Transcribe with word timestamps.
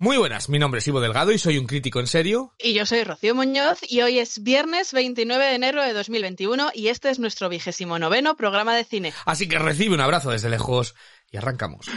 Muy 0.00 0.16
buenas, 0.16 0.48
mi 0.48 0.60
nombre 0.60 0.78
es 0.78 0.86
Ivo 0.86 1.00
Delgado 1.00 1.32
y 1.32 1.38
soy 1.38 1.58
un 1.58 1.66
crítico 1.66 1.98
en 1.98 2.06
serio. 2.06 2.54
Y 2.56 2.72
yo 2.72 2.86
soy 2.86 3.02
Rocío 3.02 3.34
Muñoz 3.34 3.80
y 3.82 4.02
hoy 4.02 4.20
es 4.20 4.44
viernes 4.44 4.92
29 4.92 5.44
de 5.44 5.54
enero 5.56 5.82
de 5.82 5.92
2021 5.92 6.70
y 6.72 6.86
este 6.86 7.10
es 7.10 7.18
nuestro 7.18 7.48
vigésimo 7.48 7.98
noveno 7.98 8.36
programa 8.36 8.76
de 8.76 8.84
cine. 8.84 9.12
Así 9.24 9.48
que 9.48 9.58
recibe 9.58 9.96
un 9.96 10.00
abrazo 10.00 10.30
desde 10.30 10.50
lejos 10.50 10.94
y 11.32 11.36
arrancamos. 11.36 11.88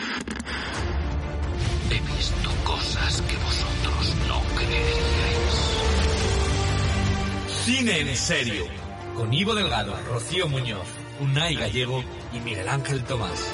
He 1.92 2.16
visto 2.16 2.50
cosas 2.64 3.22
que 3.22 3.38
vosotros 3.38 4.16
no 4.28 4.42
creeríais. 4.56 5.56
Cine 7.66 8.00
en 8.00 8.18
serio. 8.18 8.66
Con 9.16 9.32
Ivo 9.32 9.54
Delgado, 9.54 9.96
Rocío 10.08 10.48
Muñoz, 10.48 10.88
Unai 11.20 11.54
Gallego 11.54 12.04
y 12.34 12.40
Miguel 12.40 12.68
Ángel 12.68 13.04
Tomás. 13.04 13.52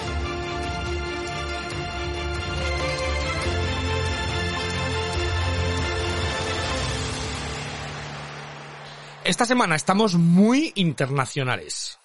Esta 9.27 9.43
semana 9.43 9.75
estamos 9.75 10.15
muy 10.15 10.71
internacionales. 10.75 11.99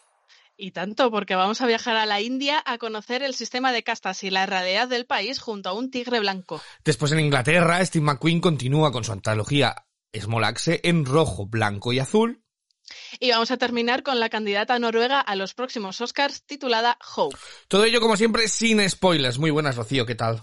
Y 0.56 0.72
tanto, 0.72 1.08
porque 1.12 1.36
vamos 1.36 1.60
a 1.60 1.68
viajar 1.68 1.94
a 1.96 2.04
la 2.04 2.20
India 2.20 2.60
a 2.66 2.78
conocer 2.78 3.22
el 3.22 3.36
sistema 3.36 3.70
de 3.70 3.84
castas 3.84 4.24
y 4.24 4.30
la 4.30 4.44
realidad 4.44 4.88
del 4.88 5.06
país 5.06 5.38
junto 5.38 5.68
a 5.68 5.72
un 5.72 5.92
tigre 5.92 6.18
blanco. 6.18 6.60
Después 6.84 7.12
en 7.12 7.20
Inglaterra, 7.20 7.84
Steve 7.86 8.04
McQueen 8.04 8.40
continúa 8.40 8.90
con 8.90 9.04
su 9.04 9.12
antología 9.12 9.86
Small 10.12 10.42
Axe 10.42 10.80
en 10.82 11.04
rojo, 11.04 11.46
blanco 11.46 11.92
y 11.92 12.00
azul. 12.00 12.42
Y 13.20 13.30
vamos 13.30 13.52
a 13.52 13.56
terminar 13.56 14.02
con 14.02 14.18
la 14.18 14.28
candidata 14.28 14.76
noruega 14.80 15.20
a 15.20 15.36
los 15.36 15.54
próximos 15.54 16.00
Oscars 16.00 16.42
titulada 16.44 16.98
Hope. 17.14 17.36
Todo 17.68 17.84
ello, 17.84 18.00
como 18.00 18.16
siempre, 18.16 18.48
sin 18.48 18.90
spoilers. 18.90 19.38
Muy 19.38 19.52
buenas, 19.52 19.76
Rocío, 19.76 20.06
¿qué 20.06 20.16
tal? 20.16 20.42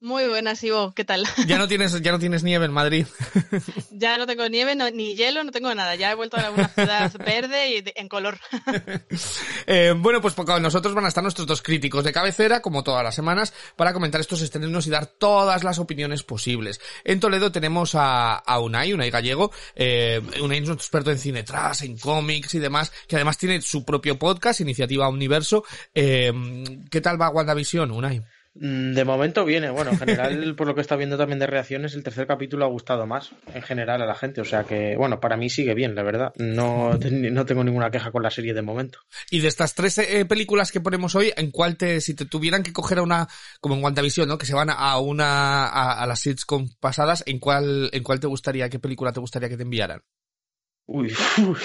Muy 0.00 0.28
buenas, 0.28 0.62
Ivo, 0.62 0.92
¿qué 0.94 1.06
tal? 1.06 1.24
Ya 1.46 1.56
no 1.56 1.68
tienes, 1.68 1.98
ya 2.02 2.12
no 2.12 2.18
tienes 2.18 2.42
nieve 2.42 2.66
en 2.66 2.72
Madrid. 2.72 3.06
ya 3.90 4.18
no 4.18 4.26
tengo 4.26 4.46
nieve, 4.46 4.74
no, 4.74 4.90
ni 4.90 5.16
hielo, 5.16 5.42
no 5.42 5.50
tengo 5.52 5.74
nada. 5.74 5.94
Ya 5.94 6.12
he 6.12 6.14
vuelto 6.14 6.36
a 6.36 6.50
una 6.50 6.68
ciudad 6.68 7.10
verde 7.24 7.70
y 7.70 7.80
de, 7.80 7.94
en 7.96 8.06
color. 8.06 8.38
eh, 9.66 9.94
bueno, 9.96 10.20
pues 10.20 10.34
con 10.34 10.62
nosotros 10.62 10.94
van 10.94 11.06
a 11.06 11.08
estar 11.08 11.22
nuestros 11.22 11.46
dos 11.46 11.62
críticos 11.62 12.04
de 12.04 12.12
cabecera, 12.12 12.60
como 12.60 12.84
todas 12.84 13.02
las 13.02 13.14
semanas, 13.14 13.54
para 13.74 13.94
comentar 13.94 14.20
estos 14.20 14.42
estrenos 14.42 14.86
y 14.86 14.90
dar 14.90 15.06
todas 15.06 15.64
las 15.64 15.78
opiniones 15.78 16.22
posibles. 16.22 16.78
En 17.02 17.18
Toledo 17.18 17.50
tenemos 17.50 17.94
a, 17.94 18.34
a 18.34 18.60
Unai, 18.60 18.92
Unai 18.92 19.10
Gallego. 19.10 19.50
Eh, 19.74 20.20
Unai 20.42 20.58
es 20.58 20.68
un 20.68 20.74
experto 20.74 21.10
en 21.10 21.18
cine 21.18 21.42
tras, 21.42 21.80
en 21.80 21.96
cómics 21.96 22.54
y 22.54 22.58
demás, 22.58 22.92
que 23.08 23.16
además 23.16 23.38
tiene 23.38 23.62
su 23.62 23.82
propio 23.82 24.18
podcast, 24.18 24.60
Iniciativa 24.60 25.08
Universo. 25.08 25.64
Eh, 25.94 26.34
¿Qué 26.90 27.00
tal 27.00 27.20
va 27.20 27.30
WandaVision, 27.30 27.90
Unai? 27.90 28.22
De 28.58 29.04
momento 29.04 29.44
viene, 29.44 29.68
bueno, 29.68 29.90
en 29.90 29.98
general, 29.98 30.54
por 30.56 30.66
lo 30.66 30.74
que 30.74 30.80
está 30.80 30.96
viendo 30.96 31.18
también 31.18 31.38
de 31.38 31.46
reacciones, 31.46 31.94
el 31.94 32.02
tercer 32.02 32.26
capítulo 32.26 32.64
ha 32.64 32.68
gustado 32.68 33.06
más 33.06 33.32
en 33.54 33.62
general 33.62 34.00
a 34.00 34.06
la 34.06 34.14
gente, 34.14 34.40
o 34.40 34.44
sea 34.44 34.64
que, 34.64 34.96
bueno, 34.96 35.20
para 35.20 35.36
mí 35.36 35.50
sigue 35.50 35.74
bien, 35.74 35.94
la 35.94 36.02
verdad. 36.02 36.32
No, 36.36 36.98
no 37.10 37.44
tengo 37.44 37.64
ninguna 37.64 37.90
queja 37.90 38.10
con 38.10 38.22
la 38.22 38.30
serie 38.30 38.54
de 38.54 38.62
momento. 38.62 39.00
Y 39.30 39.40
de 39.40 39.48
estas 39.48 39.74
tres 39.74 39.98
eh, 39.98 40.24
películas 40.24 40.72
que 40.72 40.80
ponemos 40.80 41.14
hoy, 41.14 41.32
¿en 41.36 41.50
cuál 41.50 41.76
te, 41.76 42.00
si 42.00 42.14
te 42.14 42.24
tuvieran 42.24 42.62
que 42.62 42.72
coger 42.72 42.98
a 42.98 43.02
una, 43.02 43.28
como 43.60 43.74
en 43.74 43.84
WandaVision, 43.84 44.28
¿no? 44.28 44.38
Que 44.38 44.46
se 44.46 44.54
van 44.54 44.70
a 44.70 44.98
una, 45.00 45.66
a, 45.66 46.02
a 46.02 46.06
las 46.06 46.20
sitcom 46.20 46.68
pasadas, 46.80 47.24
¿en 47.26 47.38
cuál, 47.38 47.90
en 47.92 48.02
cuál 48.02 48.20
te 48.20 48.26
gustaría, 48.26 48.70
qué 48.70 48.78
película 48.78 49.12
te 49.12 49.20
gustaría 49.20 49.48
que 49.48 49.56
te 49.56 49.64
enviaran? 49.64 50.02
Uy, 50.88 51.12
uy, 51.38 51.56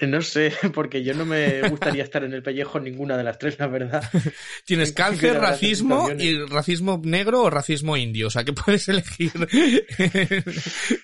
no 0.08 0.20
sé, 0.20 0.52
porque 0.74 1.04
yo 1.04 1.14
no 1.14 1.24
me 1.24 1.68
gustaría 1.68 2.02
estar 2.02 2.24
en 2.24 2.32
el 2.32 2.42
pellejo 2.42 2.80
ninguna 2.80 3.16
de 3.16 3.22
las 3.22 3.38
tres, 3.38 3.56
la 3.60 3.68
verdad. 3.68 4.02
Tienes 4.66 4.92
cáncer, 4.92 5.38
racismo 5.38 6.10
y 6.10 6.44
racismo 6.46 7.00
negro 7.04 7.42
o 7.42 7.50
racismo 7.50 7.96
indio, 7.96 8.26
o 8.26 8.30
sea 8.30 8.42
que 8.42 8.52
puedes 8.52 8.88
elegir 8.88 9.32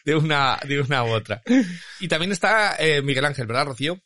de 0.05 0.17
una, 0.17 0.59
de 0.67 0.81
una 0.81 1.05
u 1.05 1.11
otra. 1.11 1.41
Y 2.01 2.09
también 2.09 2.33
está 2.33 2.75
eh, 2.77 3.03
Miguel 3.03 3.25
Ángel, 3.25 3.47
¿verdad, 3.47 3.67
Rocío? 3.67 4.03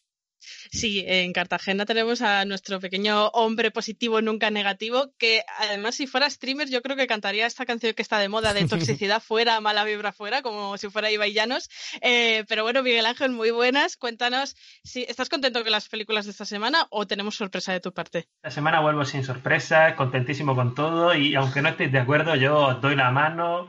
Sí, 0.70 1.04
en 1.06 1.32
Cartagena 1.32 1.86
tenemos 1.86 2.22
a 2.22 2.44
nuestro 2.44 2.80
pequeño 2.80 3.28
hombre 3.28 3.70
positivo, 3.70 4.20
nunca 4.20 4.50
negativo, 4.50 5.12
que 5.18 5.42
además 5.58 5.94
si 5.94 6.06
fuera 6.06 6.28
streamer 6.28 6.68
yo 6.68 6.82
creo 6.82 6.96
que 6.96 7.06
cantaría 7.06 7.46
esta 7.46 7.66
canción 7.66 7.94
que 7.94 8.02
está 8.02 8.18
de 8.18 8.28
moda 8.28 8.54
de 8.54 8.66
toxicidad 8.68 9.22
fuera, 9.22 9.60
mala 9.60 9.84
vibra 9.84 10.12
fuera, 10.12 10.42
como 10.42 10.76
si 10.78 10.88
fuera 10.88 11.10
Ibai 11.10 11.32
Llanos. 11.32 11.68
Eh, 12.00 12.44
pero 12.48 12.62
bueno, 12.62 12.82
Miguel 12.82 13.06
Ángel, 13.06 13.30
muy 13.30 13.50
buenas. 13.50 13.96
Cuéntanos, 13.96 14.56
si 14.82 15.02
¿estás 15.02 15.28
contento 15.28 15.62
con 15.62 15.72
las 15.72 15.88
películas 15.88 16.24
de 16.24 16.32
esta 16.32 16.44
semana 16.44 16.86
o 16.90 17.06
tenemos 17.06 17.36
sorpresa 17.36 17.72
de 17.72 17.80
tu 17.80 17.92
parte? 17.92 18.28
La 18.42 18.50
semana 18.50 18.80
vuelvo 18.80 19.04
sin 19.04 19.24
sorpresa, 19.24 19.94
contentísimo 19.96 20.54
con 20.54 20.74
todo 20.74 21.14
y 21.14 21.34
aunque 21.34 21.62
no 21.62 21.68
estéis 21.68 21.92
de 21.92 21.98
acuerdo, 21.98 22.34
yo 22.36 22.58
os 22.58 22.80
doy 22.80 22.96
la 22.96 23.10
mano, 23.10 23.68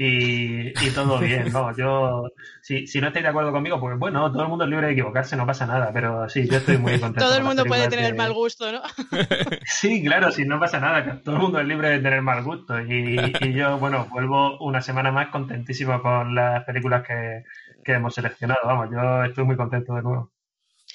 y, 0.00 0.68
y, 0.68 0.90
todo 0.94 1.18
bien, 1.18 1.52
vamos, 1.52 1.76
yo, 1.76 2.30
si, 2.62 2.86
si 2.86 3.00
no 3.00 3.08
estáis 3.08 3.24
de 3.24 3.30
acuerdo 3.30 3.50
conmigo, 3.50 3.80
pues 3.80 3.98
bueno, 3.98 4.30
todo 4.30 4.42
el 4.44 4.48
mundo 4.48 4.64
es 4.64 4.70
libre 4.70 4.86
de 4.86 4.92
equivocarse, 4.92 5.36
no 5.36 5.44
pasa 5.44 5.66
nada, 5.66 5.90
pero 5.92 6.28
sí, 6.28 6.48
yo 6.48 6.58
estoy 6.58 6.78
muy 6.78 7.00
contento. 7.00 7.26
todo 7.26 7.36
el 7.36 7.42
mundo 7.42 7.64
puede 7.64 7.88
tener 7.88 8.14
mal 8.14 8.32
gusto, 8.32 8.70
¿no? 8.70 8.80
sí, 9.64 10.04
claro, 10.04 10.30
sí, 10.30 10.44
no 10.44 10.60
pasa 10.60 10.78
nada, 10.78 11.20
todo 11.24 11.34
el 11.34 11.42
mundo 11.42 11.58
es 11.60 11.66
libre 11.66 11.90
de 11.90 11.98
tener 11.98 12.22
mal 12.22 12.44
gusto 12.44 12.80
y, 12.80 13.18
y 13.40 13.52
yo, 13.52 13.76
bueno, 13.78 14.06
vuelvo 14.10 14.56
una 14.60 14.80
semana 14.80 15.10
más 15.10 15.28
contentísimo 15.28 16.00
con 16.00 16.32
las 16.32 16.62
películas 16.64 17.04
que, 17.04 17.42
que 17.84 17.94
hemos 17.94 18.14
seleccionado, 18.14 18.60
vamos, 18.64 18.90
yo 18.92 19.24
estoy 19.24 19.44
muy 19.44 19.56
contento 19.56 19.94
de 19.94 20.02
nuevo. 20.02 20.30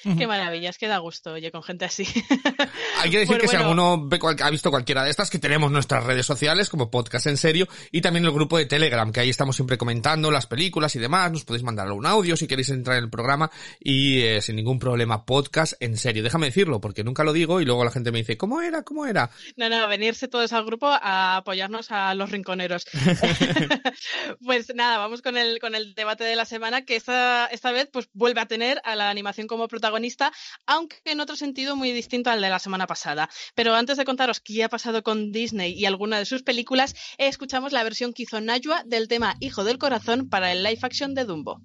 Qué 0.04 0.26
maravilla, 0.26 0.70
es 0.70 0.78
que 0.78 0.86
da 0.86 0.98
gusto, 0.98 1.32
oye, 1.32 1.50
con 1.50 1.62
gente 1.62 1.86
así. 1.86 2.04
Hay 3.02 3.10
que 3.10 3.18
decir 3.18 3.28
bueno, 3.28 3.40
que 3.40 3.48
si 3.48 3.56
bueno. 3.56 3.70
alguno 3.70 4.06
ve 4.06 4.18
cual, 4.18 4.36
ha 4.42 4.50
visto 4.50 4.70
cualquiera 4.70 5.02
de 5.02 5.10
estas, 5.10 5.30
que 5.30 5.38
tenemos 5.38 5.72
nuestras 5.72 6.04
redes 6.04 6.26
sociales 6.26 6.68
como 6.68 6.90
Podcast 6.90 7.26
en 7.26 7.38
Serio 7.38 7.66
y 7.90 8.02
también 8.02 8.24
el 8.24 8.30
grupo 8.32 8.58
de 8.58 8.66
Telegram, 8.66 9.10
que 9.10 9.20
ahí 9.20 9.30
estamos 9.30 9.56
siempre 9.56 9.78
comentando 9.78 10.30
las 10.30 10.46
películas 10.46 10.94
y 10.96 10.98
demás. 10.98 11.32
Nos 11.32 11.44
podéis 11.44 11.64
mandar 11.64 11.90
un 11.90 12.04
audio 12.04 12.36
si 12.36 12.46
queréis 12.46 12.68
entrar 12.68 12.98
en 12.98 13.04
el 13.04 13.10
programa 13.10 13.50
y 13.80 14.20
eh, 14.20 14.42
sin 14.42 14.56
ningún 14.56 14.78
problema, 14.78 15.24
Podcast 15.24 15.74
en 15.80 15.96
Serio. 15.96 16.22
Déjame 16.22 16.46
decirlo, 16.46 16.80
porque 16.80 17.02
nunca 17.02 17.24
lo 17.24 17.32
digo 17.32 17.62
y 17.62 17.64
luego 17.64 17.82
la 17.82 17.90
gente 17.90 18.12
me 18.12 18.18
dice, 18.18 18.36
¿cómo 18.36 18.60
era? 18.60 18.82
¿Cómo 18.82 19.06
era? 19.06 19.30
No, 19.56 19.70
no, 19.70 19.88
venirse 19.88 20.28
todos 20.28 20.52
al 20.52 20.66
grupo 20.66 20.86
a 20.86 21.36
apoyarnos 21.36 21.90
a 21.90 22.14
los 22.14 22.30
rinconeros. 22.30 22.86
pues 24.44 24.74
nada, 24.74 24.98
vamos 24.98 25.22
con 25.22 25.38
el, 25.38 25.60
con 25.60 25.74
el 25.74 25.94
debate 25.94 26.24
de 26.24 26.36
la 26.36 26.44
semana, 26.44 26.84
que 26.84 26.96
esta, 26.96 27.46
esta 27.46 27.72
vez 27.72 27.88
pues 27.90 28.08
vuelve 28.12 28.40
a 28.40 28.46
tener 28.46 28.82
a 28.84 28.96
la 28.96 29.08
animación 29.08 29.46
como 29.46 29.66
protagonista 29.66 29.93
protagonista, 29.94 30.32
aunque 30.66 30.96
en 31.04 31.20
otro 31.20 31.36
sentido 31.36 31.76
muy 31.76 31.92
distinto 31.92 32.30
al 32.30 32.40
de 32.40 32.48
la 32.48 32.58
semana 32.58 32.86
pasada. 32.86 33.28
Pero 33.54 33.74
antes 33.74 33.96
de 33.96 34.04
contaros 34.04 34.40
qué 34.40 34.64
ha 34.64 34.68
pasado 34.68 35.02
con 35.02 35.30
Disney 35.30 35.72
y 35.72 35.86
alguna 35.86 36.18
de 36.18 36.24
sus 36.24 36.42
películas, 36.42 36.94
escuchamos 37.16 37.72
la 37.72 37.84
versión 37.84 38.12
que 38.12 38.24
hizo 38.24 38.40
Najwa 38.40 38.82
del 38.84 39.06
tema 39.06 39.36
Hijo 39.40 39.62
del 39.62 39.78
Corazón 39.78 40.28
para 40.28 40.50
el 40.50 40.64
live 40.64 40.80
action 40.82 41.14
de 41.14 41.24
Dumbo. 41.24 41.60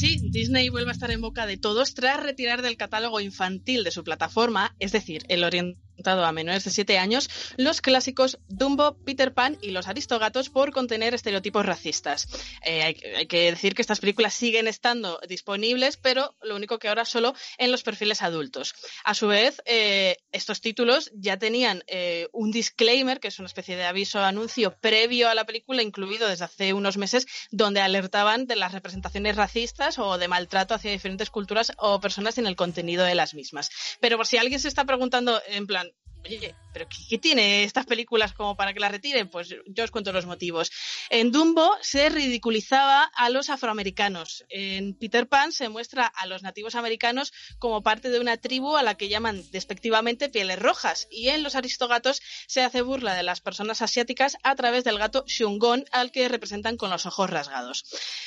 Sí, 0.00 0.30
Disney 0.32 0.70
vuelve 0.70 0.90
a 0.90 0.92
estar 0.92 1.10
en 1.10 1.20
boca 1.20 1.44
de 1.44 1.58
todos 1.58 1.92
tras 1.92 2.22
retirar 2.22 2.62
del 2.62 2.78
catálogo 2.78 3.20
infantil 3.20 3.84
de 3.84 3.90
su 3.90 4.02
plataforma, 4.02 4.74
es 4.78 4.92
decir, 4.92 5.24
el 5.28 5.44
orientado 5.44 5.89
a 6.06 6.32
menores 6.32 6.64
de 6.64 6.70
7 6.70 6.98
años 6.98 7.28
los 7.56 7.80
clásicos 7.80 8.38
Dumbo, 8.48 8.96
Peter 9.04 9.32
Pan 9.32 9.58
y 9.60 9.70
los 9.70 9.88
Aristogatos 9.88 10.48
por 10.48 10.72
contener 10.72 11.14
estereotipos 11.14 11.66
racistas. 11.66 12.28
Eh, 12.64 12.82
hay, 12.82 13.26
que 13.26 13.50
decir 13.50 13.74
que 13.74 13.82
estas 13.82 14.00
películas 14.00 14.34
siguen 14.34 14.66
estando 14.66 15.20
disponibles, 15.28 15.96
pero 15.96 16.34
lo 16.42 16.56
único 16.56 16.78
que 16.78 16.88
ahora 16.88 17.04
solo 17.04 17.34
en 17.58 17.70
los 17.70 17.82
perfiles 17.82 18.22
adultos. 18.22 18.74
A 19.04 19.14
su 19.14 19.28
vez, 19.28 19.62
eh, 19.66 20.16
estos 20.32 20.60
títulos 20.60 21.10
ya 21.14 21.38
tenían 21.38 21.82
eh, 21.86 22.28
un 22.32 22.50
disclaimer, 22.50 23.20
que 23.20 23.28
es 23.28 23.38
una 23.38 23.46
especie 23.46 23.76
de 23.76 23.84
aviso 23.84 24.20
anuncio 24.20 24.76
previo 24.80 25.28
a 25.28 25.34
la 25.34 25.44
película, 25.44 25.82
incluido 25.82 26.28
desde 26.28 26.44
hace 26.44 26.72
unos 26.72 26.96
meses, 26.96 27.26
donde 27.50 27.80
alertaban 27.80 28.46
de 28.46 28.56
las 28.56 28.72
representaciones 28.72 29.36
racistas 29.36 29.98
o 29.98 30.18
de 30.18 30.28
maltrato 30.28 30.74
hacia 30.74 30.90
diferentes 30.90 31.30
culturas 31.30 31.72
o 31.76 32.00
personas 32.00 32.38
en 32.38 32.46
el 32.46 32.56
contenido 32.56 33.04
de 33.04 33.14
las 33.14 33.34
mismas. 33.34 33.70
Pero 34.00 34.16
por 34.16 34.26
si 34.26 34.36
alguien 34.38 34.60
se 34.60 34.68
está 34.68 34.84
preguntando, 34.84 35.40
en 35.48 35.66
plan, 35.66 35.92
Oye, 36.24 36.54
¿pero 36.72 36.86
qué, 36.88 37.18
tiene 37.18 37.64
estas 37.64 37.86
películas 37.86 38.32
como 38.34 38.56
para 38.56 38.74
que 38.74 38.80
las 38.80 38.92
retiren? 38.92 39.28
Pues 39.28 39.48
yo 39.48 39.84
os 39.84 39.90
cuento 39.90 40.12
los 40.12 40.26
motivos. 40.26 40.70
En 41.08 41.32
Dumbo 41.32 41.76
se 41.80 42.10
ridiculizaba 42.10 43.04
a 43.04 43.30
los 43.30 43.48
afroamericanos. 43.48 44.44
En 44.50 44.94
Peter 44.94 45.26
Pan 45.26 45.50
se 45.52 45.68
muestra 45.68 46.06
a 46.06 46.26
los 46.26 46.42
nativos 46.42 46.74
americanos 46.74 47.32
como 47.58 47.82
parte 47.82 48.10
de 48.10 48.20
una 48.20 48.36
tribu 48.36 48.76
a 48.76 48.82
la 48.82 48.96
que 48.96 49.08
llaman 49.08 49.42
despectivamente 49.50 50.28
pieles 50.28 50.58
rojas. 50.58 51.08
Y 51.10 51.28
en 51.28 51.42
Los 51.42 51.54
Aristogatos 51.54 52.20
se 52.46 52.62
hace 52.62 52.82
burla 52.82 53.14
de 53.14 53.22
las 53.22 53.40
personas 53.40 53.80
asiáticas 53.80 54.36
a 54.42 54.54
través 54.54 54.84
del 54.84 54.98
gato 54.98 55.24
Shungon, 55.26 55.86
al 55.90 56.12
que 56.12 56.28
representan 56.28 56.76
con 56.76 56.90
los 56.90 57.06
ojos 57.06 57.30
rasgados. 57.30 57.84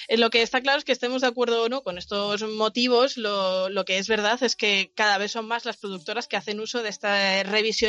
Eh, 0.07 0.17
lo 0.17 0.31
que 0.31 0.41
está 0.41 0.61
claro 0.61 0.79
es 0.79 0.85
que 0.85 0.91
estemos 0.91 1.21
de 1.21 1.27
acuerdo 1.27 1.63
o 1.63 1.69
no 1.69 1.83
con 1.83 1.97
estos 1.97 2.41
motivos, 2.43 3.17
lo 3.17 3.85
que 3.85 3.99
es 3.99 4.07
verdad 4.07 4.41
es 4.41 4.55
que 4.55 4.91
cada 4.95 5.17
vez 5.19 5.31
son 5.31 5.45
más 5.45 5.65
las 5.65 5.77
productoras 5.77 6.27
que 6.27 6.37
hacen 6.37 6.59
uso 6.59 6.81
de 6.81 6.89
esta 6.89 7.43
revisión 7.43 7.82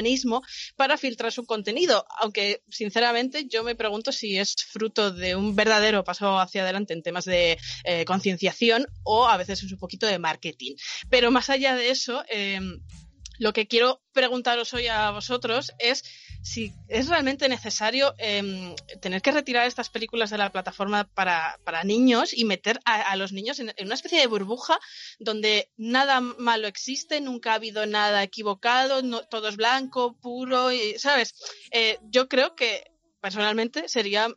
para 0.77 0.97
filtrar 0.97 1.33
su 1.33 1.45
contenido, 1.45 2.05
aunque 2.21 2.63
sinceramente 2.69 3.47
yo 3.49 3.63
me 3.63 3.75
pregunto 3.75 4.13
si 4.13 4.39
es 4.39 4.55
fruto 4.69 5.11
de 5.11 5.37
un 5.37 5.55
verdadero 5.55 6.05
paso 6.05 6.39
hacia 6.39 6.63
adelante 6.63 6.93
en 6.93 7.03
temas 7.03 7.25
de 7.25 7.59
eh, 7.85 8.05
concienciación 8.05 8.87
o 9.03 9.27
a 9.27 9.37
veces 9.37 9.63
es 9.63 9.73
un 9.73 9.79
poquito 9.79 10.07
de 10.07 10.19
marketing. 10.19 10.75
Pero 11.09 11.31
más 11.31 11.51
allá 11.51 11.75
de 11.75 11.91
eso, 11.91 12.25
eh, 12.29 12.61
lo 13.39 13.53
que 13.53 13.67
quiero 13.67 14.01
preguntaros 14.13 14.73
hoy 14.75 14.87
a 14.87 15.11
vosotros 15.11 15.73
es 15.79 16.05
si 16.45 16.75
es 16.89 17.09
realmente 17.09 17.49
necesario 17.49 18.15
eh, 18.19 18.77
tener 19.01 19.23
que 19.23 19.33
retirar 19.33 19.67
estas 19.67 19.89
películas 19.89 20.29
de 20.29 20.37
la 20.37 20.53
plataforma 20.53 21.05
para, 21.05 21.59
para 21.65 21.85
niños 21.85 22.37
y 22.37 22.45
meter 22.45 22.81
a, 22.85 23.01
a 23.01 23.17
los 23.17 23.33
niños 23.33 23.59
en, 23.61 23.73
en, 23.75 23.87
una 23.87 23.95
especie 23.95 24.21
de 24.21 24.27
burbuja 24.27 24.79
donde 25.19 25.71
nada 25.79 26.21
malo 26.21 26.69
existe, 26.69 27.23
nunca 27.23 27.53
ha 27.53 27.55
habido 27.55 27.87
nada 27.87 28.23
equivocado, 28.23 29.03
no, 29.03 29.23
todo 29.23 29.49
es 29.49 29.57
blanco, 29.57 30.19
puro, 30.21 30.71
y, 30.71 30.99
¿sabes? 30.99 31.35
Eh, 31.71 31.99
yo 32.11 32.29
creo 32.29 32.55
que 32.55 32.93
personalmente 33.23 33.89
sería 33.89 34.29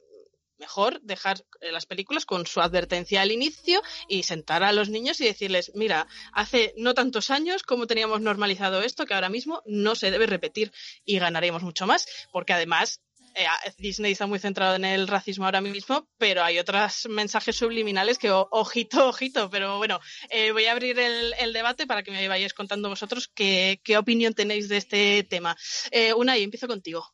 mejor 0.58 1.02
dejar 1.02 1.44
eh, 1.62 1.72
las 1.72 1.86
películas 1.86 2.26
con 2.26 2.46
su 2.46 2.62
advertencia 2.62 3.22
al 3.22 3.32
inicio 3.32 3.82
y 4.08 4.24
sentar 4.24 4.64
a 4.64 4.72
los 4.72 4.90
niños 4.90 5.20
y 5.22 5.26
decirles, 5.26 5.72
mira, 5.76 6.08
hace 6.34 6.74
no 6.78 6.94
tantos 6.94 7.30
años 7.30 7.64
como 7.64 7.88
teníamos 7.88 8.22
normalizado 8.22 8.82
esto 8.82 9.06
que 9.06 9.14
ahora 9.14 9.30
mismo 9.30 9.62
no 9.66 9.96
se 9.96 10.12
debe 10.12 10.26
repetir 10.26 10.72
y 11.06 11.20
ganaremos 11.20 11.64
mucho 11.64 11.88
más, 11.88 12.08
porque 12.32 12.54
además 12.54 13.02
eh, 13.38 13.46
Disney 13.78 14.14
está 14.14 14.26
muy 14.26 14.40
centrado 14.40 14.76
en 14.76 14.86
el 14.86 15.08
racismo 15.08 15.46
ahora 15.46 15.62
mismo, 15.62 16.08
pero 16.18 16.44
hay 16.44 16.58
otros 16.58 17.08
mensajes 17.08 17.56
subliminales 17.56 18.18
que, 18.18 18.32
ojito, 18.32 19.10
ojito, 19.10 19.50
pero 19.52 19.78
bueno, 19.78 20.00
eh, 20.30 20.52
voy 20.52 20.66
a 20.66 20.72
abrir 20.72 20.98
el, 21.00 21.54
debate 21.54 21.86
para 21.86 22.02
que 22.02 22.12
me 22.12 22.28
vayáis 22.28 22.54
contando 22.54 22.90
vosotros 22.90 23.30
qué, 23.34 23.80
qué 23.84 23.98
opinión 23.98 24.34
tenéis 24.34 24.70
de 24.70 24.78
este 24.78 25.24
tema. 25.24 25.56
Eh, 25.92 26.14
Unai, 26.14 26.42
empiezo 26.42 26.68
contigo 26.68 27.08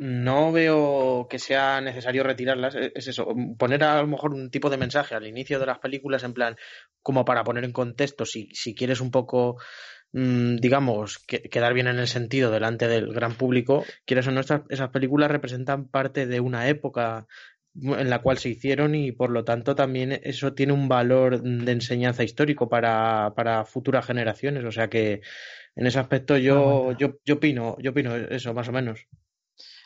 no 0.00 0.50
veo 0.50 1.26
que 1.28 1.38
sea 1.38 1.82
necesario 1.82 2.22
retirarlas. 2.22 2.74
Es 2.74 3.06
eso, 3.06 3.34
poner 3.58 3.84
a 3.84 4.00
lo 4.00 4.06
mejor 4.06 4.32
un 4.32 4.50
tipo 4.50 4.70
de 4.70 4.78
mensaje 4.78 5.14
al 5.14 5.26
inicio 5.26 5.58
de 5.60 5.66
las 5.66 5.78
películas 5.78 6.24
en 6.24 6.32
plan, 6.32 6.56
como 7.02 7.26
para 7.26 7.44
poner 7.44 7.64
en 7.64 7.72
contexto, 7.72 8.24
si, 8.24 8.48
si 8.54 8.74
quieres 8.74 9.02
un 9.02 9.10
poco, 9.10 9.58
mmm, 10.12 10.56
digamos, 10.56 11.18
que, 11.18 11.42
quedar 11.42 11.74
bien 11.74 11.86
en 11.86 11.98
el 11.98 12.08
sentido 12.08 12.50
delante 12.50 12.88
del 12.88 13.12
gran 13.12 13.34
público, 13.34 13.84
quieres 14.06 14.26
o 14.26 14.30
no, 14.30 14.40
esas, 14.40 14.62
esas 14.70 14.88
películas 14.88 15.30
representan 15.30 15.88
parte 15.88 16.26
de 16.26 16.40
una 16.40 16.66
época 16.68 17.26
en 17.74 18.08
la 18.08 18.22
cual 18.22 18.38
se 18.38 18.48
hicieron 18.48 18.94
y 18.94 19.12
por 19.12 19.30
lo 19.30 19.44
tanto 19.44 19.74
también 19.74 20.18
eso 20.24 20.54
tiene 20.54 20.72
un 20.72 20.88
valor 20.88 21.42
de 21.42 21.72
enseñanza 21.72 22.24
histórico 22.24 22.70
para, 22.70 23.34
para 23.36 23.66
futuras 23.66 24.06
generaciones. 24.06 24.64
O 24.64 24.72
sea 24.72 24.88
que 24.88 25.20
en 25.76 25.86
ese 25.86 25.98
aspecto 25.98 26.38
yo, 26.38 26.96
yo, 26.96 27.18
yo 27.24 27.34
opino, 27.34 27.76
yo 27.80 27.90
opino 27.90 28.16
eso, 28.16 28.54
más 28.54 28.68
o 28.68 28.72
menos. 28.72 29.06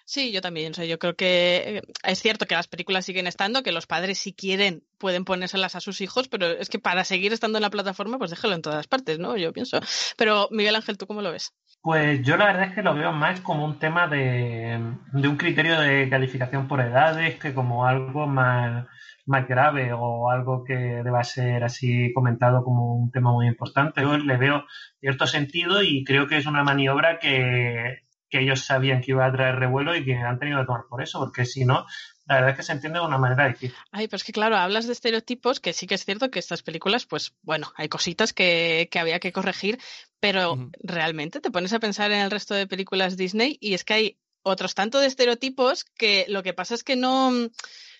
Sí, 0.06 0.32
yo 0.32 0.40
también. 0.42 0.72
O 0.78 0.84
yo 0.84 0.98
creo 0.98 1.16
que 1.16 1.82
es 2.02 2.18
cierto 2.18 2.46
que 2.46 2.54
las 2.54 2.68
películas 2.68 3.06
siguen 3.06 3.26
estando, 3.26 3.62
que 3.62 3.72
los 3.72 3.86
padres 3.86 4.18
si 4.18 4.34
quieren 4.34 4.84
pueden 4.98 5.24
ponérselas 5.24 5.76
a 5.76 5.80
sus 5.80 6.00
hijos, 6.00 6.28
pero 6.28 6.46
es 6.46 6.68
que 6.68 6.78
para 6.78 7.04
seguir 7.04 7.32
estando 7.32 7.58
en 7.58 7.62
la 7.62 7.70
plataforma, 7.70 8.18
pues 8.18 8.30
déjalo 8.30 8.54
en 8.54 8.62
todas 8.62 8.86
partes, 8.86 9.18
¿no? 9.18 9.36
Yo 9.36 9.52
pienso. 9.52 9.80
Pero 10.16 10.48
Miguel 10.50 10.76
Ángel, 10.76 10.98
¿tú 10.98 11.06
cómo 11.06 11.22
lo 11.22 11.32
ves? 11.32 11.54
Pues 11.80 12.22
yo 12.22 12.36
la 12.36 12.46
verdad 12.46 12.68
es 12.68 12.74
que 12.74 12.82
lo 12.82 12.94
veo 12.94 13.12
más 13.12 13.40
como 13.40 13.64
un 13.64 13.78
tema 13.78 14.06
de, 14.06 14.78
de 15.12 15.28
un 15.28 15.36
criterio 15.36 15.80
de 15.80 16.08
calificación 16.08 16.68
por 16.68 16.80
edades 16.80 17.36
que 17.38 17.54
como 17.54 17.86
algo 17.86 18.26
más, 18.26 18.86
más 19.26 19.48
grave 19.48 19.92
o 19.92 20.30
algo 20.30 20.64
que 20.64 20.74
deba 20.74 21.24
ser 21.24 21.64
así 21.64 22.12
comentado 22.12 22.62
como 22.62 22.94
un 22.94 23.10
tema 23.10 23.32
muy 23.32 23.46
importante. 23.46 24.02
Yo 24.02 24.16
le 24.18 24.36
veo 24.36 24.64
cierto 25.00 25.26
sentido 25.26 25.82
y 25.82 26.04
creo 26.04 26.26
que 26.26 26.36
es 26.36 26.46
una 26.46 26.62
maniobra 26.62 27.18
que 27.18 28.03
que 28.34 28.40
ellos 28.40 28.64
sabían 28.64 29.00
que 29.00 29.12
iba 29.12 29.25
a 29.25 29.31
traer 29.31 29.54
revuelo 29.54 29.94
y 29.94 30.04
que 30.04 30.16
han 30.16 30.40
tenido 30.40 30.58
que 30.58 30.66
tomar 30.66 30.86
por 30.90 31.00
eso, 31.00 31.20
porque 31.20 31.44
si 31.44 31.64
no, 31.64 31.86
la 32.26 32.34
verdad 32.34 32.50
es 32.50 32.56
que 32.56 32.62
se 32.64 32.72
entiende 32.72 32.98
de 32.98 33.06
una 33.06 33.16
manera 33.16 33.46
difícil. 33.46 33.72
Ay, 33.92 34.08
pero 34.08 34.16
es 34.16 34.25
que 34.25 34.32
claro, 34.32 34.56
hablas 34.56 34.88
de 34.88 34.92
estereotipos, 34.92 35.60
que 35.60 35.72
sí 35.72 35.86
que 35.86 35.94
es 35.94 36.04
cierto 36.04 36.32
que 36.32 36.40
estas 36.40 36.64
películas, 36.64 37.06
pues 37.06 37.32
bueno, 37.42 37.72
hay 37.76 37.88
cositas 37.88 38.32
que, 38.32 38.88
que 38.90 38.98
había 38.98 39.20
que 39.20 39.31
corregir, 39.31 39.78
pero 40.19 40.54
uh 40.54 40.56
-huh. 40.56 40.70
realmente 40.82 41.40
te 41.40 41.52
pones 41.52 41.72
a 41.72 41.78
pensar 41.78 42.10
en 42.10 42.22
el 42.22 42.31
resto 42.32 42.54
de 42.54 42.66
películas 42.66 43.16
Disney 43.16 43.56
y 43.60 43.75
es 43.75 43.84
que 43.84 43.94
hay 43.94 44.19
otros 44.42 44.75
tanto 44.75 44.98
de 44.98 45.06
estereotipos 45.06 45.84
que 45.84 46.26
lo 46.28 46.42
que 46.42 46.54
pasa 46.54 46.75
es 46.75 46.82
que 46.82 46.96
no 46.96 47.30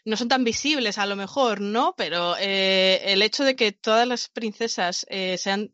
no 0.05 0.17
son 0.17 0.29
tan 0.29 0.45
visibles 0.45 0.99
a 0.99 1.07
lo 1.07 1.17
mejor, 1.17 1.61
¿no? 1.61 1.95
Pero 1.97 2.37
eh, 2.39 3.01
el 3.05 3.23
hecho 3.23 3.45
de 3.45 3.57
que 3.57 3.73
todas 3.73 4.07
las 4.07 4.29
princesas 4.29 5.07
eh, 5.09 5.39
sean 5.39 5.73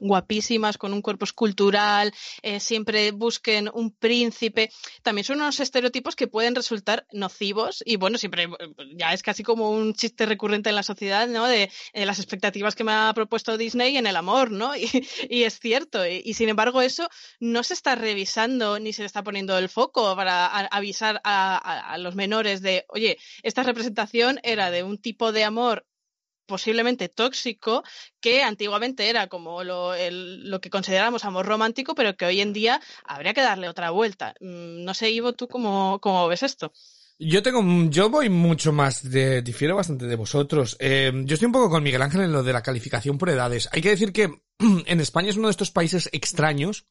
guapísimas, 0.00 0.78
con 0.78 0.92
un 0.92 1.02
cuerpo 1.02 1.24
escultural, 1.24 2.12
eh, 2.42 2.60
siempre 2.60 3.10
busquen 3.12 3.70
un 3.72 3.92
príncipe. 3.92 4.70
También 5.02 5.24
son 5.24 5.36
unos 5.36 5.60
estereotipos 5.60 6.16
que 6.16 6.26
pueden 6.26 6.54
resultar 6.54 7.06
nocivos 7.12 7.82
y 7.84 7.96
bueno, 7.96 8.18
siempre 8.18 8.48
ya 8.96 9.12
es 9.12 9.22
casi 9.22 9.42
como 9.42 9.70
un 9.70 9.94
chiste 9.94 10.26
recurrente 10.26 10.70
en 10.70 10.76
la 10.76 10.82
sociedad, 10.82 11.28
¿no? 11.28 11.46
De, 11.46 11.70
de 11.92 12.06
las 12.06 12.18
expectativas 12.18 12.74
que 12.74 12.84
me 12.84 12.92
ha 12.92 13.12
propuesto 13.14 13.56
Disney 13.56 13.96
en 13.96 14.06
el 14.06 14.16
amor, 14.16 14.50
¿no? 14.50 14.72
Y, 14.84 15.06
y 15.30 15.44
es 15.44 15.58
cierto. 15.60 16.06
Y, 16.06 16.34
sin 16.34 16.48
embargo 16.48 16.82
eso 16.82 17.08
no 17.40 17.62
se 17.62 17.74
está 17.74 17.94
revisando 17.94 18.78
ni 18.78 18.92
se 18.92 19.02
le 19.02 19.06
está 19.06 19.22
poniendo 19.22 19.56
el 19.56 19.68
foco 19.68 20.14
para 20.16 20.46
avisar 20.46 21.20
a 21.24 21.96
los 21.98 22.14
menores 22.14 22.60
de, 22.60 22.84
oye, 22.88 23.18
esta 23.42 23.62
representación 23.62 24.40
era 24.42 24.70
de 24.70 24.82
un 24.82 24.98
tipo 24.98 25.32
de 25.32 25.44
amor 25.44 25.86
posiblemente 26.46 27.08
tóxico 27.08 27.82
que 28.20 28.42
antiguamente 28.42 29.08
era 29.08 29.28
como 29.28 29.64
lo, 29.64 29.92
lo 30.10 30.60
que 30.60 30.70
considerábamos 30.70 31.24
amor 31.24 31.46
romántico, 31.46 31.94
pero 31.94 32.16
que 32.16 32.26
hoy 32.26 32.40
en 32.40 32.52
día 32.52 32.80
habría 33.04 33.34
que 33.34 33.42
darle 33.42 33.68
otra 33.68 33.90
vuelta. 33.90 34.34
No 34.40 34.94
sé, 34.94 35.10
Ivo, 35.10 35.32
¿tú 35.32 35.48
cómo, 35.48 35.98
cómo 36.00 36.28
ves 36.28 36.42
esto? 36.42 36.72
Yo 37.18 37.42
tengo, 37.42 37.62
yo 37.90 38.10
voy 38.10 38.28
mucho 38.28 38.72
más 38.72 39.08
de, 39.08 39.40
difiero 39.40 39.76
bastante 39.76 40.06
de 40.06 40.16
vosotros. 40.16 40.76
Eh, 40.80 41.12
yo 41.24 41.34
estoy 41.34 41.46
un 41.46 41.52
poco 41.52 41.70
con 41.70 41.82
Miguel 41.82 42.02
Ángel 42.02 42.22
en 42.22 42.32
lo 42.32 42.42
de 42.42 42.52
la 42.52 42.62
calificación 42.62 43.18
por 43.18 43.30
edades. 43.30 43.68
Hay 43.72 43.82
que 43.82 43.90
decir 43.90 44.12
que 44.12 44.42
en 44.58 45.00
España 45.00 45.30
es 45.30 45.36
uno 45.36 45.46
de 45.46 45.52
estos 45.52 45.70
países 45.70 46.08
extraños 46.12 46.86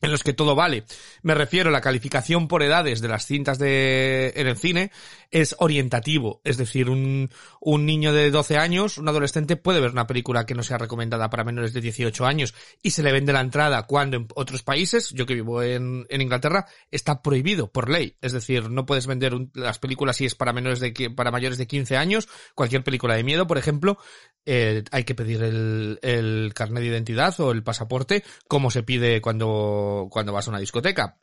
en 0.00 0.10
los 0.10 0.22
que 0.22 0.32
todo 0.32 0.54
vale. 0.54 0.84
Me 1.22 1.34
refiero 1.34 1.70
a 1.70 1.72
la 1.72 1.80
calificación 1.80 2.48
por 2.48 2.62
edades 2.62 3.00
de 3.00 3.08
las 3.08 3.26
cintas 3.26 3.58
de 3.58 4.32
en 4.36 4.46
el 4.46 4.56
cine 4.56 4.90
es 5.30 5.56
orientativo, 5.58 6.40
es 6.44 6.56
decir, 6.56 6.88
un, 6.88 7.30
un 7.60 7.84
niño 7.84 8.12
de 8.12 8.30
12 8.30 8.56
años, 8.56 8.98
un 8.98 9.08
adolescente 9.08 9.56
puede 9.56 9.80
ver 9.80 9.90
una 9.90 10.06
película 10.06 10.46
que 10.46 10.54
no 10.54 10.62
sea 10.62 10.78
recomendada 10.78 11.30
para 11.30 11.44
menores 11.44 11.72
de 11.72 11.80
18 11.80 12.24
años 12.24 12.54
y 12.82 12.90
se 12.90 13.02
le 13.02 13.12
vende 13.12 13.32
la 13.32 13.40
entrada 13.40 13.82
cuando 13.86 14.16
en 14.16 14.28
otros 14.34 14.62
países, 14.62 15.10
yo 15.10 15.26
que 15.26 15.34
vivo 15.34 15.62
en, 15.62 16.06
en 16.08 16.20
Inglaterra, 16.22 16.66
está 16.90 17.22
prohibido 17.22 17.70
por 17.70 17.90
ley, 17.90 18.16
es 18.20 18.32
decir, 18.32 18.70
no 18.70 18.86
puedes 18.86 19.06
vender 19.06 19.34
un, 19.34 19.50
las 19.54 19.78
películas 19.78 20.16
si 20.16 20.26
es 20.26 20.34
para 20.34 20.52
menores 20.52 20.80
de 20.80 21.10
para 21.14 21.30
mayores 21.30 21.58
de 21.58 21.66
15 21.66 21.96
años, 21.96 22.28
cualquier 22.54 22.84
película 22.84 23.16
de 23.16 23.24
miedo, 23.24 23.46
por 23.46 23.58
ejemplo, 23.58 23.98
eh, 24.44 24.84
hay 24.92 25.04
que 25.04 25.14
pedir 25.14 25.42
el, 25.42 25.98
el 26.02 26.52
carnet 26.54 26.82
de 26.82 26.88
identidad 26.88 27.38
o 27.40 27.50
el 27.50 27.64
pasaporte 27.64 28.22
como 28.46 28.70
se 28.70 28.82
pide 28.82 29.20
cuando, 29.20 29.85
cuando 30.10 30.32
vas 30.32 30.46
a 30.46 30.50
una 30.50 30.60
discoteca. 30.60 31.18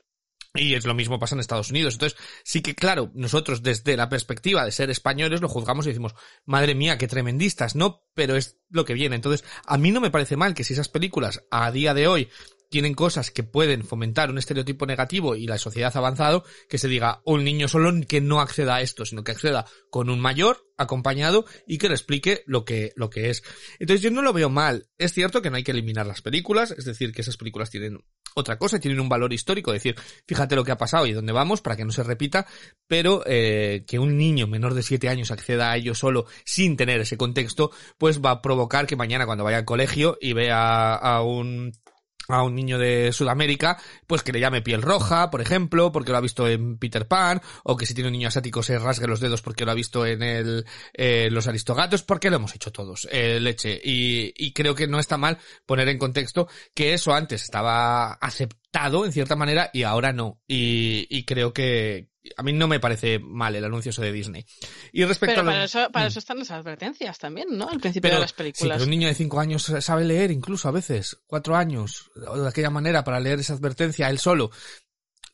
Y 0.55 0.75
es 0.75 0.86
lo 0.86 0.93
mismo 0.93 1.17
pasa 1.17 1.34
en 1.34 1.39
Estados 1.39 1.72
Unidos. 1.72 1.96
Entonces, 1.96 2.20
sí 2.43 2.62
que 2.62 2.75
claro, 2.75 3.12
nosotros 3.15 3.63
desde 3.63 3.98
la 3.98 4.08
perspectiva 4.08 4.63
de 4.63 4.72
ser 4.72 4.91
españoles 4.91 5.41
lo 5.41 5.50
juzgamos 5.50 5.86
y 5.86 5.89
decimos, 5.89 6.13
madre 6.46 6.75
mía, 6.75 7.00
qué 7.00 7.08
tremendistas, 7.08 7.75
¿no? 7.75 8.03
Pero 8.13 8.36
es 8.36 8.60
lo 8.70 8.86
que 8.86 8.93
viene. 8.93 9.15
Entonces, 9.15 9.43
a 9.65 9.79
mí 9.79 9.89
no 9.89 10.00
me 10.00 10.12
parece 10.12 10.38
mal 10.38 10.53
que 10.53 10.63
si 10.63 10.74
esas 10.74 10.89
películas 10.89 11.41
a 11.50 11.72
día 11.72 11.96
de 11.96 12.08
hoy 12.08 12.29
tienen 12.70 12.93
cosas 12.93 13.29
que 13.29 13.43
pueden 13.43 13.84
fomentar 13.84 14.32
un 14.32 14.39
estereotipo 14.39 14.88
negativo 14.88 15.36
y 15.36 15.46
la 15.46 15.60
sociedad 15.60 15.91
ha 15.96 16.00
avanzado, 16.00 16.43
que 16.67 16.79
se 16.79 16.88
diga 16.88 17.22
un 17.24 17.43
niño 17.43 17.67
solo 17.67 17.91
que 18.08 18.20
no 18.20 18.39
acceda 18.39 18.75
a 18.75 18.82
esto, 18.82 19.05
sino 19.05 19.24
que 19.24 19.32
acceda 19.32 19.65
con 19.91 20.10
un 20.10 20.20
mayor 20.20 20.72
acompañado 20.77 21.46
y 21.67 21.77
que 21.77 21.88
le 21.88 21.93
explique 21.93 22.43
lo 22.48 22.65
que, 22.65 22.91
lo 22.96 23.12
que 23.12 23.29
es. 23.29 23.43
Entonces 23.77 24.01
yo 24.01 24.10
no 24.10 24.24
lo 24.24 24.34
veo 24.34 24.50
mal. 24.50 24.88
Es 24.98 25.13
cierto 25.13 25.41
que 25.43 25.51
no 25.51 25.58
hay 25.58 25.63
que 25.63 25.70
eliminar 25.72 26.08
las 26.08 26.24
películas, 26.24 26.72
es 26.72 26.86
decir, 26.86 27.12
que 27.12 27.22
esas 27.22 27.38
películas 27.38 27.70
tienen 27.70 28.00
otra 28.36 28.58
cosa, 28.58 28.80
tienen 28.80 29.00
un 29.00 29.10
valor 29.10 29.34
histórico, 29.34 29.72
es 29.74 29.84
decir, 29.84 29.96
fíjate 30.28 30.56
lo 30.56 30.63
que 30.63 30.72
ha 30.72 30.78
pasado 30.78 31.06
y 31.06 31.13
dónde 31.13 31.34
vamos 31.34 31.62
para 31.62 31.75
que 31.75 31.86
no 31.86 31.92
se 31.92 32.04
repita, 32.04 32.46
pero 32.88 33.24
eh, 33.25 33.84
que 33.88 34.00
un 34.00 34.18
niño 34.18 34.48
menor 34.48 34.74
de 34.74 34.84
7 34.84 35.10
años 35.10 35.32
acceda 35.32 35.72
a 35.72 35.78
ello 35.78 35.96
solo 35.96 36.25
sin 36.46 36.78
tener 36.78 37.02
ese 37.02 37.18
contexto, 37.18 37.72
pues 37.98 38.22
va 38.22 38.32
a 38.32 38.42
provocar 38.42 38.88
que 38.88 38.96
mañana 38.96 39.25
cuando 39.25 39.44
vaya 39.44 39.58
al 39.58 39.66
colegio 39.66 40.18
y 40.22 40.34
vea 40.34 40.96
a 40.96 41.24
un 41.24 41.74
a 42.27 42.44
un 42.44 42.56
niño 42.56 42.77
de 42.77 43.12
Sudamérica, 43.12 43.77
pues 44.08 44.24
que 44.24 44.32
le 44.32 44.39
llame 44.39 44.62
piel 44.62 44.82
roja, 44.82 45.30
por 45.30 45.42
ejemplo, 45.42 45.92
porque 45.92 46.12
lo 46.12 46.18
ha 46.18 46.22
visto 46.22 46.48
en 46.48 46.77
Peter 46.77 47.08
Pan, 47.08 47.42
o 47.63 47.75
que 47.75 47.86
si 47.86 47.94
tiene 47.94 48.08
un 48.08 48.13
niño 48.13 48.27
asiático 48.27 48.63
se 48.63 48.80
rasgue 48.80 49.08
los 49.08 49.20
dedos 49.20 49.42
porque 49.42 49.65
lo 49.65 49.72
ha 49.72 49.75
visto 49.75 50.06
en 50.06 50.24
el, 50.24 50.65
eh, 50.94 51.30
los 51.32 51.48
aristogatos, 51.48 52.03
porque 52.03 52.30
lo 52.30 52.38
hemos 52.38 52.56
hecho 52.56 52.72
todos, 52.72 53.08
eh, 53.12 53.39
leche. 53.39 53.80
Y, 53.84 54.34
y 54.38 54.53
creo 54.53 54.75
que 54.75 54.88
no 54.88 55.00
está 55.00 55.18
mal 55.18 55.38
poner 55.65 55.89
en 55.89 55.98
contexto 55.98 56.48
que 56.74 56.94
eso 56.94 57.13
antes 57.13 57.44
estaba 57.44 58.13
aceptado 58.13 59.06
en 59.06 59.12
cierta 59.12 59.36
manera 59.36 59.70
y 59.74 59.84
ahora 59.84 60.13
no. 60.13 60.42
Y, 60.48 61.08
y 61.10 61.25
creo 61.25 61.53
que, 61.53 62.12
a 62.38 62.44
mí 62.44 62.53
no 62.53 62.68
me 62.68 62.80
parece 62.80 63.20
mal 63.20 63.56
el 63.56 63.65
anuncio 63.65 63.92
de 64.01 64.12
Disney. 64.12 64.46
Y 64.92 65.03
respecto 65.06 65.36
Pero 65.36 65.42
a 65.42 65.44
lo- 65.44 65.51
para 65.51 65.63
eso, 65.65 65.89
para 65.92 66.06
Mm. 66.06 66.08
eso 66.10 66.20
están 66.20 66.39
las 66.39 66.51
advertencias 66.51 67.18
también, 67.20 67.48
¿no? 67.51 67.70
Al 67.70 67.80
principio 67.80 68.01
Pero, 68.10 68.15
de 68.15 68.22
las 68.22 68.32
sí, 68.32 68.36
películas. 68.38 68.75
pero 68.77 68.84
un 68.86 68.89
niño 68.89 69.08
de 69.08 69.13
5 69.15 69.39
años 69.39 69.63
sabe 69.80 70.06
leer 70.06 70.32
incluso 70.32 70.68
a 70.68 70.72
veces, 70.72 71.18
4 71.27 71.56
años, 71.56 72.12
o 72.27 72.38
de 72.38 72.48
aquella 72.48 72.70
manera 72.70 73.03
para 73.03 73.20
leer 73.20 73.39
esa 73.39 73.53
advertencia 73.53 74.10
él 74.10 74.20
solo. 74.20 74.51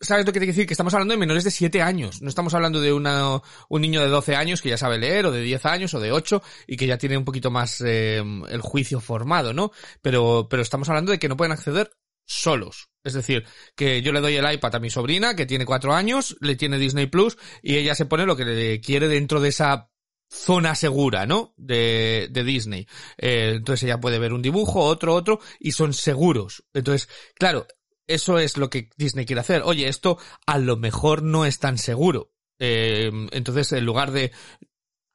¿Sabes 0.02 0.26
lo 0.26 0.32
que 0.32 0.40
quiere 0.40 0.54
decir? 0.54 0.66
Que 0.66 0.74
estamos 0.74 0.94
hablando 0.94 1.14
de 1.14 1.18
menores 1.18 1.44
de 1.44 1.52
7 1.52 1.82
años. 1.82 2.22
No 2.22 2.30
estamos 2.30 2.54
hablando 2.54 2.80
de 2.80 2.94
una, 2.94 3.42
un 3.68 3.82
niño 3.82 4.00
de 4.02 4.08
12 4.08 4.34
años 4.34 4.62
que 4.62 4.70
ya 4.70 4.78
sabe 4.78 4.98
leer, 4.98 5.26
o 5.26 5.32
de 5.32 5.42
10 5.42 5.66
años, 5.66 5.94
o 5.94 6.00
de 6.00 6.14
8, 6.14 6.42
y 6.68 6.78
que 6.78 6.88
ya 6.88 6.98
tiene 6.98 7.18
un 7.18 7.26
poquito 7.26 7.52
más 7.52 7.82
eh, 7.86 8.24
el 8.50 8.62
juicio 8.62 9.02
formado, 9.02 9.52
¿no? 9.54 9.72
Pero, 10.02 10.48
pero 10.50 10.62
estamos 10.62 10.88
hablando 10.88 11.12
de 11.12 11.20
que 11.20 11.28
no 11.28 11.36
pueden 11.36 11.52
acceder 11.52 11.92
solos. 12.30 12.90
Es 13.04 13.14
decir, 13.14 13.46
que 13.76 14.02
yo 14.02 14.12
le 14.12 14.22
doy 14.22 14.36
el 14.36 14.52
iPad 14.52 14.76
a 14.76 14.80
mi 14.80 14.90
sobrina, 14.90 15.36
que 15.36 15.46
tiene 15.46 15.66
4 15.66 15.94
años, 15.94 16.38
le 16.42 16.56
tiene 16.56 16.78
Disney 16.78 17.08
Plus, 17.08 17.38
y 17.62 17.76
ella 17.76 17.96
se 17.96 18.06
pone 18.06 18.26
lo 18.26 18.36
que 18.36 18.46
le 18.46 18.82
quiere 18.82 19.08
dentro 19.08 19.42
de 19.42 19.50
esa 19.50 19.90
zona 20.30 20.76
segura, 20.76 21.26
¿no? 21.26 21.54
De, 21.58 22.28
de 22.30 22.44
Disney. 22.44 22.88
Eh, 23.18 23.54
entonces 23.56 23.84
ella 23.84 24.00
puede 24.00 24.20
ver 24.20 24.34
un 24.34 24.44
dibujo, 24.44 24.82
otro, 24.82 25.16
otro, 25.16 25.40
y 25.60 25.72
son 25.72 25.94
seguros. 25.94 26.64
Entonces, 26.74 27.10
claro, 27.34 27.66
eso 28.06 28.38
es 28.38 28.58
lo 28.58 28.70
que 28.70 28.90
Disney 28.96 29.26
quiere 29.26 29.42
hacer. 29.42 29.64
Oye, 29.64 29.88
esto 29.88 30.20
a 30.46 30.60
lo 30.60 30.78
mejor 30.78 31.24
no 31.24 31.46
es 31.46 31.58
tan 31.58 31.78
seguro. 31.78 32.32
Eh, 32.60 33.10
entonces, 33.32 33.72
en 33.72 33.86
lugar 33.86 34.12
de 34.12 34.32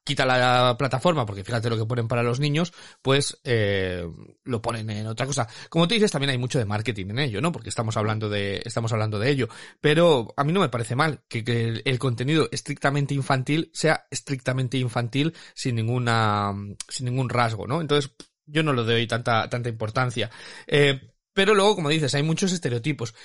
quita 0.05 0.25
la 0.25 0.75
plataforma, 0.77 1.25
porque 1.25 1.43
fíjate 1.43 1.69
lo 1.69 1.77
que 1.77 1.85
ponen 1.85 2.07
para 2.07 2.23
los 2.23 2.39
niños, 2.39 2.71
pues 3.01 3.39
eh, 3.43 4.07
lo 4.43 4.61
ponen 4.61 4.89
en 4.91 5.07
otra 5.07 5.25
cosa. 5.25 5.47
Como 5.67 5.87
tú 5.87 5.95
dices, 5.95 6.11
también 6.11 6.29
hay 6.29 6.37
mucho 6.37 6.59
de 6.59 6.65
marketing 6.65 7.07
en 7.09 7.19
ello, 7.19 7.41
¿no? 7.41 7.51
Porque 7.51 7.69
estamos 7.69 7.97
hablando 7.97 8.29
de, 8.29 8.61
estamos 8.63 8.93
hablando 8.93 9.17
de 9.17 9.31
ello. 9.31 9.49
Pero 9.81 10.33
a 10.37 10.43
mí 10.43 10.53
no 10.53 10.59
me 10.61 10.69
parece 10.69 10.95
mal 10.95 11.23
que, 11.27 11.81
el, 11.83 11.99
contenido 11.99 12.47
estrictamente 12.51 13.15
infantil 13.15 13.71
sea 13.73 14.05
estrictamente 14.11 14.77
infantil 14.77 15.33
sin 15.55 15.75
ninguna, 15.75 16.53
sin 16.87 17.05
ningún 17.07 17.29
rasgo, 17.29 17.65
¿no? 17.65 17.81
Entonces, 17.81 18.11
yo 18.45 18.61
no 18.61 18.73
le 18.73 18.83
doy 18.83 19.07
tanta, 19.07 19.49
tanta 19.49 19.69
importancia. 19.69 20.29
Eh, 20.67 21.01
pero 21.33 21.55
luego, 21.55 21.75
como 21.75 21.89
dices, 21.89 22.13
hay 22.13 22.23
muchos 22.23 22.51
estereotipos. 22.51 23.15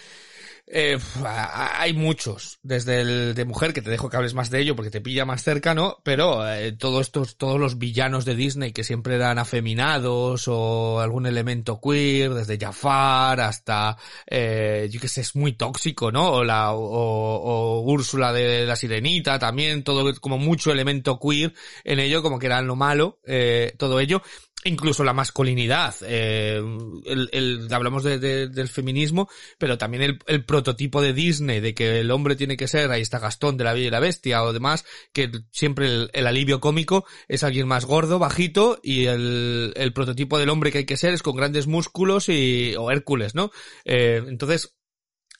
Eh, 0.72 0.98
hay 1.24 1.92
muchos, 1.94 2.60
desde 2.62 3.00
el 3.00 3.34
de 3.34 3.44
mujer, 3.44 3.72
que 3.72 3.82
te 3.82 3.90
dejo 3.90 4.08
que 4.08 4.16
hables 4.16 4.34
más 4.34 4.50
de 4.50 4.60
ello 4.60 4.76
porque 4.76 4.92
te 4.92 5.00
pilla 5.00 5.24
más 5.24 5.42
cerca, 5.42 5.74
¿no? 5.74 5.98
Pero 6.04 6.48
eh, 6.48 6.70
todos 6.70 7.06
estos, 7.06 7.36
todos 7.36 7.58
los 7.58 7.76
villanos 7.76 8.24
de 8.24 8.36
Disney 8.36 8.70
que 8.70 8.84
siempre 8.84 9.16
eran 9.16 9.40
afeminados 9.40 10.46
o 10.46 11.00
algún 11.00 11.26
elemento 11.26 11.80
queer, 11.80 12.34
desde 12.34 12.56
Jafar 12.56 13.40
hasta, 13.40 13.96
eh, 14.28 14.88
yo 14.92 15.00
que 15.00 15.08
sé, 15.08 15.22
es 15.22 15.34
muy 15.34 15.54
tóxico, 15.54 16.12
¿no? 16.12 16.30
O 16.30 16.44
la, 16.44 16.72
o, 16.72 16.78
o 16.80 17.80
Úrsula 17.80 18.32
de 18.32 18.64
la 18.64 18.76
Sirenita 18.76 19.40
también, 19.40 19.82
todo 19.82 20.14
como 20.20 20.38
mucho 20.38 20.70
elemento 20.70 21.18
queer 21.18 21.52
en 21.82 21.98
ello, 21.98 22.22
como 22.22 22.38
que 22.38 22.46
era 22.46 22.62
lo 22.62 22.76
malo, 22.76 23.18
eh, 23.26 23.74
todo 23.76 23.98
ello 23.98 24.22
incluso 24.64 25.04
la 25.04 25.14
masculinidad, 25.14 25.94
eh, 26.02 26.60
el, 27.06 27.28
el, 27.32 27.68
hablamos 27.72 28.04
de, 28.04 28.18
de, 28.18 28.48
del 28.48 28.68
feminismo, 28.68 29.28
pero 29.58 29.78
también 29.78 30.02
el, 30.02 30.18
el, 30.26 30.44
prototipo 30.44 31.00
de 31.00 31.14
Disney 31.14 31.60
de 31.60 31.74
que 31.74 32.00
el 32.00 32.10
hombre 32.10 32.36
tiene 32.36 32.56
que 32.56 32.68
ser, 32.68 32.90
ahí 32.90 33.00
está 33.00 33.18
Gastón 33.18 33.56
de 33.56 33.64
la 33.64 33.72
Bella 33.72 33.86
y 33.86 33.90
la 33.90 34.00
Bestia 34.00 34.42
o 34.42 34.52
demás, 34.52 34.84
que 35.12 35.30
siempre 35.50 36.08
el, 36.12 36.26
alivio 36.26 36.60
cómico 36.60 37.06
es 37.28 37.42
alguien 37.42 37.66
más 37.66 37.86
gordo, 37.86 38.18
bajito, 38.18 38.78
y 38.82 39.06
el, 39.06 39.72
el, 39.76 39.92
prototipo 39.92 40.38
del 40.38 40.50
hombre 40.50 40.70
que 40.70 40.78
hay 40.78 40.86
que 40.86 40.96
ser 40.96 41.14
es 41.14 41.22
con 41.22 41.36
grandes 41.36 41.66
músculos 41.66 42.28
y, 42.28 42.74
o 42.76 42.90
Hércules, 42.90 43.34
¿no? 43.34 43.50
Eh, 43.84 44.22
entonces, 44.26 44.76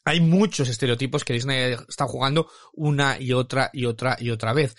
hay 0.05 0.21
muchos 0.21 0.69
estereotipos 0.69 1.25
que 1.25 1.35
Disney 1.35 1.77
está 1.89 2.07
jugando 2.07 2.51
una 2.73 3.21
y 3.21 3.35
otra 3.35 3.71
y 3.73 3.85
otra 3.85 4.17
y 4.19 4.31
otra 4.31 4.55
vez 4.55 4.75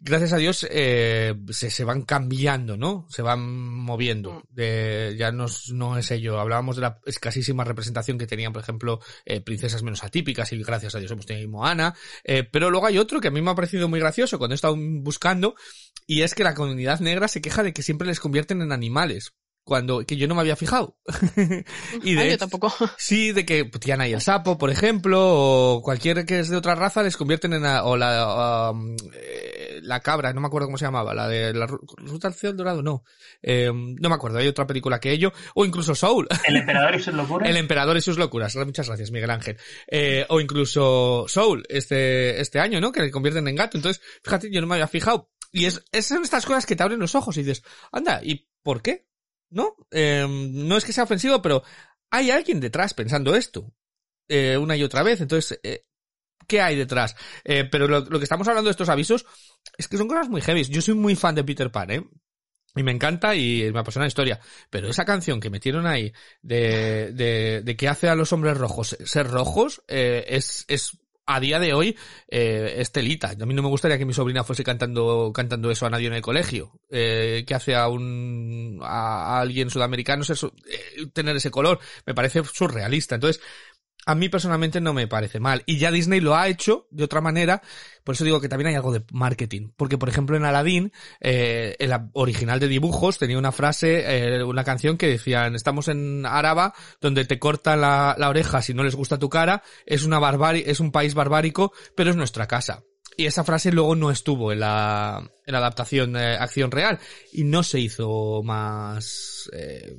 gracias 0.00 0.32
a 0.32 0.38
Dios 0.38 0.66
eh, 0.70 1.34
se, 1.50 1.70
se, 1.70 1.84
van 1.84 2.02
cambiando, 2.02 2.76
¿no? 2.76 3.06
Se 3.08 3.22
van 3.22 3.40
moviendo. 3.40 4.42
De, 4.48 5.14
ya 5.18 5.30
no, 5.30 5.46
no 5.72 5.98
es 5.98 6.10
ello. 6.10 6.40
Hablábamos 6.40 6.76
de 6.76 6.82
la 6.82 7.00
escasísima 7.06 7.64
representación 7.64 8.18
que 8.18 8.26
tenían, 8.26 8.52
por 8.52 8.62
ejemplo, 8.62 9.00
eh, 9.24 9.40
princesas 9.40 9.82
menos 9.82 10.02
atípicas 10.02 10.52
y 10.52 10.62
gracias 10.62 10.94
a 10.94 10.98
Dios 10.98 11.10
hemos 11.10 11.26
tenido 11.26 11.48
Moana. 11.48 11.94
Eh, 12.24 12.44
pero 12.44 12.70
luego 12.70 12.86
hay 12.86 12.98
otro 12.98 13.20
que 13.20 13.28
a 13.28 13.30
mí 13.30 13.40
me 13.42 13.50
ha 13.50 13.54
parecido 13.54 13.88
muy 13.88 14.00
gracioso 14.00 14.38
cuando 14.38 14.54
he 14.54 14.56
estado 14.56 14.76
buscando 14.76 15.54
y 16.06 16.22
es 16.22 16.34
que 16.34 16.44
la 16.44 16.54
comunidad 16.54 17.00
negra 17.00 17.28
se 17.28 17.40
queja 17.40 17.62
de 17.62 17.72
que 17.72 17.82
siempre 17.82 18.08
les 18.08 18.20
convierten 18.20 18.62
en 18.62 18.72
animales 18.72 19.32
cuando 19.70 20.04
que 20.04 20.16
yo 20.16 20.26
no 20.26 20.34
me 20.34 20.40
había 20.40 20.56
fijado. 20.56 20.96
y 22.02 22.14
de 22.16 22.22
Ay, 22.22 22.30
yo 22.32 22.38
tampoco. 22.38 22.74
Sí, 22.98 23.30
de 23.30 23.46
que 23.46 23.66
Tiana 23.66 24.08
y 24.08 24.12
el 24.12 24.20
sapo, 24.20 24.58
por 24.58 24.68
ejemplo, 24.68 25.20
o 25.22 25.80
cualquier 25.80 26.26
que 26.26 26.40
es 26.40 26.48
de 26.48 26.56
otra 26.56 26.74
raza 26.74 27.04
les 27.04 27.16
convierten 27.16 27.52
en 27.52 27.64
a, 27.64 27.84
o 27.84 27.96
la 27.96 28.72
um, 28.72 28.96
eh, 29.14 29.78
la 29.80 30.00
cabra, 30.00 30.32
no 30.32 30.40
me 30.40 30.48
acuerdo 30.48 30.66
cómo 30.66 30.76
se 30.76 30.86
llamaba, 30.86 31.14
la 31.14 31.28
de 31.28 31.54
la 31.54 31.68
ruta 31.68 32.26
al 32.26 32.34
cielo 32.34 32.56
dorado, 32.56 32.82
no. 32.82 33.04
Eh, 33.42 33.70
no 33.72 34.08
me 34.08 34.14
acuerdo, 34.16 34.38
hay 34.38 34.48
otra 34.48 34.66
película 34.66 34.98
que 34.98 35.12
ello 35.12 35.32
o 35.54 35.64
incluso 35.64 35.94
Soul. 35.94 36.26
El 36.48 36.56
emperador 36.56 36.96
y 36.96 37.00
sus 37.00 37.14
locuras. 37.14 37.48
el 37.48 37.56
emperador 37.56 37.96
y 37.96 38.00
sus 38.00 38.18
locuras. 38.18 38.56
Muchas 38.56 38.88
gracias, 38.88 39.12
Miguel 39.12 39.30
Ángel. 39.30 39.56
Eh, 39.86 40.26
o 40.30 40.40
incluso 40.40 41.26
Soul 41.28 41.62
este 41.68 42.40
este 42.40 42.58
año, 42.58 42.80
¿no? 42.80 42.90
Que 42.90 43.02
le 43.02 43.12
convierten 43.12 43.46
en 43.46 43.54
gato. 43.54 43.78
Entonces, 43.78 44.02
fíjate, 44.24 44.50
yo 44.50 44.60
no 44.60 44.66
me 44.66 44.74
había 44.74 44.88
fijado. 44.88 45.30
Y 45.52 45.66
es, 45.66 45.84
es 45.92 46.06
son 46.06 46.24
estas 46.24 46.44
cosas 46.44 46.66
que 46.66 46.74
te 46.74 46.82
abren 46.82 46.98
los 46.98 47.14
ojos 47.14 47.36
y 47.36 47.44
dices, 47.44 47.62
anda, 47.92 48.20
¿y 48.20 48.48
por 48.64 48.82
qué? 48.82 49.09
¿No? 49.50 49.76
Eh, 49.90 50.26
no 50.28 50.76
es 50.76 50.84
que 50.84 50.92
sea 50.92 51.04
ofensivo, 51.04 51.42
pero 51.42 51.62
hay 52.10 52.30
alguien 52.30 52.60
detrás 52.60 52.94
pensando 52.94 53.34
esto. 53.34 53.72
Eh, 54.28 54.56
una 54.56 54.76
y 54.76 54.82
otra 54.82 55.02
vez. 55.02 55.20
Entonces, 55.20 55.58
eh, 55.62 55.84
¿qué 56.46 56.60
hay 56.60 56.76
detrás? 56.76 57.16
Eh, 57.44 57.64
pero 57.64 57.88
lo, 57.88 58.00
lo, 58.00 58.18
que 58.18 58.24
estamos 58.24 58.46
hablando 58.48 58.68
de 58.68 58.72
estos 58.72 58.88
avisos 58.88 59.26
es 59.76 59.88
que 59.88 59.96
son 59.96 60.08
cosas 60.08 60.28
muy 60.28 60.40
heavy. 60.40 60.64
Yo 60.64 60.80
soy 60.80 60.94
muy 60.94 61.16
fan 61.16 61.34
de 61.34 61.44
Peter 61.44 61.70
Pan, 61.70 61.90
¿eh? 61.90 62.04
Y 62.76 62.82
me 62.84 62.92
encanta 62.92 63.34
y 63.34 63.70
me 63.72 63.80
apasiona 63.80 64.04
la 64.04 64.08
historia. 64.08 64.40
Pero 64.70 64.88
esa 64.88 65.04
canción 65.04 65.40
que 65.40 65.50
metieron 65.50 65.86
ahí 65.86 66.12
de, 66.40 67.12
de, 67.12 67.62
de 67.64 67.76
que 67.76 67.88
hace 67.88 68.08
a 68.08 68.14
los 68.14 68.32
hombres 68.32 68.56
rojos 68.56 68.96
ser 69.04 69.26
rojos, 69.26 69.82
eh, 69.88 70.24
es, 70.28 70.64
es 70.68 70.96
a 71.26 71.40
día 71.40 71.58
de 71.58 71.74
hoy 71.74 71.96
eh, 72.28 72.74
es 72.78 72.92
telita. 72.92 73.30
A 73.30 73.46
mí 73.46 73.54
no 73.54 73.62
me 73.62 73.68
gustaría 73.68 73.98
que 73.98 74.04
mi 74.04 74.12
sobrina 74.12 74.44
fuese 74.44 74.64
cantando 74.64 75.32
cantando 75.32 75.70
eso 75.70 75.86
a 75.86 75.90
nadie 75.90 76.08
en 76.08 76.14
el 76.14 76.22
colegio. 76.22 76.72
Eh, 76.90 77.44
que 77.46 77.54
hace 77.54 77.76
a 77.76 77.88
un 77.88 78.80
a, 78.82 79.40
alguien 79.40 79.70
sudamericano 79.70 80.24
eh, 80.24 81.06
tener 81.12 81.36
ese 81.36 81.50
color. 81.50 81.78
Me 82.06 82.14
parece 82.14 82.42
surrealista. 82.44 83.14
Entonces, 83.14 83.42
a 84.06 84.14
mí 84.14 84.28
personalmente 84.28 84.80
no 84.80 84.94
me 84.94 85.06
parece 85.06 85.40
mal. 85.40 85.62
Y 85.66 85.78
ya 85.78 85.90
Disney 85.90 86.20
lo 86.20 86.34
ha 86.34 86.48
hecho 86.48 86.86
de 86.90 87.04
otra 87.04 87.20
manera. 87.20 87.62
Por 88.02 88.14
eso 88.14 88.24
digo 88.24 88.40
que 88.40 88.48
también 88.48 88.68
hay 88.68 88.74
algo 88.74 88.92
de 88.92 89.04
marketing. 89.12 89.70
Porque, 89.76 89.98
por 89.98 90.08
ejemplo, 90.08 90.36
en 90.36 90.44
Aladdin, 90.44 90.92
eh, 91.20 91.76
el 91.78 91.92
original 92.14 92.58
de 92.60 92.68
dibujos 92.68 93.18
tenía 93.18 93.38
una 93.38 93.52
frase, 93.52 94.38
eh, 94.38 94.42
una 94.42 94.64
canción 94.64 94.96
que 94.96 95.06
decían, 95.08 95.54
estamos 95.54 95.88
en 95.88 96.24
Áraba, 96.24 96.74
donde 97.00 97.24
te 97.24 97.38
cortan 97.38 97.82
la, 97.82 98.16
oreja 98.28 98.62
si 98.62 98.74
no 98.74 98.84
les 98.84 98.94
gusta 98.94 99.18
tu 99.18 99.28
cara, 99.28 99.62
es 99.86 100.04
una 100.04 100.18
barbarie, 100.18 100.70
es 100.70 100.80
un 100.80 100.92
país 100.92 101.14
barbárico, 101.14 101.72
pero 101.94 102.10
es 102.10 102.16
nuestra 102.16 102.46
casa. 102.46 102.82
Y 103.16 103.26
esa 103.26 103.44
frase 103.44 103.70
luego 103.70 103.96
no 103.96 104.10
estuvo 104.10 104.50
en 104.50 104.60
la, 104.60 105.30
en 105.44 105.52
la 105.52 105.58
adaptación 105.58 106.16
eh, 106.16 106.36
acción 106.36 106.70
real. 106.70 106.98
Y 107.32 107.44
no 107.44 107.62
se 107.62 107.80
hizo 107.80 108.42
más, 108.42 109.50
eh, 109.52 109.98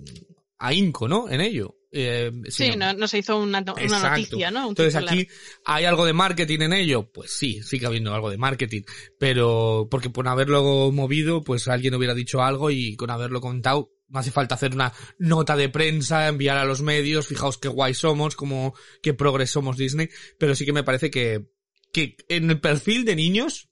ahínco, 0.62 1.08
¿no? 1.08 1.30
En 1.30 1.42
ello. 1.42 1.78
Eh, 1.94 2.32
sí, 2.48 2.72
no, 2.78 2.94
no, 2.94 3.06
se 3.06 3.18
hizo 3.18 3.38
una, 3.38 3.60
una 3.60 4.10
noticia, 4.10 4.50
¿no? 4.50 4.64
Un 4.64 4.70
Entonces 4.70 4.94
titular. 4.94 5.14
aquí 5.14 5.28
hay 5.66 5.84
algo 5.84 6.06
de 6.06 6.14
marketing 6.14 6.60
en 6.62 6.74
ello, 6.74 7.12
pues 7.12 7.32
sí, 7.32 7.62
sigue 7.64 7.86
habiendo 7.86 8.14
algo 8.14 8.30
de 8.30 8.38
marketing, 8.38 8.84
pero 9.20 9.90
porque 9.92 10.10
por 10.10 10.26
haberlo 10.30 10.90
movido, 10.94 11.44
pues 11.44 11.68
alguien 11.68 11.96
hubiera 11.96 12.14
dicho 12.14 12.42
algo 12.42 12.72
y 12.72 12.96
con 12.96 13.10
haberlo 13.10 13.42
contado 13.42 13.92
No 14.08 14.20
hace 14.20 14.32
falta 14.32 14.56
hacer 14.56 14.74
una 14.74 14.94
nota 15.20 15.58
de 15.58 15.68
prensa, 15.68 16.30
enviar 16.30 16.58
a 16.58 16.66
los 16.66 16.82
medios, 16.82 17.28
fijaos 17.28 17.58
qué 17.58 17.68
guay 17.68 17.94
somos, 17.94 18.38
como 18.38 18.74
qué 19.04 19.14
progres 19.14 19.50
somos 19.50 19.76
Disney, 19.76 20.10
pero 20.40 20.56
sí 20.56 20.66
que 20.66 20.74
me 20.74 20.84
parece 20.84 21.12
que, 21.12 21.52
que 21.92 22.16
en 22.30 22.50
el 22.52 22.62
perfil 22.62 23.04
de 23.04 23.18
niños, 23.18 23.70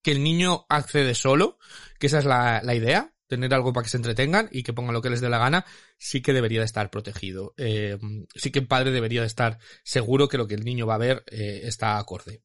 que 0.00 0.12
el 0.12 0.22
niño 0.22 0.64
accede 0.68 1.16
solo, 1.16 1.58
que 1.98 2.06
esa 2.06 2.20
es 2.20 2.24
la, 2.24 2.60
la 2.62 2.74
idea, 2.76 3.15
tener 3.26 3.52
algo 3.54 3.72
para 3.72 3.84
que 3.84 3.90
se 3.90 3.96
entretengan 3.96 4.48
y 4.50 4.62
que 4.62 4.72
pongan 4.72 4.94
lo 4.94 5.02
que 5.02 5.10
les 5.10 5.20
dé 5.20 5.28
la 5.28 5.38
gana, 5.38 5.64
sí 5.98 6.22
que 6.22 6.32
debería 6.32 6.60
de 6.60 6.66
estar 6.66 6.90
protegido. 6.90 7.54
Eh, 7.56 7.98
sí 8.34 8.50
que 8.50 8.60
el 8.60 8.66
padre 8.66 8.90
debería 8.90 9.20
de 9.20 9.26
estar 9.26 9.58
seguro 9.84 10.28
que 10.28 10.38
lo 10.38 10.46
que 10.46 10.54
el 10.54 10.64
niño 10.64 10.86
va 10.86 10.94
a 10.94 10.98
ver 10.98 11.24
eh, 11.30 11.62
está 11.64 11.98
acorde. 11.98 12.42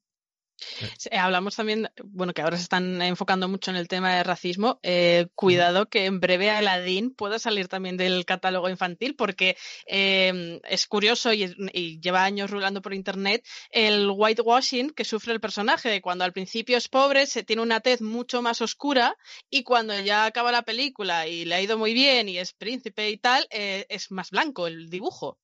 Hablamos 1.12 1.56
también, 1.56 1.90
bueno, 2.04 2.34
que 2.34 2.42
ahora 2.42 2.58
se 2.58 2.64
están 2.64 3.02
enfocando 3.02 3.48
mucho 3.48 3.72
en 3.72 3.78
el 3.78 3.88
tema 3.88 4.16
de 4.16 4.24
racismo. 4.24 4.80
Eh, 4.84 5.28
cuidado 5.36 5.90
que 5.90 6.06
en 6.06 6.20
breve 6.20 6.50
Aladdin 6.50 7.14
pueda 7.14 7.40
salir 7.40 7.68
también 7.68 7.98
del 7.98 8.26
catálogo 8.26 8.70
infantil, 8.70 9.16
porque 9.16 9.58
eh, 9.86 10.60
es 10.70 10.88
curioso 10.88 11.34
y, 11.34 11.56
y, 11.74 12.00
lleva 12.00 12.24
años 12.24 12.50
rulando 12.50 12.82
por 12.82 12.94
internet 12.94 13.46
el 13.72 14.10
whitewashing 14.10 14.92
que 14.92 15.06
sufre 15.06 15.34
el 15.34 15.40
personaje, 15.40 15.90
de 15.90 16.02
cuando 16.02 16.24
al 16.24 16.34
principio 16.34 16.78
es 16.78 16.88
pobre, 16.88 17.26
se 17.26 17.44
tiene 17.44 17.62
una 17.62 17.80
tez 17.80 18.02
mucho 18.02 18.42
más 18.42 18.62
oscura 18.62 19.18
y 19.50 19.64
cuando 19.64 20.00
ya 20.00 20.26
acaba 20.26 20.52
la 20.52 20.64
película 20.64 21.28
y 21.28 21.46
le 21.46 21.56
ha 21.56 21.62
ido 21.62 21.78
muy 21.78 21.94
bien 21.94 22.30
y 22.30 22.38
es 22.38 22.54
príncipe 22.54 23.10
y 23.10 23.18
tal, 23.18 23.48
eh, 23.50 23.86
es 23.90 24.12
más 24.12 24.32
blanco 24.32 24.68
el 24.68 24.90
dibujo. 24.90 25.38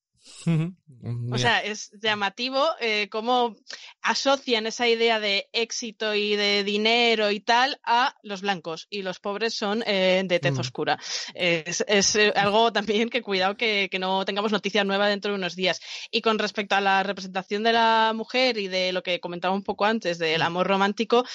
O 1.32 1.38
sea, 1.38 1.60
es 1.60 1.92
llamativo 2.02 2.66
eh, 2.80 3.08
cómo 3.10 3.56
asocian 4.02 4.68
esa 4.68 4.88
idea 4.88 5.20
de 5.20 5.48
éxito 5.54 6.16
y 6.16 6.36
de 6.36 6.64
dinero 6.64 7.32
y 7.32 7.40
tal 7.40 7.80
a 7.84 8.16
los 8.24 8.42
blancos 8.42 8.88
y 8.90 9.04
los 9.04 9.20
pobres 9.20 9.54
son 9.54 9.84
eh, 9.86 10.24
de 10.26 10.40
tez 10.40 10.54
Mm. 10.54 10.60
oscura. 10.60 11.00
Es, 11.34 11.84
es, 11.88 12.16
eh, 12.16 12.34
algo 12.36 12.72
también 12.74 13.10
que 13.10 13.22
cuidado 13.22 13.56
que, 13.58 13.90
que 13.92 14.00
no 14.00 14.26
tengamos 14.26 14.52
noticia 14.52 14.84
nueva 14.84 15.08
dentro 15.08 15.32
de 15.32 15.38
unos 15.38 15.56
días. 15.56 15.80
Y 16.12 16.22
con 16.22 16.40
respecto 16.40 16.76
a 16.76 16.82
la 16.82 17.04
representación 17.04 17.64
de 17.64 17.74
la 17.74 18.14
mujer 18.16 18.58
y 18.58 18.68
de 18.68 18.92
lo 18.92 19.04
que 19.04 19.20
comentaba 19.20 19.54
un 19.54 19.64
poco 19.64 19.86
antes 19.86 20.18
del 20.18 20.42
amor 20.42 20.68
romántico, 20.68 21.26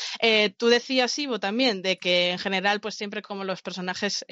tú 0.56 0.68
decías, 0.68 1.18
Ivo, 1.18 1.38
también 1.38 1.82
de 1.82 1.98
que 1.98 2.30
en 2.30 2.38
general, 2.38 2.80
pues 2.80 2.94
siempre 2.94 3.22
como 3.22 3.44
los 3.44 3.62
personajes 3.62 4.24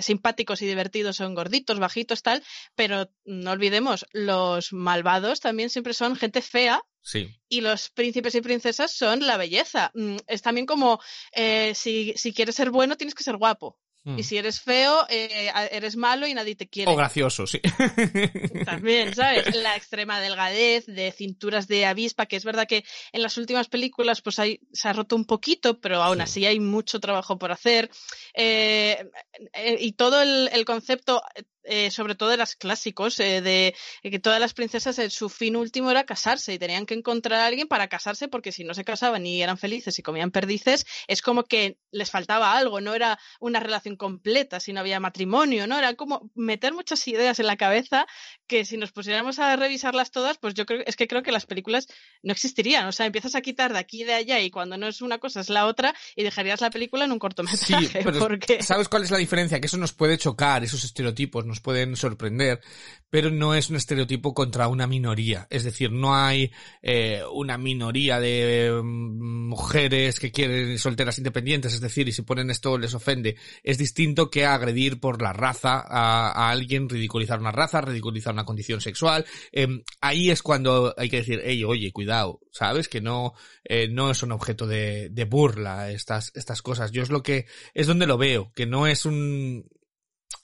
simpáticos 0.00 0.62
y 0.62 0.66
divertidos 0.66 1.16
son 1.16 1.34
gorditos, 1.34 1.78
bajitos, 1.78 2.22
tal, 2.22 2.42
pero 2.74 3.10
no 3.24 3.50
olvidemos, 3.52 3.81
los 4.12 4.72
malvados 4.72 5.40
también 5.40 5.70
siempre 5.70 5.94
son 5.94 6.16
gente 6.16 6.42
fea 6.42 6.82
Sí. 7.04 7.28
y 7.48 7.60
los 7.62 7.90
príncipes 7.90 8.34
y 8.36 8.40
princesas 8.40 8.92
son 8.92 9.26
la 9.26 9.36
belleza. 9.36 9.90
Mm, 9.94 10.16
Es 10.26 10.40
también 10.42 10.66
como 10.66 11.00
eh, 11.34 11.72
si, 11.74 12.12
si 12.16 12.32
quieres 12.32 12.54
ser 12.54 12.70
bueno 12.70 12.96
tienes 12.96 13.14
que 13.14 13.24
ser 13.24 13.36
guapo. 13.36 13.78
Mm. 14.04 14.18
Y 14.18 14.24
si 14.24 14.36
eres 14.36 14.60
feo, 14.60 15.06
eh, 15.08 15.50
eres 15.70 15.94
malo 15.96 16.26
y 16.26 16.34
nadie 16.34 16.56
te 16.56 16.68
quiere. 16.68 16.90
O 16.90 16.96
gracioso, 16.96 17.46
sí. 17.46 17.60
También, 18.64 19.14
¿sabes? 19.14 19.54
La 19.54 19.76
extrema 19.76 20.20
delgadez, 20.20 20.86
de 20.86 21.12
cinturas 21.12 21.68
de 21.68 21.86
avispa, 21.86 22.26
que 22.26 22.34
es 22.36 22.44
verdad 22.44 22.66
que 22.66 22.84
en 23.12 23.22
las 23.22 23.36
últimas 23.38 23.68
películas 23.68 24.20
pues 24.20 24.38
hay, 24.40 24.60
se 24.72 24.88
ha 24.88 24.92
roto 24.92 25.14
un 25.16 25.24
poquito, 25.24 25.80
pero 25.80 26.02
aún 26.02 26.16
Sí. 26.18 26.22
así 26.22 26.46
hay 26.46 26.58
mucho 26.60 26.98
trabajo 27.00 27.38
por 27.38 27.52
hacer. 27.52 27.90
Eh, 28.34 29.04
eh, 29.54 29.76
y 29.78 29.92
todo 29.92 30.20
el, 30.22 30.50
el 30.52 30.64
concepto, 30.64 31.22
eh, 31.64 31.90
sobre 31.90 32.14
todo 32.14 32.28
de 32.30 32.36
las 32.36 32.56
clásicos, 32.56 33.18
eh, 33.20 33.40
de 33.40 33.74
que 34.02 34.18
todas 34.18 34.40
las 34.40 34.54
princesas, 34.54 34.98
eh, 34.98 35.10
su 35.10 35.28
fin 35.28 35.56
último 35.56 35.90
era 35.90 36.04
casarse 36.04 36.52
y 36.54 36.58
tenían 36.58 36.86
que 36.86 36.94
encontrar 36.94 37.40
a 37.40 37.46
alguien 37.46 37.68
para 37.68 37.88
casarse 37.88 38.28
porque 38.28 38.52
si 38.52 38.64
no 38.64 38.74
se 38.74 38.84
casaban 38.84 39.26
y 39.26 39.42
eran 39.42 39.58
felices 39.58 39.98
y 39.98 40.02
comían 40.02 40.30
perdices, 40.30 40.86
es 41.06 41.22
como 41.22 41.44
que 41.44 41.78
les 41.90 42.10
faltaba 42.10 42.56
algo, 42.56 42.80
no 42.80 42.94
era 42.94 43.18
una 43.40 43.60
relación 43.60 43.96
completa 43.96 44.60
si 44.60 44.72
no 44.72 44.80
había 44.80 45.00
matrimonio, 45.00 45.66
¿no? 45.66 45.78
Era 45.78 45.94
como 45.94 46.30
meter 46.34 46.72
muchas 46.72 47.06
ideas 47.08 47.38
en 47.38 47.46
la 47.46 47.56
cabeza 47.56 48.06
que 48.46 48.64
si 48.64 48.76
nos 48.76 48.92
pusiéramos 48.92 49.38
a 49.38 49.56
revisarlas 49.56 50.10
todas, 50.10 50.38
pues 50.38 50.54
yo 50.54 50.66
creo, 50.66 50.82
es 50.86 50.96
que 50.96 51.08
creo 51.08 51.22
que 51.22 51.32
las 51.32 51.46
películas 51.46 51.86
no 52.22 52.32
existirían. 52.32 52.86
O 52.86 52.92
sea, 52.92 53.06
empiezas 53.06 53.34
a 53.34 53.40
quitar 53.40 53.72
de 53.72 53.78
aquí 53.78 54.02
y 54.02 54.04
de 54.04 54.14
allá 54.14 54.40
y 54.40 54.50
cuando 54.50 54.76
no 54.76 54.88
es 54.88 55.00
una 55.02 55.18
cosa 55.18 55.40
es 55.40 55.48
la 55.48 55.66
otra 55.66 55.94
y 56.16 56.22
dejarías 56.22 56.60
la 56.60 56.70
película 56.70 57.04
en 57.04 57.12
un 57.12 57.16
Sí, 57.16 57.20
cortometraje. 57.20 58.00
pero 58.04 58.18
porque... 58.18 58.62
¿sabes 58.62 58.88
cuál 58.88 59.04
es 59.04 59.10
la 59.10 59.18
diferencia? 59.18 59.60
Que 59.60 59.66
eso 59.66 59.76
nos 59.76 59.92
puede 59.92 60.18
chocar, 60.18 60.64
esos 60.64 60.84
estereotipos 60.84 61.44
nos 61.52 61.60
pueden 61.60 61.96
sorprender, 61.96 62.62
pero 63.10 63.30
no 63.30 63.54
es 63.54 63.68
un 63.68 63.76
estereotipo 63.76 64.32
contra 64.32 64.68
una 64.68 64.86
minoría. 64.86 65.46
Es 65.50 65.64
decir, 65.64 65.92
no 65.92 66.16
hay 66.16 66.50
eh, 66.80 67.22
una 67.30 67.58
minoría 67.58 68.18
de 68.20 68.80
mm, 68.82 69.48
mujeres 69.48 70.18
que 70.18 70.32
quieren 70.32 70.78
solteras 70.78 71.18
independientes, 71.18 71.74
es 71.74 71.82
decir, 71.82 72.08
y 72.08 72.12
si 72.12 72.22
ponen 72.22 72.50
esto 72.50 72.78
les 72.78 72.94
ofende. 72.94 73.36
Es 73.62 73.76
distinto 73.76 74.30
que 74.30 74.46
agredir 74.46 74.98
por 74.98 75.20
la 75.20 75.34
raza 75.34 75.84
a, 75.86 76.50
alguien, 76.50 76.88
ridiculizar 76.88 77.38
una 77.38 77.52
raza, 77.52 77.82
ridiculizar 77.82 78.32
una 78.32 78.46
condición 78.46 78.80
sexual. 78.80 79.26
Eh, 79.52 79.68
ahí 80.00 80.30
es 80.30 80.42
cuando 80.42 80.94
hay 80.96 81.10
que 81.10 81.18
decir, 81.18 81.42
hey, 81.44 81.62
oye, 81.64 81.92
cuidado, 81.92 82.40
¿sabes? 82.50 82.88
Que 82.88 83.02
no, 83.02 83.34
eh, 83.64 83.88
no 83.88 84.10
es 84.10 84.22
un 84.22 84.32
objeto 84.32 84.66
de, 84.66 85.10
de 85.10 85.24
burla 85.26 85.90
estas, 85.90 86.32
estas 86.34 86.62
cosas. 86.62 86.92
Yo 86.92 87.02
es 87.02 87.10
lo 87.10 87.22
que, 87.22 87.44
es 87.74 87.86
donde 87.86 88.06
lo 88.06 88.16
veo, 88.16 88.52
que 88.54 88.64
no 88.64 88.86
es 88.86 89.04
un, 89.04 89.66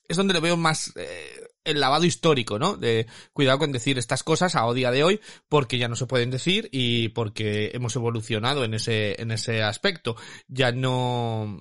es 0.08 0.16
donde 0.16 0.34
lo 0.34 0.40
veo 0.40 0.56
más 0.56 0.92
eh, 0.96 1.48
el 1.64 1.80
lavado 1.80 2.04
histórico, 2.04 2.58
¿no? 2.58 2.76
De 2.76 3.06
cuidado 3.32 3.58
con 3.58 3.72
decir 3.72 3.98
estas 3.98 4.22
cosas 4.22 4.56
a 4.56 4.72
día 4.72 4.90
de 4.90 5.04
hoy 5.04 5.20
porque 5.48 5.78
ya 5.78 5.88
no 5.88 5.96
se 5.96 6.06
pueden 6.06 6.30
decir 6.30 6.68
y 6.72 7.10
porque 7.10 7.70
hemos 7.74 7.94
evolucionado 7.94 8.64
en 8.64 8.74
ese 8.74 9.20
en 9.20 9.30
ese 9.30 9.62
aspecto. 9.62 10.16
Ya 10.48 10.72
no 10.72 11.58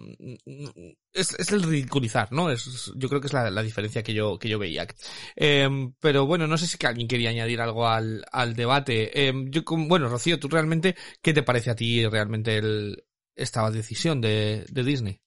es, 1.13 1.33
es 1.37 1.51
el 1.51 1.63
ridiculizar, 1.63 2.31
¿no? 2.31 2.49
Es 2.49 2.91
yo 2.95 3.09
creo 3.09 3.19
que 3.19 3.27
es 3.27 3.33
la, 3.33 3.51
la 3.51 3.63
diferencia 3.63 4.03
que 4.03 4.13
yo 4.13 4.39
que 4.39 4.49
yo 4.49 4.59
veía. 4.59 4.87
Em, 5.35 5.93
pero 5.99 6.25
bueno, 6.25 6.47
no 6.47 6.57
sé 6.57 6.67
si 6.67 6.77
alguien 6.85 7.07
quería 7.07 7.29
añadir 7.31 7.59
algo 7.61 7.87
al 7.87 8.23
al 8.31 8.55
debate. 8.55 9.27
Em, 9.27 9.49
yo 9.51 9.63
bueno, 9.65 10.07
Rocío, 10.07 10.39
tú 10.39 10.47
realmente 10.47 10.95
qué 11.21 11.33
te 11.33 11.43
parece 11.43 11.71
a 11.71 11.75
ti 11.75 12.05
realmente 12.07 12.57
el 12.57 13.03
esta 13.35 13.69
decisión 13.69 14.19
de, 14.19 14.65
de 14.69 14.83
Disney? 14.83 15.21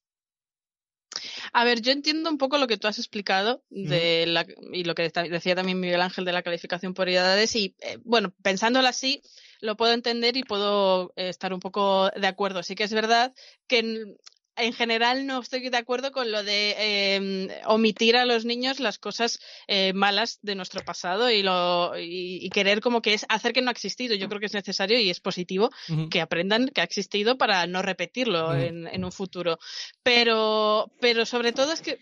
A 1.52 1.64
ver, 1.64 1.80
yo 1.80 1.92
entiendo 1.92 2.30
un 2.30 2.38
poco 2.38 2.58
lo 2.58 2.66
que 2.66 2.76
tú 2.76 2.86
has 2.86 2.98
explicado 2.98 3.62
de 3.70 4.26
la, 4.26 4.46
y 4.72 4.84
lo 4.84 4.94
que 4.94 5.10
decía 5.30 5.54
también 5.54 5.80
Miguel 5.80 6.00
Ángel 6.00 6.24
de 6.24 6.32
la 6.32 6.42
calificación 6.42 6.94
por 6.94 7.08
edades 7.08 7.54
y, 7.56 7.74
eh, 7.80 7.98
bueno, 8.04 8.32
pensándolo 8.42 8.88
así, 8.88 9.22
lo 9.60 9.76
puedo 9.76 9.92
entender 9.92 10.36
y 10.36 10.44
puedo 10.44 11.12
eh, 11.16 11.28
estar 11.28 11.52
un 11.52 11.60
poco 11.60 12.10
de 12.10 12.26
acuerdo. 12.26 12.62
Sí 12.62 12.74
que 12.74 12.84
es 12.84 12.92
verdad 12.92 13.34
que 13.66 14.16
en, 14.60 14.70
en 14.70 14.72
general 14.72 15.26
no 15.26 15.40
estoy 15.40 15.68
de 15.68 15.76
acuerdo 15.76 16.12
con 16.12 16.30
lo 16.30 16.42
de 16.42 16.74
eh, 16.78 17.60
omitir 17.66 18.16
a 18.16 18.24
los 18.24 18.44
niños 18.44 18.80
las 18.80 18.98
cosas 18.98 19.40
eh, 19.66 19.92
malas 19.92 20.38
de 20.42 20.54
nuestro 20.54 20.82
pasado 20.84 21.30
y, 21.30 21.42
lo, 21.42 21.98
y, 21.98 22.38
y 22.44 22.50
querer 22.50 22.80
como 22.80 23.02
que 23.02 23.14
es 23.14 23.26
hacer 23.28 23.52
que 23.52 23.62
no 23.62 23.68
ha 23.68 23.72
existido. 23.72 24.14
Yo 24.14 24.28
creo 24.28 24.40
que 24.40 24.46
es 24.46 24.54
necesario 24.54 24.98
y 24.98 25.10
es 25.10 25.20
positivo 25.20 25.70
que 26.10 26.20
aprendan 26.20 26.68
que 26.68 26.80
ha 26.80 26.84
existido 26.84 27.36
para 27.36 27.66
no 27.66 27.82
repetirlo 27.82 28.54
en, 28.54 28.86
en 28.86 29.04
un 29.04 29.12
futuro. 29.12 29.58
Pero, 30.02 30.90
pero 31.00 31.26
sobre 31.26 31.52
todo 31.52 31.72
es 31.72 31.82
que 31.82 31.98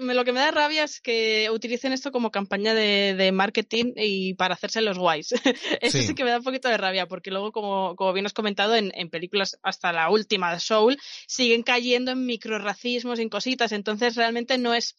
lo 0.00 0.24
que 0.24 0.32
me 0.32 0.40
da 0.40 0.50
rabia 0.50 0.84
es 0.84 1.00
que 1.00 1.48
utilicen 1.52 1.92
esto 1.92 2.10
como 2.10 2.30
campaña 2.30 2.74
de, 2.74 3.14
de 3.14 3.32
marketing 3.32 3.92
y 3.96 4.34
para 4.34 4.54
hacerse 4.54 4.80
los 4.80 4.98
guays. 4.98 5.32
Eso 5.80 5.98
Sí. 5.98 6.06
sí. 6.08 6.14
que 6.14 6.24
me 6.24 6.30
da 6.30 6.38
un 6.38 6.44
poquito 6.44 6.68
de 6.68 6.76
rabia, 6.78 7.06
porque 7.06 7.30
luego, 7.30 7.52
como, 7.52 7.94
como 7.96 8.12
bien 8.12 8.26
has 8.26 8.32
comentado, 8.32 8.74
en, 8.74 8.90
en 8.94 9.10
películas 9.10 9.58
hasta 9.62 9.92
la 9.92 10.08
última 10.10 10.52
de 10.52 10.60
Soul, 10.60 10.98
siguen 11.26 11.62
cayendo 11.62 12.12
en 12.12 12.24
microracismos, 12.26 13.18
en 13.18 13.28
cositas. 13.28 13.72
Entonces, 13.72 14.16
realmente 14.16 14.56
no 14.58 14.74
es. 14.74 14.96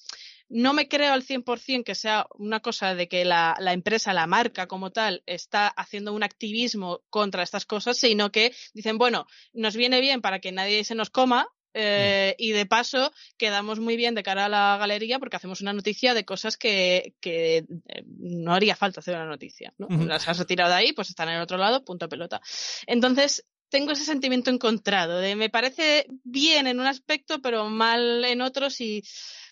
No 0.54 0.74
me 0.74 0.90
creo 0.90 1.14
al 1.14 1.24
100% 1.24 1.86
que 1.86 1.96
sea 1.96 2.28
una 2.38 2.60
cosa 2.60 2.94
de 2.94 3.08
que 3.08 3.24
la, 3.24 3.56
la 3.60 3.72
empresa, 3.72 4.12
la 4.14 4.28
marca 4.28 4.68
como 4.68 4.92
tal, 4.92 5.24
está 5.26 5.68
haciendo 5.70 6.12
un 6.14 6.24
activismo 6.24 7.00
contra 7.10 7.42
estas 7.42 7.66
cosas, 7.66 7.98
sino 7.98 8.34
que 8.34 8.54
dicen, 8.74 8.98
bueno, 8.98 9.28
nos 9.54 9.78
viene 9.78 10.02
bien 10.02 10.20
para 10.22 10.40
que 10.40 10.52
nadie 10.52 10.84
se 10.84 10.94
nos 10.94 11.10
coma, 11.10 11.48
eh, 11.74 12.36
y 12.38 12.52
de 12.52 12.66
paso 12.66 13.12
quedamos 13.38 13.80
muy 13.80 13.96
bien 13.96 14.16
de 14.16 14.24
cara 14.24 14.46
a 14.46 14.50
la 14.50 14.78
galería 14.78 15.20
porque 15.20 15.38
hacemos 15.38 15.62
una 15.62 15.74
noticia 15.74 16.14
de 16.14 16.26
cosas 16.26 16.58
que, 16.58 17.14
que 17.22 17.66
eh, 17.88 18.04
no 18.06 18.54
haría 18.54 18.76
falta 18.76 19.00
hacer 19.00 19.16
una 19.16 19.26
noticia. 19.26 19.74
¿no? 19.78 19.88
Las 20.06 20.28
has 20.28 20.38
retirado 20.40 20.70
de 20.72 20.78
ahí, 20.78 20.94
pues 20.94 21.10
están 21.10 21.30
en 21.30 21.36
el 21.36 21.42
otro 21.42 21.58
lado, 21.58 21.84
punto 21.86 22.10
pelota. 22.10 22.42
Entonces, 22.88 23.46
tengo 23.70 23.92
ese 23.94 24.04
sentimiento 24.04 24.52
encontrado 24.52 25.20
de 25.20 25.36
me 25.36 25.50
parece 25.50 26.06
bien 26.24 26.68
en 26.68 26.80
un 26.80 26.88
aspecto, 26.88 27.42
pero 27.42 27.70
mal 27.70 28.26
en 28.26 28.42
otros 28.42 28.82
y 28.82 29.04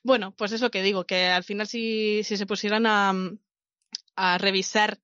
bueno, 0.03 0.33
pues 0.35 0.51
eso 0.51 0.69
que 0.69 0.83
digo, 0.83 1.05
que 1.05 1.27
al 1.27 1.43
final 1.43 1.67
si, 1.67 2.23
si 2.23 2.35
se 2.35 2.45
pusieran 2.45 2.85
a, 2.85 3.13
a 4.15 4.37
revisar 4.37 4.99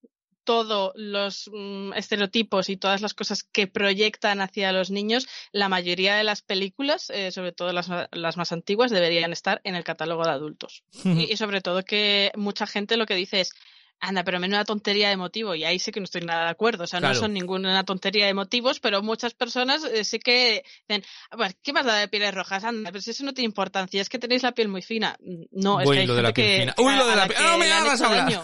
todos 0.46 0.94
los 0.96 1.50
mm, 1.52 1.94
estereotipos 1.94 2.70
y 2.70 2.78
todas 2.78 3.02
las 3.02 3.14
cosas 3.14 3.44
que 3.44 3.68
proyectan 3.68 4.40
hacia 4.40 4.72
los 4.72 4.92
niños, 4.92 5.28
la 5.52 5.68
mayoría 5.68 6.16
de 6.16 6.24
las 6.24 6.42
películas, 6.42 7.10
eh, 7.10 7.32
sobre 7.32 7.52
todo 7.52 7.74
las, 7.74 7.90
las 8.12 8.38
más 8.38 8.52
antiguas, 8.52 8.92
deberían 8.92 9.34
estar 9.34 9.60
en 9.64 9.76
el 9.76 9.84
catálogo 9.84 10.24
de 10.24 10.32
adultos. 10.32 10.84
Y, 11.16 11.32
y 11.32 11.38
sobre 11.38 11.62
todo 11.62 11.84
que 11.84 12.32
mucha 12.36 12.68
gente 12.68 12.98
lo 12.98 13.06
que 13.06 13.16
dice 13.16 13.40
es, 13.40 13.54
anda, 14.00 14.24
pero 14.24 14.40
menuda 14.40 14.66
tontería 14.66 15.10
de 15.10 15.18
motivo. 15.18 15.56
Y 15.56 15.64
ahí 15.64 15.80
sí 15.80 15.92
que 15.92 16.00
no 16.00 16.04
estoy 16.04 16.22
nada 16.22 16.46
de 16.46 16.50
acuerdo. 16.52 16.84
O 16.84 16.88
sea, 16.88 17.00
Claro. 17.00 17.14
no 17.16 17.20
son 17.20 17.34
ninguna 17.34 17.84
tontería 17.86 18.26
de 18.28 18.34
motivos, 18.34 18.80
pero 18.80 19.02
muchas 19.02 19.34
personas 19.34 19.84
eh, 19.86 20.04
sí 20.04 20.20
que 20.20 20.64
dicen, 20.88 21.04
"A 21.32 21.38
ver, 21.38 21.56
¿qué 21.64 21.74
más 21.74 21.86
da 21.86 21.96
de 21.96 22.08
pieles 22.08 22.34
rojas? 22.34 22.64
Anda, 22.64 22.92
pero 22.92 23.02
si 23.02 23.12
eso 23.12 23.24
no 23.24 23.34
tiene 23.34 23.46
importancia, 23.48 24.02
es 24.02 24.10
que 24.10 24.20
tenéis 24.20 24.44
la 24.44 24.52
piel 24.52 24.68
muy 24.68 24.82
fina. 24.82 25.18
Mm, 25.22 25.44
No, 25.52 25.80
es 25.82 25.88
Uy, 25.88 25.96
que 25.96 26.02
hay 26.02 26.08
lo 26.08 26.16
de 26.16 26.22
la 26.22 26.34
piel 26.34 26.48
que- 26.48 26.60
fina. 26.60 26.76
Uy, 26.78 26.96
lo 26.96 27.08
de 27.08 27.16
la 27.16 27.28
piel. 27.28 27.40
No 27.56 27.58
me 27.58 27.72
hagas 27.72 28.02
hablar. 28.02 28.26
daño. 28.26 28.44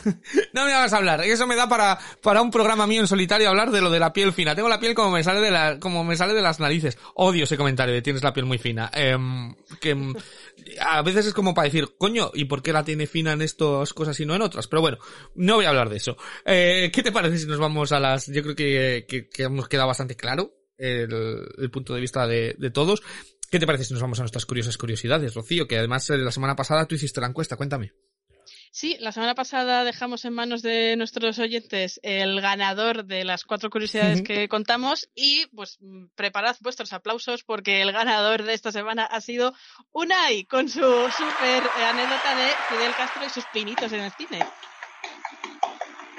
No 0.54 0.66
me 0.66 0.74
hagas 0.74 0.94
hablar. 0.94 1.22
Eso 1.22 1.46
me 1.48 1.56
da 1.56 1.68
para, 1.70 2.00
para 2.24 2.42
un 2.42 2.50
programa 2.52 2.88
mío 2.88 3.02
en 3.02 3.08
solitario 3.08 3.50
hablar 3.50 3.72
de 3.72 3.82
lo 3.82 3.90
de 3.92 4.00
la 4.00 4.14
piel 4.14 4.34
fina. 4.34 4.56
Tengo 4.56 4.70
la 4.70 4.80
piel 4.80 4.96
como 4.96 5.12
me 5.12 5.24
sale 5.24 5.42
de 5.42 5.52
la, 5.52 5.80
como 5.80 6.04
me 6.04 6.16
sale 6.18 6.34
de 6.34 6.42
las 6.42 6.60
narices. 6.60 6.98
Odio 7.16 7.44
ese 7.44 7.58
comentario 7.58 7.94
de 7.94 8.02
tienes 8.02 8.24
la 8.24 8.34
piel 8.34 8.46
muy 8.46 8.58
fina. 8.58 8.90
Em, 8.94 9.54
que 9.80 9.96
a 10.80 11.02
veces 11.02 11.28
es 11.28 11.34
como 11.34 11.54
para 11.54 11.66
decir, 11.66 11.90
coño, 11.98 12.32
¿y 12.34 12.46
por 12.46 12.62
qué 12.62 12.74
la 12.74 12.84
tiene 12.84 13.08
fina 13.08 13.34
en 13.34 13.42
estas 13.42 13.94
cosas 13.94 14.20
y 14.20 14.26
no 14.26 14.36
en 14.36 14.42
otras? 14.42 14.68
Pero 14.68 14.82
bueno, 14.82 14.98
no 15.36 15.56
voy 15.56 15.66
a 15.66 15.70
hablar 15.70 15.90
de 15.90 15.98
eso. 15.98 16.18
Eh, 16.46 16.92
¿Qué 16.94 17.04
te 17.04 17.12
parece 17.12 17.38
si 17.38 17.48
nos 17.48 17.60
vamos 17.60 17.92
a 17.92 18.00
las, 18.00 18.28
yo 18.28 18.42
creo 18.44 18.56
que, 18.56 19.06
que, 19.08 19.30
que 19.30 19.44
hemos 19.44 19.68
quedado 19.68 19.88
bastante 19.88 20.16
claro 20.16 20.54
el, 20.82 21.48
el 21.58 21.72
punto 21.72 21.94
de 21.94 22.02
vista 22.02 22.28
de, 22.28 22.56
de 22.58 22.72
todos. 22.72 23.02
¿Qué 23.50 23.60
te 23.60 23.68
parece 23.68 23.84
si 23.84 23.94
nos 23.94 24.02
vamos 24.02 24.20
a 24.20 24.24
nuestras 24.24 24.46
curiosas 24.46 24.78
curiosidades, 24.78 25.34
Rocío? 25.34 25.68
Que 25.68 25.78
además 25.78 26.10
eh, 26.10 26.18
la 26.18 26.32
semana 26.32 26.56
pasada 26.56 26.88
tú 26.88 26.96
hiciste 26.96 27.22
la 27.22 27.28
encuesta, 27.28 27.58
cuéntame. 27.58 27.94
Sí, 28.74 28.96
la 29.02 29.12
semana 29.12 29.36
pasada 29.36 29.84
dejamos 29.84 30.24
en 30.24 30.32
manos 30.34 30.62
de 30.62 30.96
nuestros 30.96 31.38
oyentes 31.40 32.00
el 32.04 32.40
ganador 32.40 33.04
de 33.04 33.26
las 33.26 33.44
cuatro 33.44 33.70
curiosidades 33.70 34.22
que 34.24 34.48
contamos 34.48 35.10
y 35.14 35.46
pues 35.48 35.78
mm, 35.82 36.06
preparad 36.16 36.56
vuestros 36.62 36.94
aplausos 36.94 37.44
porque 37.44 37.82
el 37.82 37.92
ganador 37.92 38.44
de 38.44 38.54
esta 38.54 38.72
semana 38.72 39.04
ha 39.06 39.20
sido 39.20 39.54
Unai 39.92 40.46
con 40.46 40.70
su 40.70 40.80
super 40.80 41.64
eh, 41.80 41.84
anécdota 41.84 42.34
de 42.36 42.48
Fidel 42.70 42.94
Castro 42.96 43.24
y 43.26 43.30
sus 43.30 43.44
pinitos 43.54 43.92
en 43.92 44.02
el 44.02 44.12
cine. 44.14 44.40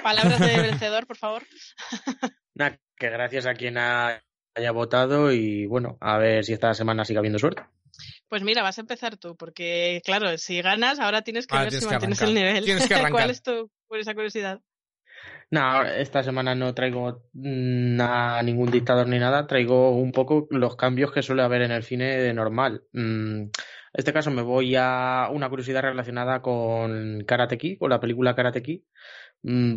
Palabras 0.03 0.39
de 0.39 0.61
vencedor, 0.61 1.07
por 1.07 1.17
favor. 1.17 1.43
Que 2.95 3.09
gracias 3.09 3.47
a 3.47 3.55
quien 3.55 3.79
ha- 3.79 4.21
haya 4.53 4.71
votado 4.71 5.31
y 5.31 5.65
bueno, 5.65 5.97
a 5.99 6.19
ver 6.19 6.45
si 6.45 6.53
esta 6.53 6.75
semana 6.75 7.03
sigue 7.03 7.17
habiendo 7.17 7.39
suerte. 7.39 7.63
Pues 8.27 8.43
mira, 8.43 8.63
vas 8.63 8.77
a 8.77 8.81
empezar 8.81 9.17
tú, 9.17 9.35
porque 9.35 10.01
claro, 10.05 10.37
si 10.37 10.61
ganas, 10.61 10.99
ahora 10.99 11.21
tienes 11.21 11.47
que 11.47 11.55
Ahora 11.55 11.65
ver 11.65 11.69
tienes 11.71 11.83
si 11.83 11.89
que 11.89 11.93
mantienes 11.93 12.21
arrancar. 12.21 12.37
el 12.37 12.43
nivel. 12.43 12.65
Tienes 12.65 12.87
que 12.87 12.93
arrancar. 12.95 13.11
¿Cuál 13.11 13.29
es 13.29 13.41
tu 13.43 13.71
curiosa 13.87 14.13
curiosidad? 14.13 14.59
No, 15.51 15.83
esta 15.83 16.23
semana 16.23 16.55
no 16.55 16.73
traigo 16.73 17.21
a 17.99 18.41
ningún 18.43 18.71
dictador 18.71 19.07
ni 19.07 19.19
nada, 19.19 19.45
traigo 19.45 19.91
un 19.91 20.11
poco 20.11 20.47
los 20.49 20.75
cambios 20.75 21.11
que 21.11 21.21
suele 21.21 21.43
haber 21.43 21.61
en 21.61 21.71
el 21.71 21.83
cine 21.83 22.17
de 22.17 22.33
normal. 22.33 22.83
Mm, 22.93 23.41
En 23.43 23.51
este 23.93 24.11
caso 24.13 24.31
me 24.31 24.41
voy 24.41 24.75
a 24.75 25.27
una 25.31 25.49
curiosidad 25.49 25.83
relacionada 25.83 26.41
con 26.41 27.23
Karate 27.27 27.59
Kid, 27.59 27.77
con 27.77 27.91
la 27.91 27.99
película 27.99 28.33
Karate 28.35 28.63
Kid, 28.63 28.81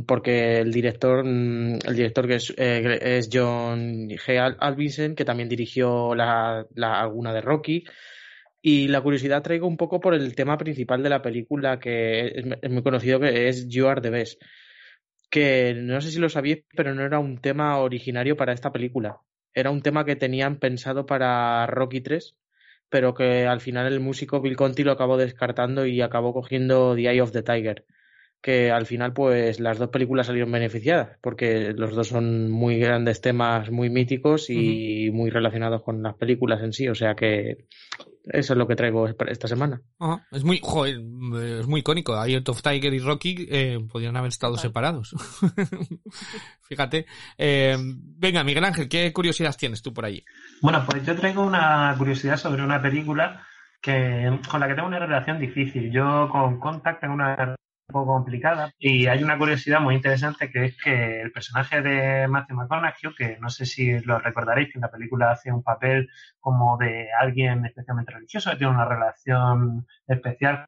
porque 0.06 0.58
el 0.60 0.72
director, 0.72 1.24
mm, 1.24 1.78
el 1.86 1.96
director 1.96 2.26
que 2.28 2.34
es, 2.36 2.54
eh, 2.56 2.98
es 3.02 3.28
John 3.32 4.08
G. 4.08 4.38
Al- 4.38 4.56
Alvinson, 4.60 5.14
que 5.14 5.24
también 5.24 5.48
dirigió 5.48 6.14
la, 6.14 6.66
alguna 6.76 7.32
de 7.34 7.40
Rocky. 7.40 7.84
Y 8.62 8.88
la 8.88 9.00
curiosidad 9.00 9.42
traigo 9.42 9.66
un 9.68 9.76
poco 9.76 10.00
por 10.00 10.14
el 10.14 10.34
tema 10.36 10.58
principal 10.58 11.02
de 11.02 11.10
la 11.10 11.22
película, 11.22 11.78
que 11.80 12.28
es, 12.28 12.44
es 12.62 12.70
muy 12.70 12.82
conocido, 12.82 13.20
que 13.20 13.48
es 13.48 13.68
You 13.68 13.86
Are 13.88 14.00
the 14.00 14.10
Best 14.10 14.42
que 15.30 15.74
no 15.76 16.00
sé 16.00 16.10
si 16.10 16.18
lo 16.18 16.28
sabíais, 16.28 16.64
pero 16.76 16.94
no 16.94 17.02
era 17.04 17.18
un 17.18 17.38
tema 17.40 17.78
originario 17.78 18.36
para 18.36 18.52
esta 18.52 18.72
película. 18.72 19.18
Era 19.54 19.70
un 19.70 19.82
tema 19.82 20.04
que 20.04 20.16
tenían 20.16 20.58
pensado 20.58 21.06
para 21.06 21.66
Rocky 21.66 22.00
3, 22.00 22.36
pero 22.88 23.14
que 23.14 23.46
al 23.46 23.60
final 23.60 23.92
el 23.92 24.00
músico 24.00 24.40
Bill 24.40 24.56
Conti 24.56 24.84
lo 24.84 24.92
acabó 24.92 25.16
descartando 25.16 25.86
y 25.86 26.00
acabó 26.00 26.32
cogiendo 26.32 26.94
The 26.94 27.10
Eye 27.10 27.20
of 27.20 27.32
the 27.32 27.42
Tiger. 27.42 27.84
Que 28.42 28.70
al 28.70 28.86
final, 28.86 29.12
pues 29.12 29.58
las 29.58 29.78
dos 29.78 29.88
películas 29.88 30.26
salieron 30.26 30.52
beneficiadas, 30.52 31.18
porque 31.20 31.72
los 31.74 31.94
dos 31.94 32.08
son 32.08 32.50
muy 32.50 32.78
grandes 32.78 33.20
temas, 33.20 33.70
muy 33.70 33.90
míticos 33.90 34.50
y 34.50 35.10
muy 35.12 35.30
relacionados 35.30 35.82
con 35.82 36.02
las 36.02 36.14
películas 36.14 36.62
en 36.62 36.72
sí. 36.72 36.88
O 36.88 36.94
sea 36.94 37.14
que 37.14 37.66
eso 38.26 38.54
es 38.54 38.58
lo 38.58 38.66
que 38.66 38.74
traigo 38.74 39.06
esta 39.06 39.46
semana. 39.46 39.80
Ajá. 40.00 40.26
Es 40.32 40.42
muy, 40.42 40.58
joder, 40.60 40.96
es 41.60 41.66
muy 41.66 41.80
icónico. 41.80 42.22
Eye 42.24 42.42
of 42.44 42.62
Tiger 42.62 42.92
y 42.92 42.98
Rocky 42.98 43.46
eh, 43.48 43.78
podrían 43.90 44.16
haber 44.16 44.28
estado 44.28 44.56
separados. 44.56 45.14
Fíjate. 46.62 47.06
Eh, 47.38 47.76
venga, 47.78 48.42
Miguel 48.42 48.64
Ángel, 48.64 48.88
¿qué 48.88 49.12
curiosidad 49.12 49.54
tienes 49.56 49.80
tú 49.80 49.94
por 49.94 50.04
allí? 50.04 50.24
Bueno, 50.60 50.84
pues 50.84 51.06
yo 51.06 51.14
traigo 51.14 51.42
una 51.42 51.94
curiosidad 51.96 52.36
sobre 52.36 52.64
una 52.64 52.82
película 52.82 53.46
que, 53.80 54.40
con 54.50 54.58
la 54.58 54.66
que 54.66 54.74
tengo 54.74 54.88
una 54.88 54.98
relación 54.98 55.38
difícil. 55.38 55.92
Yo 55.92 56.28
con 56.30 56.58
Contact 56.58 57.00
tengo 57.00 57.14
una 57.14 57.54
poco 57.86 58.12
complicada. 58.12 58.72
Y 58.78 59.06
hay 59.06 59.22
una 59.22 59.38
curiosidad 59.38 59.80
muy 59.80 59.94
interesante 59.94 60.50
que 60.50 60.66
es 60.66 60.76
que 60.76 61.22
el 61.22 61.32
personaje 61.32 61.82
de 61.82 62.28
Matthew 62.28 62.56
McConaughey, 62.56 63.14
que 63.16 63.38
no 63.40 63.50
sé 63.50 63.66
si 63.66 63.98
lo 64.00 64.18
recordaréis, 64.18 64.68
que 64.68 64.78
en 64.78 64.82
la 64.82 64.90
película 64.90 65.30
hace 65.30 65.52
un 65.52 65.62
papel 65.62 66.08
como 66.40 66.76
de 66.76 67.08
alguien 67.18 67.64
especialmente 67.64 68.12
religioso, 68.12 68.50
que 68.50 68.56
tiene 68.56 68.72
una 68.72 68.84
relación 68.84 69.86
especial 70.06 70.66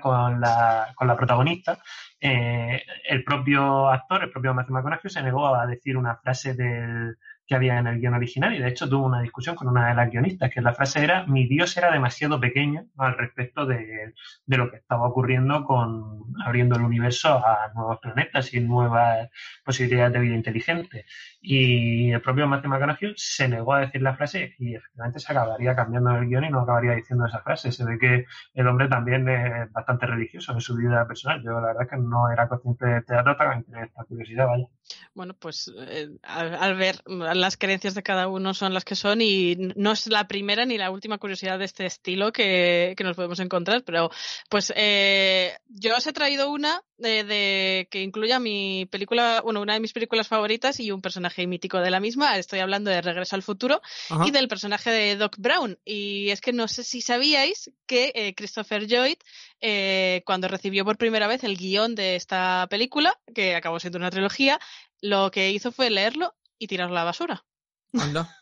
con 0.00 0.40
la, 0.40 0.92
con 0.96 1.06
la 1.06 1.16
protagonista, 1.16 1.78
eh, 2.20 2.82
el 3.08 3.22
propio 3.22 3.88
actor, 3.88 4.24
el 4.24 4.30
propio 4.30 4.54
Matthew 4.54 4.74
McConaughey, 4.74 5.10
se 5.10 5.22
negó 5.22 5.54
a 5.54 5.66
decir 5.66 5.96
una 5.96 6.16
frase 6.16 6.54
del, 6.54 7.16
que 7.46 7.54
había 7.54 7.78
en 7.78 7.86
el 7.86 8.00
guion 8.00 8.14
original 8.14 8.54
y 8.54 8.58
de 8.58 8.68
hecho 8.68 8.88
tuvo 8.88 9.06
una 9.06 9.20
discusión 9.20 9.54
con 9.54 9.68
una 9.68 9.88
de 9.88 9.94
las 9.94 10.10
guionistas, 10.10 10.50
que 10.52 10.60
la 10.60 10.74
frase 10.74 11.02
era 11.02 11.26
mi 11.26 11.46
Dios 11.46 11.76
era 11.76 11.92
demasiado 11.92 12.40
pequeño 12.40 12.86
al 12.96 13.16
respecto 13.16 13.66
de, 13.66 14.14
de 14.46 14.56
lo 14.56 14.70
que 14.70 14.78
estaba 14.78 15.06
ocurriendo 15.06 15.64
con 15.64 16.24
abriendo 16.44 16.76
el 16.76 16.82
universo 16.82 17.28
a 17.28 17.70
nuevos 17.74 17.98
planetas 18.00 18.52
y 18.54 18.60
nuevas 18.60 19.28
posibilidades 19.64 20.12
de 20.12 20.20
vida 20.20 20.34
inteligente. 20.34 21.06
Y 21.40 22.10
el 22.12 22.22
propio 22.22 22.46
Matthew 22.46 22.70
McConaughey 22.70 23.14
se 23.16 23.48
negó 23.48 23.74
a 23.74 23.80
decir 23.80 24.02
la 24.02 24.16
frase 24.16 24.54
y 24.58 24.74
efectivamente 24.74 25.20
se 25.20 25.32
acabaría 25.32 25.76
cambiando 25.76 26.16
el 26.16 26.26
guion 26.26 26.44
y 26.44 26.50
no 26.50 26.60
acabaría 26.60 26.92
diciendo 26.92 27.26
esa 27.26 27.40
frase. 27.40 27.72
Se 27.72 27.84
ve 27.84 27.98
que 27.98 28.24
el 28.54 28.66
hombre 28.66 28.88
también 28.88 29.28
es 29.28 29.70
bastante 29.72 30.06
religioso 30.06 30.52
en 30.52 30.60
su 30.60 30.76
vida 30.76 31.06
personal. 31.06 31.42
Yo 31.42 31.52
la 31.52 31.68
verdad 31.68 31.82
es 31.82 31.88
que 31.90 31.96
no 31.96 32.30
era 32.30 32.48
consciente 32.48 32.86
de 32.86 33.02
teatro, 33.02 33.36
también 33.36 33.64
tenía 33.64 33.84
esta 33.84 34.04
curiosidad, 34.04 34.46
vaya. 34.46 34.66
Bueno, 35.14 35.34
pues 35.34 35.72
eh, 35.78 36.08
al, 36.22 36.54
al 36.54 36.76
ver 36.76 36.96
las 37.34 37.56
creencias 37.56 37.94
de 37.94 38.02
cada 38.02 38.28
uno 38.28 38.54
son 38.54 38.74
las 38.74 38.84
que 38.84 38.96
son 38.96 39.20
y 39.20 39.56
no 39.76 39.92
es 39.92 40.06
la 40.06 40.26
primera 40.28 40.64
ni 40.64 40.78
la 40.78 40.90
última 40.90 41.18
curiosidad 41.18 41.58
de 41.58 41.64
este 41.64 41.86
estilo 41.86 42.32
que, 42.32 42.94
que 42.96 43.04
nos 43.04 43.16
podemos 43.16 43.40
encontrar, 43.40 43.82
pero 43.84 44.10
pues 44.48 44.72
eh, 44.76 45.56
yo 45.68 45.96
os 45.96 46.06
he 46.06 46.12
traído 46.12 46.50
una 46.50 46.82
de, 46.98 47.24
de 47.24 47.88
que 47.90 48.02
incluya 48.02 48.38
mi 48.38 48.86
película, 48.90 49.40
bueno, 49.42 49.60
una 49.60 49.74
de 49.74 49.80
mis 49.80 49.92
películas 49.92 50.28
favoritas 50.28 50.80
y 50.80 50.90
un 50.90 51.02
personaje 51.02 51.46
mítico 51.46 51.78
de 51.80 51.90
la 51.90 52.00
misma. 52.00 52.38
Estoy 52.38 52.60
hablando 52.60 52.90
de 52.90 53.02
Regreso 53.02 53.36
al 53.36 53.42
Futuro 53.42 53.82
Ajá. 54.10 54.24
y 54.26 54.30
del 54.30 54.48
personaje 54.48 54.90
de 54.90 55.16
Doc 55.16 55.36
Brown. 55.38 55.78
Y 55.84 56.30
es 56.30 56.40
que 56.40 56.52
no 56.52 56.68
sé 56.68 56.84
si 56.84 57.00
sabíais 57.00 57.70
que 57.86 58.12
eh, 58.14 58.34
Christopher 58.34 58.86
Lloyd, 58.86 59.16
eh, 59.60 60.22
cuando 60.24 60.48
recibió 60.48 60.84
por 60.84 60.96
primera 60.96 61.26
vez 61.26 61.44
el 61.44 61.56
guion 61.56 61.94
de 61.94 62.16
esta 62.16 62.66
película, 62.70 63.18
que 63.34 63.54
acabó 63.54 63.80
siendo 63.80 63.98
una 63.98 64.10
trilogía, 64.10 64.60
lo 65.00 65.30
que 65.30 65.50
hizo 65.50 65.72
fue 65.72 65.90
leerlo 65.90 66.34
y 66.64 66.66
tirarlo 66.66 66.96
a 66.96 67.00
la 67.00 67.04
basura. 67.04 67.44
Anda. 67.92 68.40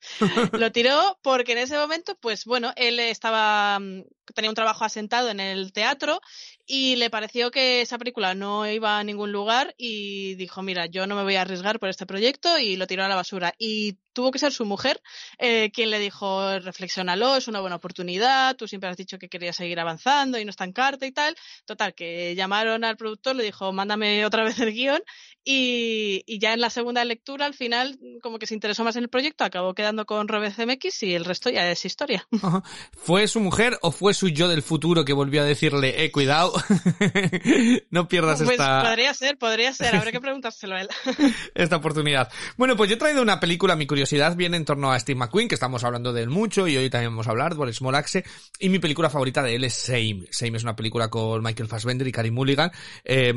Lo 0.52 0.72
tiró 0.72 1.18
porque 1.22 1.52
en 1.52 1.58
ese 1.58 1.76
momento, 1.76 2.16
pues 2.20 2.44
bueno, 2.44 2.72
él 2.76 2.98
estaba 3.00 3.78
mm, 3.78 4.02
tenía 4.34 4.50
un 4.50 4.54
trabajo 4.54 4.84
asentado 4.84 5.28
en 5.28 5.40
el 5.40 5.72
teatro 5.72 6.20
y 6.66 6.96
le 6.96 7.10
pareció 7.10 7.50
que 7.50 7.82
esa 7.82 7.98
película 7.98 8.34
no 8.34 8.66
iba 8.70 8.98
a 8.98 9.04
ningún 9.04 9.32
lugar 9.32 9.74
y 9.76 10.34
dijo, 10.36 10.62
mira, 10.62 10.86
yo 10.86 11.06
no 11.06 11.16
me 11.16 11.22
voy 11.22 11.36
a 11.36 11.42
arriesgar 11.42 11.78
por 11.78 11.88
este 11.88 12.06
proyecto 12.06 12.58
y 12.58 12.76
lo 12.76 12.86
tiró 12.86 13.04
a 13.04 13.08
la 13.08 13.16
basura. 13.16 13.54
Y 13.58 13.98
tuvo 14.12 14.30
que 14.30 14.38
ser 14.38 14.52
su 14.52 14.64
mujer 14.64 15.00
eh, 15.38 15.70
quien 15.72 15.90
le 15.90 15.98
dijo, 15.98 16.58
reflexionalo, 16.58 17.36
es 17.36 17.48
una 17.48 17.60
buena 17.60 17.76
oportunidad, 17.76 18.56
tú 18.56 18.68
siempre 18.68 18.90
has 18.90 18.96
dicho 18.96 19.18
que 19.18 19.28
querías 19.28 19.56
seguir 19.56 19.80
avanzando 19.80 20.38
y 20.38 20.44
no 20.44 20.50
está 20.50 20.64
en 20.64 20.72
carta 20.72 21.06
y 21.06 21.12
tal. 21.12 21.36
Total, 21.64 21.94
que 21.94 22.34
llamaron 22.34 22.84
al 22.84 22.96
productor, 22.96 23.36
le 23.36 23.44
dijo, 23.44 23.72
mándame 23.72 24.24
otra 24.26 24.44
vez 24.44 24.58
el 24.60 24.72
guion 24.72 25.02
y, 25.44 26.22
y 26.26 26.38
ya 26.38 26.52
en 26.52 26.60
la 26.60 26.70
segunda 26.70 27.04
lectura, 27.04 27.46
al 27.46 27.54
final, 27.54 27.98
como 28.22 28.38
que 28.38 28.46
se 28.46 28.54
interesó 28.54 28.84
más 28.84 28.96
en 28.96 29.04
el 29.04 29.08
proyecto, 29.08 29.44
acabó 29.44 29.74
quedando 29.74 30.04
con 30.04 30.28
Robert 30.28 30.54
Zemeckis 30.54 31.02
y 31.02 31.14
el 31.14 31.24
resto 31.24 31.50
ya 31.50 31.70
es 31.70 31.84
historia. 31.84 32.26
Ajá. 32.42 32.62
¿Fue 32.92 33.26
su 33.28 33.40
mujer 33.40 33.78
o 33.82 33.90
fue 33.92 34.14
su 34.14 34.28
yo 34.28 34.48
del 34.48 34.62
futuro 34.62 35.04
que 35.04 35.12
volvió 35.12 35.42
a 35.42 35.44
decirle, 35.44 36.04
eh, 36.04 36.10
cuidado, 36.12 36.52
no 37.90 38.08
pierdas 38.08 38.38
Pues 38.38 38.50
esta, 38.50 38.82
podría 38.82 39.14
ser, 39.14 39.38
podría 39.38 39.72
ser, 39.72 39.96
habrá 39.96 40.12
que 40.12 40.20
preguntárselo 40.20 40.76
a 40.76 40.82
él. 40.82 40.88
esta 41.54 41.76
oportunidad. 41.76 42.30
Bueno, 42.56 42.76
pues 42.76 42.90
yo 42.90 42.96
he 42.96 42.98
traído 42.98 43.22
una 43.22 43.40
película, 43.40 43.76
mi 43.76 43.86
curiosidad 43.86 43.99
viene 44.36 44.56
en 44.56 44.64
torno 44.64 44.92
a 44.92 44.98
Steve 44.98 45.18
McQueen, 45.18 45.48
que 45.48 45.54
estamos 45.54 45.84
hablando 45.84 46.12
de 46.12 46.22
él 46.22 46.30
mucho 46.30 46.68
y 46.68 46.76
hoy 46.76 46.90
también 46.90 47.12
vamos 47.12 47.26
a 47.26 47.30
hablar, 47.30 47.56
por 47.56 47.72
Small 47.72 47.94
Axe, 47.94 48.24
y 48.58 48.68
mi 48.68 48.78
película 48.78 49.10
favorita 49.10 49.42
de 49.42 49.54
él 49.54 49.64
es 49.64 49.74
Same. 49.74 50.26
Same 50.30 50.56
es 50.56 50.62
una 50.62 50.76
película 50.76 51.08
con 51.08 51.42
Michael 51.42 51.68
Fassbender 51.68 52.06
y 52.06 52.12
Carey 52.12 52.30
Mulligan. 52.30 52.70
Eh, 53.04 53.34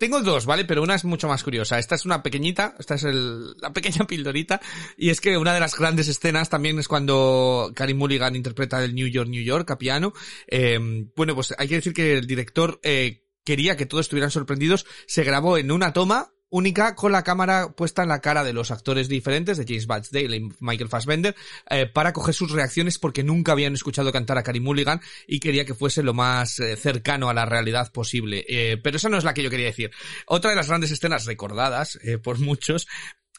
tengo 0.00 0.22
dos, 0.22 0.46
¿vale? 0.46 0.64
Pero 0.64 0.82
una 0.82 0.94
es 0.94 1.04
mucho 1.04 1.28
más 1.28 1.44
curiosa. 1.44 1.78
Esta 1.78 1.94
es 1.94 2.06
una 2.06 2.22
pequeñita, 2.22 2.74
esta 2.78 2.94
es 2.94 3.04
la 3.04 3.70
pequeña 3.74 4.06
pildorita. 4.06 4.58
Y 4.96 5.10
es 5.10 5.20
que 5.20 5.36
una 5.36 5.52
de 5.52 5.60
las 5.60 5.76
grandes 5.76 6.08
escenas 6.08 6.48
también 6.48 6.78
es 6.78 6.88
cuando 6.88 7.70
Carey 7.76 7.94
Mulligan 7.94 8.34
interpreta 8.34 8.82
el 8.82 8.94
New 8.94 9.08
York, 9.08 9.28
New 9.28 9.42
York 9.42 9.70
a 9.70 9.76
piano. 9.76 10.14
Eh, 10.46 10.78
bueno, 11.14 11.34
pues 11.34 11.54
hay 11.58 11.68
que 11.68 11.74
decir 11.74 11.92
que 11.92 12.16
el 12.16 12.26
director, 12.26 12.80
eh, 12.82 13.26
quería 13.44 13.76
que 13.76 13.84
todos 13.84 14.06
estuvieran 14.06 14.30
sorprendidos, 14.30 14.86
se 15.06 15.22
grabó 15.22 15.58
en 15.58 15.70
una 15.70 15.92
toma 15.92 16.32
única 16.50 16.94
con 16.94 17.12
la 17.12 17.24
cámara 17.24 17.72
puesta 17.72 18.02
en 18.02 18.08
la 18.08 18.20
cara 18.20 18.44
de 18.44 18.52
los 18.52 18.70
actores 18.70 19.08
diferentes, 19.08 19.56
de 19.56 19.64
James 19.66 19.86
Batchdale 19.86 20.36
y 20.36 20.48
Michael 20.60 20.90
Fassbender, 20.90 21.34
eh, 21.70 21.86
para 21.86 22.12
coger 22.12 22.34
sus 22.34 22.50
reacciones 22.50 22.98
porque 22.98 23.22
nunca 23.22 23.52
habían 23.52 23.74
escuchado 23.74 24.12
cantar 24.12 24.38
a 24.38 24.42
Carey 24.42 24.60
Mulligan 24.60 25.00
y 25.26 25.40
quería 25.40 25.64
que 25.64 25.74
fuese 25.74 26.02
lo 26.02 26.12
más 26.12 26.58
eh, 26.60 26.76
cercano 26.76 27.30
a 27.30 27.34
la 27.34 27.46
realidad 27.46 27.90
posible. 27.92 28.44
Eh, 28.48 28.76
pero 28.82 28.96
esa 28.96 29.08
no 29.08 29.16
es 29.16 29.24
la 29.24 29.32
que 29.32 29.42
yo 29.42 29.50
quería 29.50 29.66
decir. 29.66 29.90
Otra 30.26 30.50
de 30.50 30.56
las 30.56 30.68
grandes 30.68 30.90
escenas 30.90 31.24
recordadas 31.24 31.98
por 32.22 32.38
muchos 32.38 32.86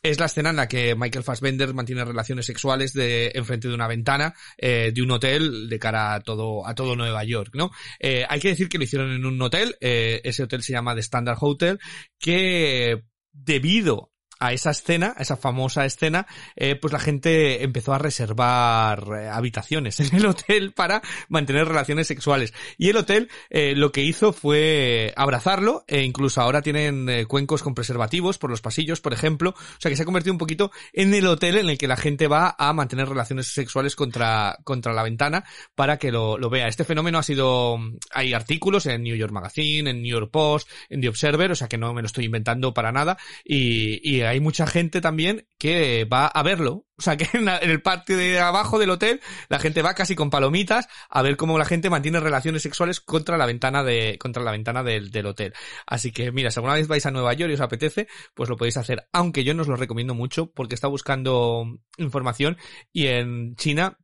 es 0.03 0.19
la 0.19 0.25
escena 0.25 0.49
en 0.49 0.55
la 0.55 0.67
que 0.67 0.95
Michael 0.95 1.23
Fassbender 1.23 1.73
mantiene 1.73 2.03
relaciones 2.03 2.45
sexuales 2.45 2.93
de 2.93 3.31
enfrente 3.35 3.67
de 3.67 3.75
una 3.75 3.87
ventana 3.87 4.33
eh, 4.57 4.91
de 4.93 5.01
un 5.01 5.11
hotel 5.11 5.69
de 5.69 5.79
cara 5.79 6.15
a 6.15 6.19
todo 6.21 6.67
a 6.67 6.73
todo 6.73 6.95
Nueva 6.95 7.23
York, 7.23 7.51
¿no? 7.53 7.71
Eh, 7.99 8.25
hay 8.27 8.39
que 8.39 8.49
decir 8.49 8.67
que 8.67 8.77
lo 8.77 8.83
hicieron 8.85 9.11
en 9.11 9.25
un 9.25 9.41
hotel, 9.41 9.75
eh, 9.79 10.21
ese 10.23 10.43
hotel 10.43 10.63
se 10.63 10.73
llama 10.73 10.95
The 10.95 11.01
Standard 11.01 11.37
Hotel, 11.39 11.79
que 12.19 13.03
debido 13.31 14.10
a 14.41 14.53
esa 14.53 14.71
escena, 14.71 15.13
a 15.15 15.21
esa 15.21 15.37
famosa 15.37 15.85
escena, 15.85 16.25
eh, 16.55 16.75
pues 16.75 16.91
la 16.91 16.99
gente 16.99 17.63
empezó 17.63 17.93
a 17.93 17.99
reservar 17.99 19.07
eh, 19.15 19.29
habitaciones 19.29 19.99
en 19.99 20.15
el 20.15 20.25
hotel 20.25 20.73
para 20.73 21.01
mantener 21.29 21.67
relaciones 21.67 22.07
sexuales. 22.07 22.53
Y 22.77 22.89
el 22.89 22.97
hotel 22.97 23.29
eh, 23.51 23.75
lo 23.75 23.91
que 23.91 24.03
hizo 24.03 24.33
fue 24.33 25.13
abrazarlo, 25.15 25.85
e 25.87 26.01
incluso 26.01 26.41
ahora 26.41 26.63
tienen 26.63 27.07
eh, 27.07 27.25
cuencos 27.25 27.61
con 27.61 27.75
preservativos 27.75 28.39
por 28.39 28.49
los 28.49 28.61
pasillos, 28.61 28.99
por 28.99 29.13
ejemplo. 29.13 29.51
O 29.51 29.79
sea 29.79 29.89
que 29.89 29.95
se 29.95 30.01
ha 30.01 30.05
convertido 30.05 30.33
un 30.33 30.39
poquito 30.39 30.71
en 30.91 31.13
el 31.13 31.27
hotel 31.27 31.57
en 31.57 31.69
el 31.69 31.77
que 31.77 31.87
la 31.87 31.97
gente 31.97 32.27
va 32.27 32.55
a 32.57 32.73
mantener 32.73 33.07
relaciones 33.07 33.47
sexuales 33.47 33.95
contra, 33.95 34.57
contra 34.63 34.93
la 34.93 35.03
ventana 35.03 35.43
para 35.75 35.97
que 35.97 36.11
lo, 36.11 36.39
lo 36.39 36.49
vea. 36.49 36.67
Este 36.67 36.83
fenómeno 36.83 37.19
ha 37.19 37.23
sido, 37.23 37.77
hay 38.11 38.33
artículos 38.33 38.87
en 38.87 39.03
New 39.03 39.15
York 39.15 39.31
Magazine, 39.31 39.91
en 39.91 40.01
New 40.01 40.11
York 40.11 40.31
Post, 40.31 40.67
en 40.89 41.01
The 41.01 41.09
Observer, 41.09 41.51
o 41.51 41.55
sea 41.55 41.67
que 41.67 41.77
no 41.77 41.93
me 41.93 42.01
lo 42.01 42.07
estoy 42.07 42.25
inventando 42.25 42.73
para 42.73 42.91
nada. 42.91 43.17
Y, 43.45 43.99
y 44.09 44.21
hay 44.31 44.39
mucha 44.39 44.65
gente 44.65 45.01
también 45.01 45.45
que 45.57 46.05
va 46.05 46.25
a 46.25 46.41
verlo. 46.41 46.85
O 46.97 47.01
sea, 47.01 47.17
que 47.17 47.27
en, 47.37 47.49
el 47.49 47.81
patio 47.81 48.15
de 48.15 48.39
abajo 48.39 48.79
del 48.79 48.89
hotel 48.89 49.19
la 49.49 49.59
gente 49.59 49.81
va 49.81 49.93
casi 49.93 50.15
con 50.15 50.29
palomitas 50.29 50.87
a 51.09 51.21
ver 51.21 51.35
cómo 51.35 51.57
la 51.57 51.65
gente 51.65 51.89
mantiene 51.89 52.19
relaciones 52.19 52.61
sexuales 52.61 53.01
contra 53.01 53.37
la 53.37 53.45
ventana 53.45 53.83
de 53.83 54.17
contra 54.19 54.41
la 54.43 54.51
ventana 54.51 54.83
del, 54.83 55.11
del 55.11 55.25
hotel. 55.25 55.53
Así 55.85 56.11
que 56.11 56.31
mira, 56.31 56.49
si 56.49 56.59
alguna 56.59 56.75
vez 56.75 56.87
vais 56.87 57.05
a 57.05 57.11
Nueva 57.11 57.33
York 57.33 57.51
y 57.51 57.55
os 57.55 57.61
apetece, 57.61 58.07
pues 58.33 58.49
lo 58.49 58.55
podéis 58.55 58.77
hacer. 58.77 59.07
Aunque 59.11 59.43
yo 59.43 59.53
no 59.53 59.63
os 59.63 59.67
lo 59.67 59.75
recomiendo 59.75 60.15
mucho 60.15 60.49
porque 60.51 60.75
está 60.75 60.87
buscando 60.87 61.65
información 61.97 62.57
y 62.93 63.07
en 63.07 63.55
China 63.57 63.97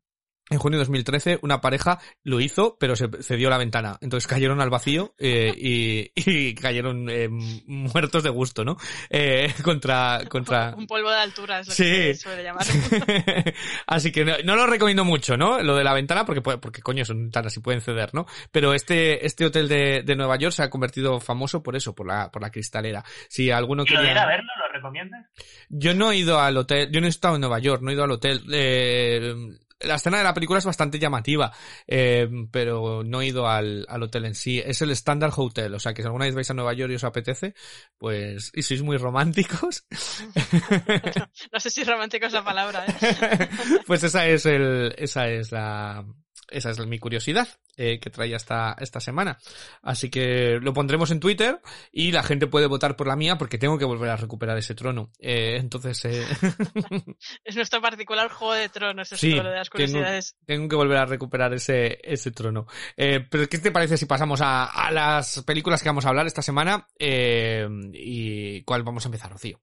en 0.50 0.60
junio 0.60 0.78
de 0.78 0.82
2013 0.86 1.40
una 1.42 1.60
pareja 1.62 2.00
lo 2.24 2.40
hizo, 2.40 2.78
pero 2.80 2.96
se 2.96 3.10
cedió 3.22 3.50
la 3.50 3.58
ventana. 3.58 3.98
Entonces 4.02 4.28
cayeron 4.28 4.62
al 4.62 4.70
vacío 4.70 5.14
eh, 5.18 5.54
y, 5.58 6.12
y 6.16 6.56
cayeron 6.56 7.10
eh, 7.10 7.28
muertos 7.30 8.24
de 8.24 8.30
gusto, 8.30 8.64
¿no? 8.64 8.78
Eh, 9.10 9.54
contra, 9.64 10.22
contra... 10.30 10.74
Un 10.76 10.88
polvo 10.88 11.10
de 11.10 11.18
altura 11.18 11.60
es 11.60 11.68
lo 11.68 11.74
Sí. 11.74 11.84
que 11.84 12.14
se 12.16 12.22
suele 12.22 12.44
llamar. 12.44 12.66
Así 13.88 14.12
que 14.12 14.26
no, 14.26 14.34
no 14.44 14.56
lo 14.56 14.68
recomiendo 14.68 15.04
mucho, 15.06 15.38
¿no? 15.38 15.62
Lo 15.62 15.76
de 15.76 15.84
la 15.84 15.94
ventana, 15.94 16.26
porque, 16.26 16.42
puede- 16.42 16.58
porque 16.58 16.82
coño, 16.82 17.06
son 17.06 17.18
ventanas 17.24 17.56
y 17.58 17.60
pueden 17.60 17.82
ceder, 17.82 18.14
¿no? 18.14 18.26
Pero 18.52 18.74
este, 18.74 19.26
este 19.26 19.46
hotel 19.46 19.68
de, 19.68 20.04
de 20.06 20.16
Nueva 20.16 20.38
York 20.38 20.54
se 20.54 20.64
ha 20.64 20.70
convertido 20.70 21.20
famoso 21.20 21.62
por 21.64 21.76
eso, 21.76 21.94
por 21.96 22.08
la, 22.08 22.32
por 22.32 22.42
la 22.42 22.52
cristalera. 22.52 23.04
Si 23.30 23.52
alguno 23.52 23.84
¿Y 23.86 23.92
lo 23.92 24.00
de 24.00 24.06
ir 24.06 24.08
quería... 24.10 24.24
a 24.24 24.28
verlo 24.28 24.50
lo 24.60 24.74
recomiendas? 24.74 25.26
Yo 25.70 25.94
no 25.94 26.12
he 26.12 26.18
ido 26.18 26.40
al 26.40 26.58
hotel, 26.58 26.90
yo 26.92 27.02
no 27.02 27.08
he 27.08 27.10
estado 27.10 27.36
en 27.36 27.42
Nueva 27.42 27.60
York, 27.60 27.82
no 27.82 27.90
he 27.92 27.94
ido 27.94 28.04
al 28.04 28.12
hotel. 28.12 28.42
Eh, 28.52 29.34
la 29.80 29.96
escena 29.96 30.18
de 30.18 30.24
la 30.24 30.34
película 30.34 30.60
es 30.60 30.66
bastante 30.66 31.00
llamativa, 31.00 31.52
eh, 31.88 32.28
pero 32.52 33.04
no 33.04 33.22
he 33.22 33.28
ido 33.28 33.48
al, 33.48 33.86
al 33.90 34.04
hotel 34.04 34.26
en 34.26 34.36
sí. 34.36 34.62
Es 34.64 34.82
el 34.82 34.92
Standard 34.92 35.34
Hotel, 35.36 35.74
o 35.74 35.80
sea 35.80 35.94
que 35.94 36.02
si 36.02 36.08
alguna 36.08 36.26
vez 36.26 36.36
vais 36.36 36.50
a 36.50 36.54
Nueva 36.54 36.74
York 36.74 36.92
y 36.92 36.96
os 36.96 37.04
apetece, 37.04 37.54
pues, 37.98 38.52
y 38.54 38.64
sois 38.64 38.82
muy 38.82 38.98
románticos, 38.98 39.86
No 41.54 41.60
sé 41.60 41.70
si 41.70 41.84
romántico 41.84 42.26
es 42.26 42.34
la 42.34 42.44
palabra, 42.44 42.86
¿eh? 42.86 43.50
pues 43.88 44.04
esa 44.04 44.28
es 44.28 44.46
el, 44.46 44.94
esa 44.98 45.28
es 45.30 45.52
la, 45.52 46.06
esa 46.50 46.70
es 46.72 46.80
mi 46.86 47.00
curiosidad 47.00 47.48
eh, 47.76 48.00
que 48.00 48.10
traía 48.10 48.38
esta, 48.38 48.76
esta 48.80 49.00
semana. 49.00 49.38
Así 49.82 50.10
que 50.10 50.60
lo 50.62 50.74
pondremos 50.74 51.12
en 51.12 51.20
Twitter 51.20 51.60
y 51.92 52.12
la 52.12 52.24
gente 52.24 52.48
puede 52.48 52.68
votar 52.68 52.96
por 52.96 53.08
la 53.08 53.16
mía 53.16 53.38
porque 53.38 53.58
tengo 53.58 53.78
que 53.78 53.86
volver 53.86 54.10
a 54.10 54.16
recuperar 54.18 54.58
ese 54.58 54.76
trono. 54.76 55.12
Eh, 55.20 55.58
entonces, 55.60 56.04
eh, 56.06 56.26
Es 57.44 57.56
nuestro 57.56 57.82
particular 57.82 58.30
juego 58.30 58.54
de 58.54 58.70
tronos, 58.70 59.12
esto 59.12 59.18
Sí, 59.18 59.32
lo 59.32 59.50
de 59.50 59.56
las 59.56 59.70
curiosidades. 59.70 60.36
tengo 60.46 60.68
que 60.68 60.76
volver 60.76 60.98
a 60.98 61.06
recuperar 61.06 61.54
ese, 61.54 62.00
ese 62.04 62.32
trono. 62.32 62.68
Eh, 62.96 63.26
pero 63.30 63.48
¿qué 63.48 63.58
te 63.60 63.72
parece 63.72 63.98
si 63.98 64.06
pasamos 64.06 64.42
a, 64.42 64.66
a 64.66 64.92
las 64.92 65.44
películas 65.44 65.82
que 65.84 65.90
vamos 65.90 66.06
a 66.06 66.10
hablar 66.10 66.28
esta 66.28 66.42
semana? 66.42 66.88
Eh, 67.00 67.68
¿Y 67.94 68.64
cuál 68.64 68.84
vamos 68.84 69.06
a 69.06 69.10
empezar, 69.10 69.32
Rocío? 69.32 69.60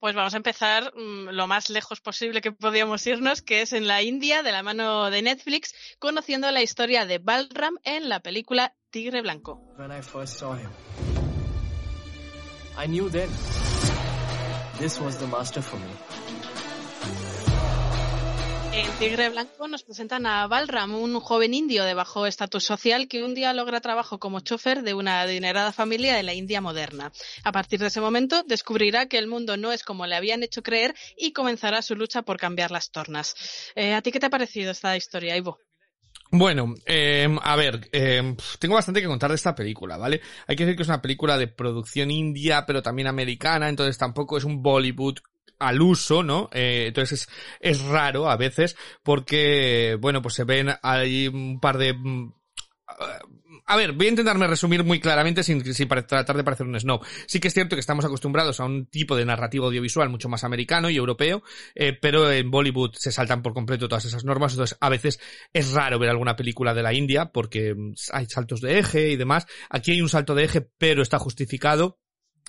Pues 0.00 0.14
vamos 0.14 0.32
a 0.32 0.38
empezar 0.38 0.94
mm, 0.96 1.28
lo 1.28 1.46
más 1.46 1.68
lejos 1.68 2.00
posible 2.00 2.40
que 2.40 2.52
podíamos 2.52 3.06
irnos, 3.06 3.42
que 3.42 3.60
es 3.60 3.74
en 3.74 3.86
la 3.86 4.00
India, 4.00 4.42
de 4.42 4.50
la 4.50 4.62
mano 4.62 5.10
de 5.10 5.20
Netflix, 5.20 5.74
conociendo 5.98 6.50
la 6.50 6.62
historia 6.62 7.04
de 7.04 7.18
Balram 7.18 7.76
en 7.84 8.08
la 8.08 8.20
película 8.20 8.74
Tigre 8.88 9.20
Blanco. 9.20 9.60
When 9.76 10.02
first 10.02 10.38
saw 10.38 10.54
him, 10.54 10.70
I 12.78 12.86
knew 12.86 13.10
then 13.10 13.28
this 14.78 14.98
was 14.98 15.18
the 15.18 15.26
master 15.26 15.60
for 15.60 15.78
me. 15.78 16.09
En 18.72 18.86
Tigre 18.98 19.30
Blanco 19.30 19.66
nos 19.66 19.82
presentan 19.82 20.26
a 20.26 20.46
Balram, 20.46 20.94
un 20.94 21.18
joven 21.18 21.54
indio 21.54 21.82
de 21.82 21.94
bajo 21.94 22.26
estatus 22.26 22.64
social 22.64 23.08
que 23.08 23.24
un 23.24 23.34
día 23.34 23.52
logra 23.52 23.80
trabajo 23.80 24.20
como 24.20 24.38
chofer 24.38 24.82
de 24.82 24.94
una 24.94 25.22
adinerada 25.22 25.72
familia 25.72 26.14
de 26.14 26.22
la 26.22 26.34
India 26.34 26.60
moderna. 26.60 27.10
A 27.42 27.50
partir 27.50 27.80
de 27.80 27.88
ese 27.88 28.00
momento 28.00 28.44
descubrirá 28.44 29.06
que 29.06 29.18
el 29.18 29.26
mundo 29.26 29.56
no 29.56 29.72
es 29.72 29.82
como 29.82 30.06
le 30.06 30.14
habían 30.14 30.44
hecho 30.44 30.62
creer 30.62 30.94
y 31.16 31.32
comenzará 31.32 31.82
su 31.82 31.96
lucha 31.96 32.22
por 32.22 32.36
cambiar 32.36 32.70
las 32.70 32.92
tornas. 32.92 33.34
Eh, 33.74 33.92
¿A 33.92 34.02
ti 34.02 34.12
qué 34.12 34.20
te 34.20 34.26
ha 34.26 34.30
parecido 34.30 34.70
esta 34.70 34.96
historia, 34.96 35.36
Ivo? 35.36 35.58
Bueno, 36.30 36.74
eh, 36.86 37.26
a 37.42 37.56
ver, 37.56 37.88
eh, 37.90 38.36
tengo 38.60 38.76
bastante 38.76 39.00
que 39.00 39.08
contar 39.08 39.30
de 39.30 39.36
esta 39.36 39.56
película, 39.56 39.96
¿vale? 39.96 40.20
Hay 40.46 40.54
que 40.54 40.64
decir 40.64 40.76
que 40.76 40.82
es 40.82 40.88
una 40.88 41.02
película 41.02 41.36
de 41.36 41.48
producción 41.48 42.12
india, 42.12 42.64
pero 42.66 42.82
también 42.82 43.08
americana, 43.08 43.68
entonces 43.68 43.98
tampoco 43.98 44.38
es 44.38 44.44
un 44.44 44.62
Bollywood 44.62 45.18
al 45.58 45.80
uso, 45.80 46.22
¿no? 46.22 46.48
Eh, 46.52 46.86
entonces 46.88 47.22
es, 47.22 47.28
es 47.60 47.82
raro 47.82 48.30
a 48.30 48.36
veces 48.36 48.76
porque, 49.02 49.96
bueno, 50.00 50.22
pues 50.22 50.34
se 50.34 50.44
ven 50.44 50.70
ahí 50.82 51.28
un 51.28 51.60
par 51.60 51.78
de... 51.78 51.94
mm, 51.94 52.32
a 53.66 53.76
ver, 53.76 53.92
voy 53.92 54.06
a 54.06 54.10
intentarme 54.10 54.48
resumir 54.48 54.82
muy 54.82 54.98
claramente 54.98 55.44
sin, 55.44 55.64
sin 55.72 55.86
tratar 55.86 56.36
de 56.36 56.42
parecer 56.42 56.66
un 56.66 56.78
snob. 56.78 57.04
Sí 57.26 57.38
que 57.38 57.46
es 57.46 57.54
cierto 57.54 57.76
que 57.76 57.80
estamos 57.80 58.04
acostumbrados 58.04 58.58
a 58.58 58.64
un 58.64 58.86
tipo 58.86 59.14
de 59.14 59.24
narrativo 59.24 59.66
audiovisual 59.66 60.08
mucho 60.08 60.28
más 60.28 60.42
americano 60.42 60.90
y 60.90 60.96
europeo, 60.96 61.44
eh, 61.76 61.92
pero 61.92 62.32
en 62.32 62.50
Bollywood 62.50 62.94
se 62.94 63.12
saltan 63.12 63.42
por 63.42 63.54
completo 63.54 63.88
todas 63.88 64.04
esas 64.06 64.24
normas, 64.24 64.54
entonces 64.54 64.76
a 64.80 64.88
veces 64.88 65.20
es 65.52 65.70
raro 65.70 66.00
ver 66.00 66.10
alguna 66.10 66.34
película 66.34 66.74
de 66.74 66.82
la 66.82 66.92
India 66.92 67.26
porque 67.26 67.74
mm, 67.74 67.94
hay 68.12 68.26
saltos 68.26 68.60
de 68.60 68.80
eje 68.80 69.10
y 69.10 69.16
demás. 69.16 69.46
Aquí 69.68 69.92
hay 69.92 70.02
un 70.02 70.08
salto 70.08 70.34
de 70.34 70.44
eje, 70.44 70.68
pero 70.76 71.02
está 71.02 71.20
justificado. 71.20 71.99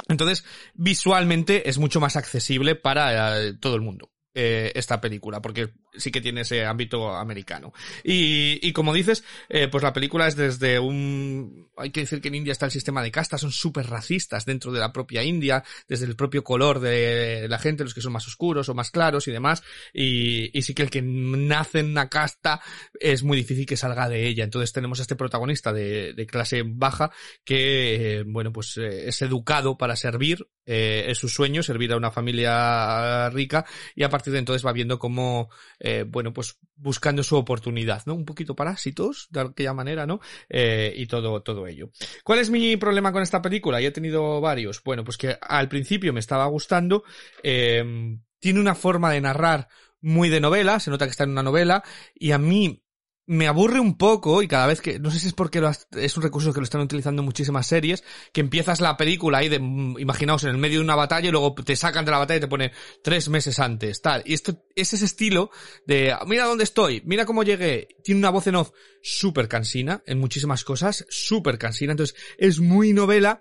Entonces, 0.08 0.44
visualmente 0.74 1.70
es 1.70 1.78
mucho 1.78 2.00
más 2.00 2.16
accesible 2.16 2.76
para 2.76 3.42
eh, 3.42 3.54
todo 3.54 3.76
el 3.76 3.82
mundo. 3.82 4.12
Eh, 4.34 4.72
esta 4.76 5.02
película, 5.02 5.42
porque 5.42 5.70
sí 5.94 6.12
que 6.12 6.22
tiene 6.22 6.42
ese 6.42 6.66
ámbito 6.66 7.16
americano. 7.16 7.74
Y, 8.04 8.60
y 8.62 8.74
como 8.74 8.94
dices, 8.94 9.24
eh, 9.50 9.68
pues 9.68 9.84
la 9.84 9.94
película 9.94 10.28
es 10.28 10.36
desde 10.36 10.80
un... 10.80 11.70
Hay 11.78 11.90
que 11.92 12.02
decir 12.02 12.22
que 12.22 12.28
en 12.28 12.36
India 12.36 12.52
está 12.52 12.66
el 12.66 12.72
sistema 12.72 13.02
de 13.02 13.12
castas, 13.12 13.42
son 13.42 13.52
súper 13.52 13.88
racistas 13.88 14.46
dentro 14.46 14.72
de 14.72 14.80
la 14.80 14.94
propia 14.94 15.24
India, 15.24 15.64
desde 15.88 16.06
el 16.06 16.16
propio 16.16 16.44
color 16.44 16.80
de 16.80 17.48
la 17.50 17.58
gente, 17.60 17.84
los 17.84 17.94
que 17.94 18.02
son 18.02 18.14
más 18.14 18.28
oscuros 18.28 18.70
o 18.70 18.74
más 18.74 18.92
claros 18.92 19.28
y 19.28 19.32
demás. 19.32 19.64
Y, 19.94 20.58
y 20.58 20.62
sí 20.62 20.74
que 20.74 20.84
el 20.84 20.90
que 20.90 21.02
nace 21.02 21.80
en 21.80 21.92
una 21.92 22.10
casta 22.10 22.62
es 23.00 23.24
muy 23.24 23.38
difícil 23.38 23.66
que 23.66 23.78
salga 23.78 24.08
de 24.10 24.28
ella. 24.28 24.44
Entonces 24.44 24.72
tenemos 24.72 25.00
a 25.00 25.02
este 25.04 25.16
protagonista 25.16 25.74
de, 25.74 26.14
de 26.14 26.26
clase 26.26 26.64
baja 26.66 27.12
que, 27.44 28.20
eh, 28.20 28.24
bueno, 28.26 28.52
pues 28.52 28.78
eh, 28.78 29.08
es 29.08 29.22
educado 29.22 29.78
para 29.78 29.96
servir, 29.96 30.48
eh, 30.66 31.06
es 31.08 31.18
su 31.18 31.28
sueño, 31.28 31.64
servir 31.64 31.92
a 31.92 31.98
una 31.98 32.12
familia 32.12 33.30
rica 33.30 33.66
y 33.96 34.04
a 34.04 34.10
partir 34.10 34.34
de 34.34 34.40
entonces 34.40 34.66
va 34.66 34.74
viendo 34.74 35.00
cómo, 35.00 35.50
eh, 35.80 36.06
bueno, 36.08 36.34
pues 36.34 36.58
buscando 36.76 37.24
su 37.24 37.36
oportunidad, 37.36 38.04
¿no? 38.06 38.14
Un 38.14 38.26
poquito 38.26 38.56
parásitos, 38.56 39.28
de 39.32 39.42
aquella 39.42 39.74
manera, 39.74 40.06
¿no? 40.06 40.20
Eh, 40.50 40.94
y 40.96 41.08
todo, 41.08 41.42
todo 41.42 41.68
ello. 41.68 41.90
¿Cuál 42.24 42.40
es 42.40 42.50
mi 42.50 42.78
problema 42.78 43.12
con 43.12 43.24
esta 43.24 43.42
película? 43.42 43.82
Ya 43.82 43.90
he 43.90 43.92
tenido 43.92 44.42
varios. 44.42 44.84
Bueno, 44.84 45.04
pues 45.04 45.18
que 45.18 45.38
al 45.42 45.68
principio 45.68 46.14
me 46.14 46.20
estaba 46.20 46.46
gustando, 46.46 47.04
tiene 47.42 48.60
una 48.60 48.76
forma 48.76 49.12
de 49.12 49.22
narrar 49.22 49.68
muy 50.02 50.30
de 50.30 50.42
novela, 50.42 50.80
se 50.80 50.90
nota 50.90 51.06
que 51.06 51.12
está 51.12 51.24
en 51.24 51.32
una 51.32 51.44
novela, 51.44 51.84
y 52.16 52.32
a 52.32 52.38
mí 52.38 52.84
me 53.28 53.48
aburre 53.48 53.80
un 53.80 53.98
poco 53.98 54.42
y 54.42 54.48
cada 54.48 54.68
vez 54.68 54.82
que, 54.82 55.00
no 55.00 55.10
sé 55.12 55.20
si 55.20 55.28
es 55.28 55.34
porque 55.34 55.62
lo 55.62 55.68
has- 55.68 55.88
es 55.92 56.18
un 56.18 56.24
recurso 56.24 56.52
que 56.52 56.60
lo 56.60 56.64
están 56.64 56.82
utilizando 56.82 57.22
en 57.22 57.26
muchísimas 57.26 57.68
series, 57.68 58.04
que 58.34 58.42
empiezas 58.42 58.82
la 58.82 58.98
película 58.98 59.38
ahí 59.38 59.48
de, 59.50 59.56
imaginaos, 59.56 60.44
en 60.44 60.50
el 60.50 60.58
medio 60.58 60.80
de 60.80 60.84
una 60.86 60.96
batalla 60.96 61.30
y 61.30 61.32
luego 61.32 61.54
te 61.54 61.76
sacan 61.76 62.04
de 62.04 62.12
la 62.12 62.18
batalla 62.18 62.40
y 62.40 62.42
te 62.42 62.48
pone 62.48 62.72
tres 63.04 63.30
meses 63.30 63.60
antes, 63.60 64.02
tal. 64.02 64.24
Y 64.26 64.34
esto 64.34 64.64
es 64.76 64.94
ese 64.94 65.06
estilo 65.06 65.50
de, 65.86 66.16
mira 66.28 66.46
dónde 66.46 66.64
estoy, 66.64 67.02
mira 67.06 67.26
cómo 67.26 67.44
llegué. 67.44 67.88
Tiene 68.04 68.20
una 68.20 68.32
voz 68.32 68.48
en 68.48 68.56
off 68.56 68.72
súper 69.02 69.48
cansina 69.48 70.04
en 70.06 70.20
muchísimas 70.20 70.64
cosas, 70.64 71.06
súper 71.10 71.58
cansina, 71.58 71.92
entonces 71.92 72.16
es 72.38 72.60
muy 72.60 72.92
novela 72.92 73.40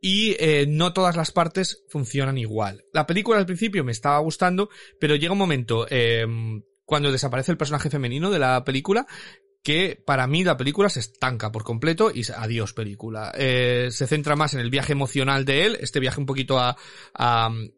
y 0.00 0.36
eh, 0.38 0.66
no 0.68 0.92
todas 0.92 1.16
las 1.16 1.32
partes 1.32 1.82
funcionan 1.88 2.36
igual. 2.36 2.84
La 2.92 3.06
película 3.06 3.38
al 3.38 3.46
principio 3.46 3.84
me 3.84 3.92
estaba 3.92 4.18
gustando, 4.18 4.68
pero 5.00 5.16
llega 5.16 5.32
un 5.32 5.38
momento 5.38 5.86
eh, 5.88 6.26
cuando 6.84 7.12
desaparece 7.12 7.52
el 7.52 7.58
personaje 7.58 7.90
femenino 7.90 8.30
de 8.30 8.38
la 8.38 8.64
película 8.64 9.06
que 9.64 10.00
para 10.06 10.26
mí 10.26 10.44
la 10.44 10.58
película 10.58 10.90
se 10.90 11.00
estanca 11.00 11.50
por 11.50 11.64
completo 11.64 12.12
y 12.14 12.22
adiós 12.36 12.74
película. 12.74 13.32
Eh, 13.34 13.88
se 13.90 14.06
centra 14.06 14.36
más 14.36 14.52
en 14.52 14.60
el 14.60 14.70
viaje 14.70 14.92
emocional 14.92 15.46
de 15.46 15.64
él, 15.64 15.78
este 15.80 16.00
viaje 16.00 16.20
un 16.20 16.26
poquito 16.26 16.58
a, 16.58 16.76
a, 17.14 17.48
um, 17.48 17.70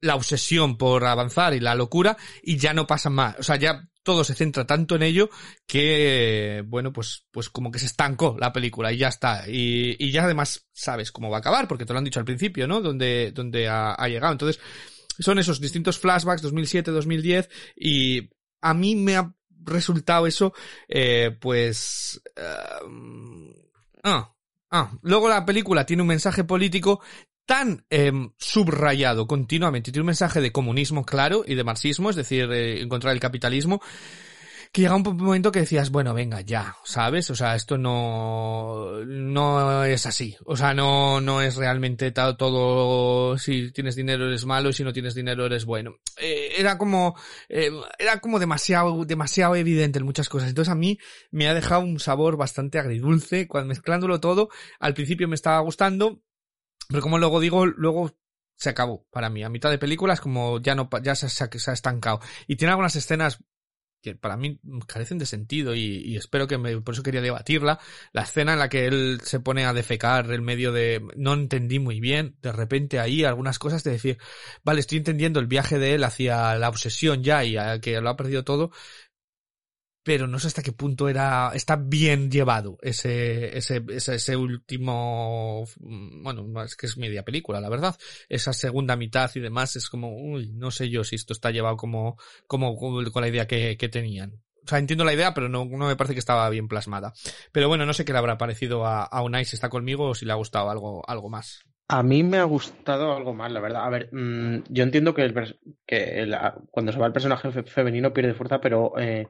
la 0.00 0.14
obsesión 0.14 0.78
por 0.78 1.04
avanzar 1.04 1.52
y 1.54 1.60
la 1.60 1.74
locura 1.74 2.16
y 2.42 2.56
ya 2.56 2.72
no 2.72 2.86
pasa 2.86 3.10
más. 3.10 3.36
O 3.38 3.42
sea, 3.42 3.56
ya 3.56 3.86
todo 4.02 4.24
se 4.24 4.34
centra 4.34 4.66
tanto 4.66 4.96
en 4.96 5.02
ello 5.02 5.28
que, 5.66 6.64
bueno, 6.66 6.90
pues, 6.92 7.26
pues 7.30 7.50
como 7.50 7.70
que 7.70 7.80
se 7.80 7.86
estancó 7.86 8.36
la 8.38 8.52
película 8.52 8.90
y 8.90 8.98
ya 8.98 9.08
está. 9.08 9.44
Y, 9.46 9.96
y 9.98 10.12
ya 10.12 10.24
además 10.24 10.68
sabes 10.72 11.12
cómo 11.12 11.28
va 11.28 11.38
a 11.38 11.40
acabar 11.40 11.68
porque 11.68 11.84
te 11.84 11.92
lo 11.92 11.98
han 11.98 12.04
dicho 12.04 12.20
al 12.20 12.24
principio, 12.24 12.66
¿no? 12.66 12.80
Donde, 12.80 13.32
donde 13.32 13.68
ha, 13.68 13.92
ha 13.92 14.08
llegado. 14.08 14.32
Entonces, 14.32 14.62
son 15.18 15.38
esos 15.38 15.60
distintos 15.60 15.98
flashbacks 15.98 16.42
2007, 16.42 16.90
2010 16.90 17.48
y 17.76 18.30
a 18.60 18.74
mí 18.74 18.96
me 18.96 19.16
ha 19.16 19.34
resultado 19.64 20.26
eso, 20.26 20.52
eh, 20.88 21.36
pues... 21.40 22.20
eh, 22.36 23.52
ah, 24.04 24.32
ah. 24.70 24.92
Luego 25.02 25.28
la 25.28 25.44
película 25.44 25.86
tiene 25.86 26.02
un 26.02 26.08
mensaje 26.08 26.44
político 26.44 27.00
tan 27.46 27.84
em, 27.90 28.30
subrayado 28.36 29.26
continuamente, 29.26 29.92
tiene 29.92 30.02
un 30.02 30.06
mensaje 30.06 30.40
de 30.40 30.52
comunismo 30.52 31.04
claro 31.04 31.44
y 31.46 31.54
de 31.54 31.64
marxismo, 31.64 32.10
es 32.10 32.16
decir, 32.16 32.50
eh, 32.52 32.82
en 32.82 32.88
contra 32.88 33.10
del 33.10 33.20
capitalismo, 33.20 33.80
que 34.76 34.82
llega 34.82 34.94
un 34.94 35.16
momento 35.16 35.50
que 35.50 35.60
decías, 35.60 35.90
bueno, 35.90 36.12
venga, 36.12 36.42
ya, 36.42 36.76
¿sabes? 36.84 37.30
O 37.30 37.34
sea, 37.34 37.54
esto 37.54 37.78
no, 37.78 39.02
no 39.06 39.84
es 39.84 40.04
así. 40.04 40.36
O 40.44 40.54
sea, 40.54 40.74
no, 40.74 41.18
no 41.22 41.40
es 41.40 41.56
realmente 41.56 42.12
todo, 42.12 43.38
si 43.38 43.72
tienes 43.72 43.96
dinero 43.96 44.26
eres 44.26 44.44
malo 44.44 44.68
y 44.68 44.74
si 44.74 44.84
no 44.84 44.92
tienes 44.92 45.14
dinero 45.14 45.46
eres 45.46 45.64
bueno. 45.64 45.96
Eh, 46.18 46.52
era 46.58 46.76
como, 46.76 47.18
eh, 47.48 47.70
era 47.98 48.20
como 48.20 48.38
demasiado, 48.38 49.06
demasiado 49.06 49.56
evidente 49.56 49.98
en 49.98 50.04
muchas 50.04 50.28
cosas. 50.28 50.50
Entonces 50.50 50.70
a 50.70 50.74
mí 50.76 50.98
me 51.30 51.48
ha 51.48 51.54
dejado 51.54 51.80
un 51.80 51.98
sabor 51.98 52.36
bastante 52.36 52.78
agridulce, 52.78 53.48
cuando 53.48 53.68
mezclándolo 53.68 54.20
todo, 54.20 54.50
al 54.78 54.92
principio 54.92 55.26
me 55.26 55.36
estaba 55.36 55.60
gustando, 55.60 56.20
pero 56.90 57.00
como 57.00 57.16
luego 57.16 57.40
digo, 57.40 57.64
luego 57.64 58.14
se 58.56 58.68
acabó 58.68 59.06
para 59.10 59.30
mí. 59.30 59.42
A 59.42 59.48
mitad 59.48 59.70
de 59.70 59.78
película 59.78 60.12
es 60.12 60.20
como 60.20 60.60
ya 60.60 60.74
no, 60.74 60.90
ya 61.02 61.14
se, 61.14 61.30
se 61.30 61.70
ha 61.70 61.72
estancado. 61.72 62.20
Y 62.46 62.56
tiene 62.56 62.72
algunas 62.72 62.94
escenas 62.94 63.42
que 64.06 64.14
para 64.14 64.36
mí 64.36 64.60
carecen 64.86 65.18
de 65.18 65.26
sentido 65.26 65.74
y, 65.74 66.16
espero 66.16 66.46
que 66.46 66.58
me, 66.58 66.80
por 66.80 66.94
eso 66.94 67.02
quería 67.02 67.20
debatirla. 67.20 67.80
La 68.12 68.22
escena 68.22 68.52
en 68.52 68.60
la 68.60 68.68
que 68.68 68.86
él 68.86 69.20
se 69.24 69.40
pone 69.40 69.64
a 69.64 69.72
defecar 69.72 70.30
en 70.30 70.44
medio 70.44 70.70
de, 70.70 71.04
no 71.16 71.34
entendí 71.34 71.80
muy 71.80 71.98
bien, 71.98 72.36
de 72.40 72.52
repente 72.52 73.00
ahí 73.00 73.24
algunas 73.24 73.58
cosas 73.58 73.82
de 73.82 73.90
decir, 73.90 74.18
vale, 74.62 74.78
estoy 74.78 74.98
entendiendo 74.98 75.40
el 75.40 75.48
viaje 75.48 75.80
de 75.80 75.94
él 75.94 76.04
hacia 76.04 76.54
la 76.54 76.68
obsesión 76.68 77.24
ya 77.24 77.44
y 77.44 77.56
que 77.80 78.00
lo 78.00 78.08
ha 78.10 78.16
perdido 78.16 78.44
todo, 78.44 78.70
pero 80.06 80.28
no 80.28 80.38
sé 80.38 80.46
hasta 80.46 80.62
qué 80.62 80.70
punto 80.70 81.08
era, 81.08 81.50
está 81.52 81.74
bien 81.74 82.30
llevado 82.30 82.78
ese, 82.80 83.58
ese, 83.58 83.82
ese, 83.88 84.14
ese 84.14 84.36
último, 84.36 85.64
mm, 85.80 86.22
bueno, 86.22 86.62
es 86.62 86.76
que 86.76 86.86
es 86.86 86.96
media 86.96 87.24
película, 87.24 87.60
la 87.60 87.68
verdad. 87.68 87.96
Esa 88.28 88.52
segunda 88.52 88.94
mitad 88.94 89.28
y 89.34 89.40
demás 89.40 89.74
es 89.74 89.88
como, 89.90 90.16
uy, 90.16 90.52
no 90.52 90.70
sé 90.70 90.90
yo 90.90 91.02
si 91.02 91.16
esto 91.16 91.32
está 91.32 91.50
llevado 91.50 91.76
como, 91.76 92.16
como, 92.46 92.76
con 92.76 93.20
la 93.20 93.26
idea 93.28 93.48
que, 93.48 93.76
que 93.76 93.88
tenían. 93.88 94.34
O 94.64 94.68
sea, 94.68 94.78
entiendo 94.78 95.04
la 95.04 95.12
idea, 95.12 95.34
pero 95.34 95.48
no, 95.48 95.64
no 95.64 95.88
me 95.88 95.96
parece 95.96 96.14
que 96.14 96.20
estaba 96.20 96.48
bien 96.50 96.68
plasmada. 96.68 97.12
Pero 97.50 97.66
bueno, 97.66 97.84
no 97.84 97.92
sé 97.92 98.04
qué 98.04 98.12
le 98.12 98.18
habrá 98.18 98.38
parecido 98.38 98.86
a, 98.86 99.02
a 99.02 99.22
Unai 99.24 99.44
si 99.44 99.56
está 99.56 99.68
conmigo 99.68 100.10
o 100.10 100.14
si 100.14 100.24
le 100.24 100.30
ha 100.30 100.36
gustado 100.36 100.70
algo, 100.70 101.02
algo 101.08 101.28
más. 101.28 101.64
A 101.88 102.04
mí 102.04 102.22
me 102.22 102.38
ha 102.38 102.44
gustado 102.44 103.12
algo 103.12 103.34
más, 103.34 103.50
la 103.50 103.58
verdad. 103.60 103.84
A 103.84 103.90
ver, 103.90 104.08
mm, 104.12 104.62
yo 104.68 104.84
entiendo 104.84 105.14
que, 105.14 105.22
el 105.22 105.34
que 105.84 106.20
el- 106.20 106.36
cuando 106.70 106.92
se 106.92 106.98
va 107.00 107.06
el 107.08 107.12
personaje 107.12 107.50
fe- 107.50 107.64
femenino 107.64 108.12
pierde 108.12 108.34
fuerza, 108.34 108.60
pero 108.60 108.92
eh, 108.98 109.26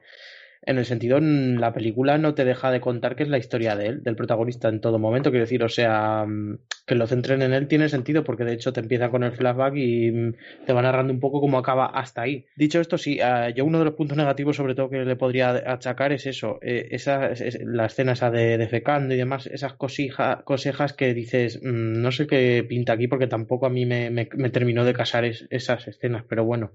en 0.63 0.77
el 0.77 0.85
sentido, 0.85 1.17
en 1.17 1.59
la 1.61 1.73
película 1.73 2.17
no 2.17 2.33
te 2.33 2.45
deja 2.45 2.71
de 2.71 2.81
contar 2.81 3.15
que 3.15 3.23
es 3.23 3.29
la 3.29 3.37
historia 3.37 3.75
de 3.75 3.87
él, 3.87 4.03
del 4.03 4.15
protagonista 4.15 4.69
en 4.69 4.81
todo 4.81 4.99
momento. 4.99 5.29
Quiero 5.31 5.45
decir, 5.45 5.63
o 5.63 5.69
sea, 5.69 6.25
mm, 6.27 6.57
que 6.85 6.95
lo 6.95 7.07
centren 7.07 7.41
en 7.41 7.53
él 7.53 7.67
tiene 7.67 7.89
sentido 7.89 8.23
porque 8.23 8.43
de 8.45 8.53
hecho 8.53 8.73
te 8.73 8.79
empieza 8.79 9.09
con 9.09 9.23
el 9.23 9.31
flashback 9.33 9.75
y 9.75 10.11
mm, 10.11 10.33
te 10.65 10.73
va 10.73 10.81
narrando 10.81 11.13
un 11.13 11.19
poco 11.19 11.39
cómo 11.41 11.57
acaba 11.57 11.85
hasta 11.87 12.21
ahí. 12.21 12.45
Dicho 12.55 12.79
esto, 12.81 12.97
sí, 12.97 13.19
eh, 13.21 13.53
yo 13.55 13.65
uno 13.65 13.79
de 13.79 13.85
los 13.85 13.93
puntos 13.95 14.17
negativos 14.17 14.55
sobre 14.55 14.75
todo 14.75 14.89
que 14.89 15.03
le 15.05 15.15
podría 15.15 15.51
achacar 15.71 16.11
es 16.11 16.25
eso, 16.25 16.59
eh, 16.61 16.87
esa, 16.91 17.31
es- 17.31 17.41
es- 17.41 17.59
la 17.63 17.85
escena 17.85 18.13
esa 18.13 18.31
de, 18.31 18.57
de 18.57 18.67
fecando 18.67 19.13
y 19.13 19.17
demás, 19.17 19.47
esas 19.47 19.73
cosija, 19.73 20.41
cosejas 20.45 20.93
que 20.93 21.13
dices, 21.13 21.59
mm, 21.63 22.01
no 22.01 22.11
sé 22.11 22.27
qué 22.27 22.65
pinta 22.67 22.93
aquí 22.93 23.07
porque 23.07 23.27
tampoco 23.27 23.65
a 23.65 23.69
mí 23.69 23.85
me, 23.85 24.09
me- 24.09 24.29
me 24.35 24.49
terminó 24.49 24.85
de 24.85 24.93
casar 24.93 25.25
es- 25.25 25.45
esas 25.49 25.87
escenas, 25.87 26.23
pero 26.27 26.45
bueno. 26.45 26.71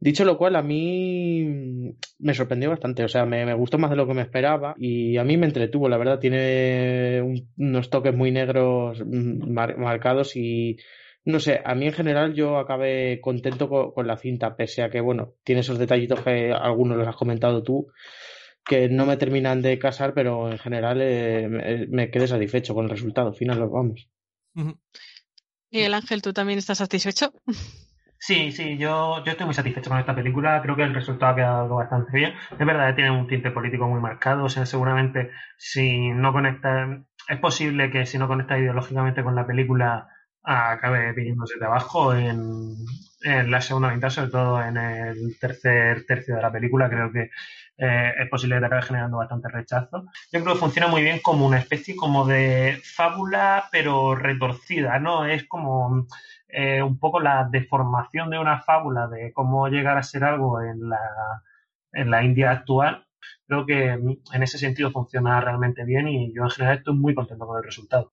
Dicho 0.00 0.24
lo 0.24 0.36
cual, 0.36 0.56
a 0.56 0.62
mí 0.62 1.94
me 2.18 2.34
sorprendió 2.34 2.68
bastante, 2.70 3.04
o 3.04 3.08
sea, 3.08 3.24
me, 3.24 3.54
gustó 3.54 3.78
más 3.78 3.90
de 3.90 3.96
lo 3.96 4.06
que 4.06 4.14
me 4.14 4.22
esperaba 4.22 4.74
y 4.78 5.16
a 5.16 5.24
mí 5.24 5.36
me 5.36 5.46
entretuvo, 5.46 5.88
la 5.88 5.96
verdad, 5.96 6.18
tiene 6.18 7.22
un- 7.22 7.48
unos 7.56 7.88
toques 7.90 8.14
muy 8.14 8.30
negros 8.30 9.00
mm, 9.04 9.50
mar- 9.50 9.78
marcados 9.78 10.36
y 10.36 10.76
no 11.24 11.40
sé, 11.40 11.60
a 11.64 11.74
mí 11.74 11.86
en 11.86 11.92
general 11.94 12.34
yo 12.34 12.58
acabé 12.58 13.18
contento 13.22 13.68
co- 13.70 13.94
con, 13.94 14.06
la 14.06 14.18
cinta, 14.18 14.56
pese 14.56 14.82
a 14.82 14.90
que, 14.90 15.00
bueno, 15.00 15.32
tiene 15.42 15.62
esos 15.62 15.78
detallitos 15.78 16.20
que 16.20 16.52
algunos 16.52 16.98
los 16.98 17.08
has 17.08 17.16
comentado 17.16 17.62
tú, 17.62 17.86
que 18.66 18.88
no 18.90 19.06
me 19.06 19.16
terminan 19.16 19.62
de 19.62 19.78
casar, 19.78 20.12
pero 20.12 20.50
en 20.50 20.58
general 20.58 20.98
eh, 21.00 21.48
me, 21.48 21.86
me 21.86 22.10
quedé 22.10 22.26
satisfecho 22.28 22.74
con 22.74 22.84
el 22.84 22.90
resultado 22.90 23.32
final, 23.32 23.66
vamos. 23.68 24.06
Miguel 25.70 25.94
Ángel, 25.94 26.20
¿tú 26.20 26.32
también 26.34 26.58
estás 26.58 26.78
satisfecho? 26.78 27.32
Sí, 28.26 28.52
sí, 28.52 28.78
yo, 28.78 29.22
yo 29.22 29.32
estoy 29.32 29.44
muy 29.44 29.54
satisfecho 29.54 29.90
con 29.90 29.98
esta 29.98 30.14
película. 30.14 30.62
Creo 30.62 30.76
que 30.76 30.82
el 30.82 30.94
resultado 30.94 31.32
ha 31.32 31.36
quedado 31.36 31.74
bastante 31.76 32.10
bien. 32.16 32.32
Es 32.58 32.66
verdad 32.66 32.94
tiene 32.94 33.10
un 33.10 33.26
tinte 33.28 33.50
político 33.50 33.86
muy 33.86 34.00
marcado. 34.00 34.44
O 34.44 34.48
sea, 34.48 34.64
seguramente 34.64 35.30
si 35.58 36.08
no 36.10 36.32
conecta, 36.32 37.02
es 37.28 37.38
posible 37.38 37.90
que 37.90 38.06
si 38.06 38.16
no 38.16 38.26
conecta 38.26 38.58
ideológicamente 38.58 39.22
con 39.22 39.34
la 39.34 39.46
película 39.46 40.08
acabe 40.42 41.12
viniéndose 41.12 41.58
de 41.58 41.66
abajo 41.66 42.14
en, 42.14 42.74
en 43.24 43.50
la 43.50 43.60
segunda 43.60 43.90
mitad, 43.90 44.08
sobre 44.08 44.30
todo 44.30 44.62
en 44.62 44.78
el 44.78 45.38
tercer 45.38 46.06
tercio 46.06 46.36
de 46.36 46.42
la 46.42 46.52
película. 46.52 46.88
Creo 46.88 47.12
que 47.12 47.30
eh, 47.76 48.12
es 48.18 48.28
posible 48.30 48.56
que 48.56 48.60
te 48.60 48.66
acabe 48.66 48.82
generando 48.82 49.18
bastante 49.18 49.48
rechazo. 49.50 50.04
Yo 50.32 50.40
creo 50.42 50.54
que 50.54 50.60
funciona 50.60 50.88
muy 50.88 51.02
bien 51.02 51.20
como 51.20 51.46
una 51.46 51.58
especie 51.58 51.94
como 51.94 52.24
de 52.26 52.80
fábula, 52.82 53.68
pero 53.70 54.14
retorcida, 54.14 54.98
¿no? 54.98 55.26
Es 55.26 55.44
como 55.46 56.06
eh, 56.56 56.82
un 56.82 56.98
poco 56.98 57.20
la 57.20 57.48
deformación 57.50 58.30
de 58.30 58.38
una 58.38 58.60
fábula 58.60 59.08
de 59.08 59.32
cómo 59.32 59.66
llegar 59.68 59.98
a 59.98 60.02
ser 60.02 60.22
algo 60.24 60.60
en 60.60 60.88
la, 60.88 61.42
en 61.92 62.10
la 62.10 62.22
India 62.22 62.52
actual. 62.52 63.06
Creo 63.46 63.66
que 63.66 63.88
en 63.88 64.42
ese 64.42 64.58
sentido 64.58 64.90
funciona 64.90 65.40
realmente 65.40 65.84
bien 65.84 66.08
y 66.08 66.32
yo 66.32 66.44
en 66.44 66.50
general 66.50 66.78
estoy 66.78 66.94
muy 66.94 67.14
contento 67.14 67.46
con 67.46 67.56
el 67.56 67.64
resultado. 67.64 68.12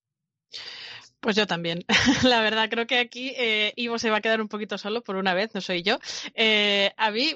Pues 1.21 1.35
yo 1.35 1.45
también. 1.45 1.85
La 2.23 2.41
verdad, 2.41 2.67
creo 2.67 2.87
que 2.87 2.97
aquí 2.97 3.31
eh, 3.37 3.73
Ivo 3.75 3.99
se 3.99 4.09
va 4.09 4.17
a 4.17 4.21
quedar 4.21 4.41
un 4.41 4.47
poquito 4.47 4.79
solo 4.79 5.03
por 5.03 5.17
una 5.17 5.35
vez, 5.35 5.53
no 5.53 5.61
soy 5.61 5.83
yo. 5.83 5.99
Eh, 6.33 6.91
a 6.97 7.11
mí, 7.11 7.35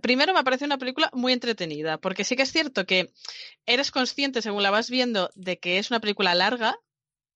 primero 0.00 0.32
me 0.32 0.42
parece 0.42 0.64
una 0.64 0.78
película 0.78 1.10
muy 1.12 1.34
entretenida, 1.34 1.98
porque 1.98 2.24
sí 2.24 2.34
que 2.34 2.42
es 2.42 2.52
cierto 2.52 2.86
que 2.86 3.12
eres 3.66 3.90
consciente, 3.90 4.40
según 4.40 4.62
la 4.62 4.70
vas 4.70 4.88
viendo, 4.88 5.30
de 5.34 5.58
que 5.58 5.76
es 5.76 5.90
una 5.90 6.00
película 6.00 6.34
larga, 6.34 6.78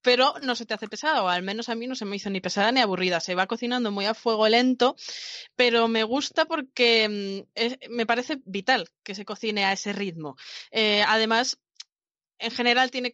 pero 0.03 0.35
no 0.43 0.55
se 0.57 0.67
te 0.67 0.75
hace 0.75 0.89
pesada, 0.89 1.23
o 1.23 1.29
al 1.29 1.43
menos 1.43 1.69
a 1.69 1.75
mí 1.75 1.87
no 1.87 1.95
se 1.95 2.05
me 2.05 2.17
hizo 2.17 2.31
ni 2.31 2.41
pesada 2.41 2.73
ni 2.73 2.81
aburrida. 2.81 3.21
Se 3.21 3.35
va 3.35 3.47
cocinando 3.47 3.91
muy 3.93 4.07
a 4.07 4.15
fuego 4.15 4.49
lento, 4.49 4.97
pero 5.57 5.89
me 5.89 6.05
gusta 6.05 6.45
porque 6.47 7.09
mm, 7.09 7.51
es- 7.55 7.79
me 7.91 8.07
parece 8.07 8.41
vital 8.45 8.89
que 9.03 9.15
se 9.15 9.25
cocine 9.25 9.65
a 9.65 9.73
ese 9.73 9.93
ritmo. 9.93 10.37
Eh, 10.71 11.03
además, 11.07 11.59
en 12.43 12.51
general 12.51 12.91
tiene, 12.91 13.13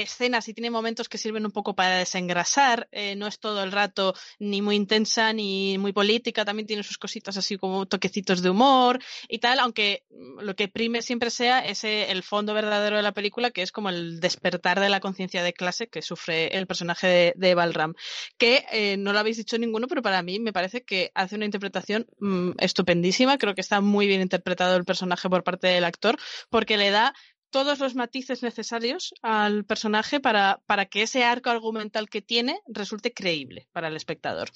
escenas 0.00 0.48
y 0.48 0.54
tiene 0.54 0.70
momentos 0.70 1.08
que 1.08 1.18
sirven 1.18 1.44
un 1.44 1.52
poco 1.52 1.74
para 1.74 1.96
desengrasar, 1.96 2.88
eh, 2.92 3.16
no 3.16 3.26
es 3.26 3.38
todo 3.38 3.62
el 3.62 3.72
rato 3.72 4.14
ni 4.38 4.62
muy 4.62 4.76
intensa 4.76 5.32
ni 5.32 5.76
muy 5.78 5.92
política, 5.92 6.44
también 6.44 6.66
tiene 6.66 6.82
sus 6.82 6.98
cositas 6.98 7.36
así 7.36 7.58
como 7.58 7.86
toquecitos 7.86 8.42
de 8.42 8.50
humor 8.50 9.00
y 9.28 9.38
tal, 9.38 9.58
aunque 9.58 10.04
lo 10.10 10.54
que 10.54 10.68
prime 10.68 11.02
siempre 11.02 11.30
sea 11.30 11.60
ese 11.60 12.10
el 12.10 12.22
fondo 12.22 12.54
verdadero 12.54 12.96
de 12.96 13.02
la 13.02 13.12
película, 13.12 13.50
que 13.50 13.62
es 13.62 13.72
como 13.72 13.88
el 13.88 14.20
despertar 14.20 14.80
de 14.80 14.88
la 14.88 15.00
conciencia 15.00 15.42
de 15.42 15.52
clase 15.52 15.88
que 15.88 16.02
sufre 16.02 16.56
el 16.56 16.66
personaje 16.66 17.06
de, 17.06 17.32
de 17.36 17.54
Balram, 17.54 17.94
que 18.38 18.64
eh, 18.72 18.96
no 18.96 19.12
lo 19.12 19.18
habéis 19.18 19.36
dicho 19.36 19.58
ninguno, 19.58 19.88
pero 19.88 20.02
para 20.02 20.22
mí 20.22 20.38
me 20.38 20.52
parece 20.52 20.82
que 20.82 21.10
hace 21.14 21.36
una 21.36 21.44
interpretación 21.44 22.06
mm, 22.20 22.52
estupendísima, 22.58 23.38
creo 23.38 23.54
que 23.54 23.60
está 23.60 23.80
muy 23.80 24.06
bien 24.06 24.20
interpretado 24.20 24.76
el 24.76 24.84
personaje 24.84 25.28
por 25.28 25.42
parte 25.42 25.66
del 25.66 25.84
actor, 25.84 26.16
porque 26.50 26.76
le 26.76 26.90
da 26.90 27.14
todos 27.50 27.78
los 27.78 27.94
matices 27.94 28.42
necesarios 28.42 29.12
al 29.22 29.64
personaje 29.64 30.20
para, 30.20 30.60
para 30.66 30.86
que 30.86 31.02
ese 31.02 31.24
arco 31.24 31.50
argumental 31.50 32.08
que 32.08 32.22
tiene 32.22 32.60
resulte 32.66 33.12
creíble 33.12 33.68
para 33.72 33.88
el 33.88 33.96
espectador. 33.96 34.50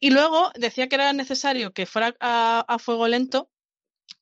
Y 0.00 0.10
luego 0.10 0.52
decía 0.54 0.88
que 0.88 0.94
era 0.96 1.12
necesario 1.12 1.72
que 1.72 1.86
fuera 1.86 2.14
a, 2.20 2.76
fuego 2.78 3.08
lento, 3.08 3.50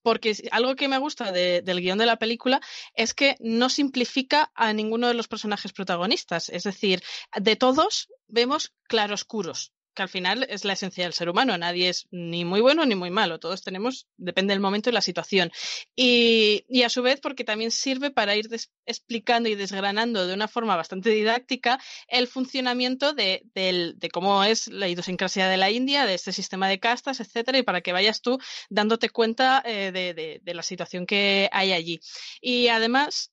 porque 0.02 0.34
algo 0.50 0.74
que 0.74 0.88
me 0.88 0.98
gusta 0.98 1.32
de- 1.32 1.62
del 1.62 1.80
guion 1.80 1.98
de 1.98 2.06
la 2.06 2.16
película 2.16 2.60
es 2.94 3.12
que 3.12 3.36
no 3.40 3.68
simplifica 3.68 4.50
a 4.54 4.72
ninguno 4.72 5.08
de 5.08 5.14
los 5.14 5.28
personajes 5.28 5.72
protagonistas. 5.72 6.48
Es 6.48 6.62
decir, 6.62 7.02
de 7.36 7.56
todos 7.56 8.08
vemos 8.26 8.72
claroscuros, 8.84 9.72
que 9.96 10.02
al 10.02 10.08
final 10.08 10.46
es 10.48 10.64
la 10.64 10.74
esencia 10.74 11.02
del 11.04 11.12
ser 11.14 11.28
humano. 11.28 11.58
Nadie 11.58 11.88
es 11.88 12.06
ni 12.12 12.44
muy 12.44 12.60
bueno 12.60 12.86
ni 12.86 12.94
muy 12.94 13.10
malo. 13.10 13.40
Todos 13.40 13.62
tenemos, 13.62 14.06
depende 14.16 14.52
del 14.54 14.60
momento 14.60 14.90
y 14.90 14.92
la 14.92 15.00
situación. 15.00 15.50
Y, 15.96 16.64
y 16.68 16.82
a 16.84 16.88
su 16.88 17.02
vez, 17.02 17.20
porque 17.20 17.42
también 17.42 17.72
sirve 17.72 18.10
para 18.12 18.36
ir 18.36 18.48
explicando 18.86 19.48
y 19.48 19.56
desgranando 19.56 20.26
de 20.28 20.34
una 20.34 20.46
forma 20.46 20.76
bastante 20.76 21.10
didáctica 21.10 21.80
el 22.06 22.28
funcionamiento 22.28 23.12
de, 23.12 23.42
de 23.54 24.08
cómo 24.12 24.44
es 24.44 24.68
la 24.68 24.86
idiosincrasia 24.88 25.48
de 25.48 25.56
la 25.56 25.70
India, 25.70 26.06
de 26.06 26.14
este 26.14 26.32
sistema 26.32 26.68
de 26.68 26.78
castas, 26.78 27.18
etcétera, 27.20 27.58
y 27.58 27.62
para 27.62 27.80
que 27.80 27.92
vayas 27.92 28.20
tú 28.20 28.38
dándote 28.68 29.10
cuenta 29.10 29.62
eh, 29.64 29.90
de- 29.92 30.40
de 30.42 30.54
la 30.54 30.62
situación 30.62 31.06
que 31.06 31.48
hay 31.52 31.72
allí. 31.72 32.00
Y 32.40 32.68
además, 32.68 33.32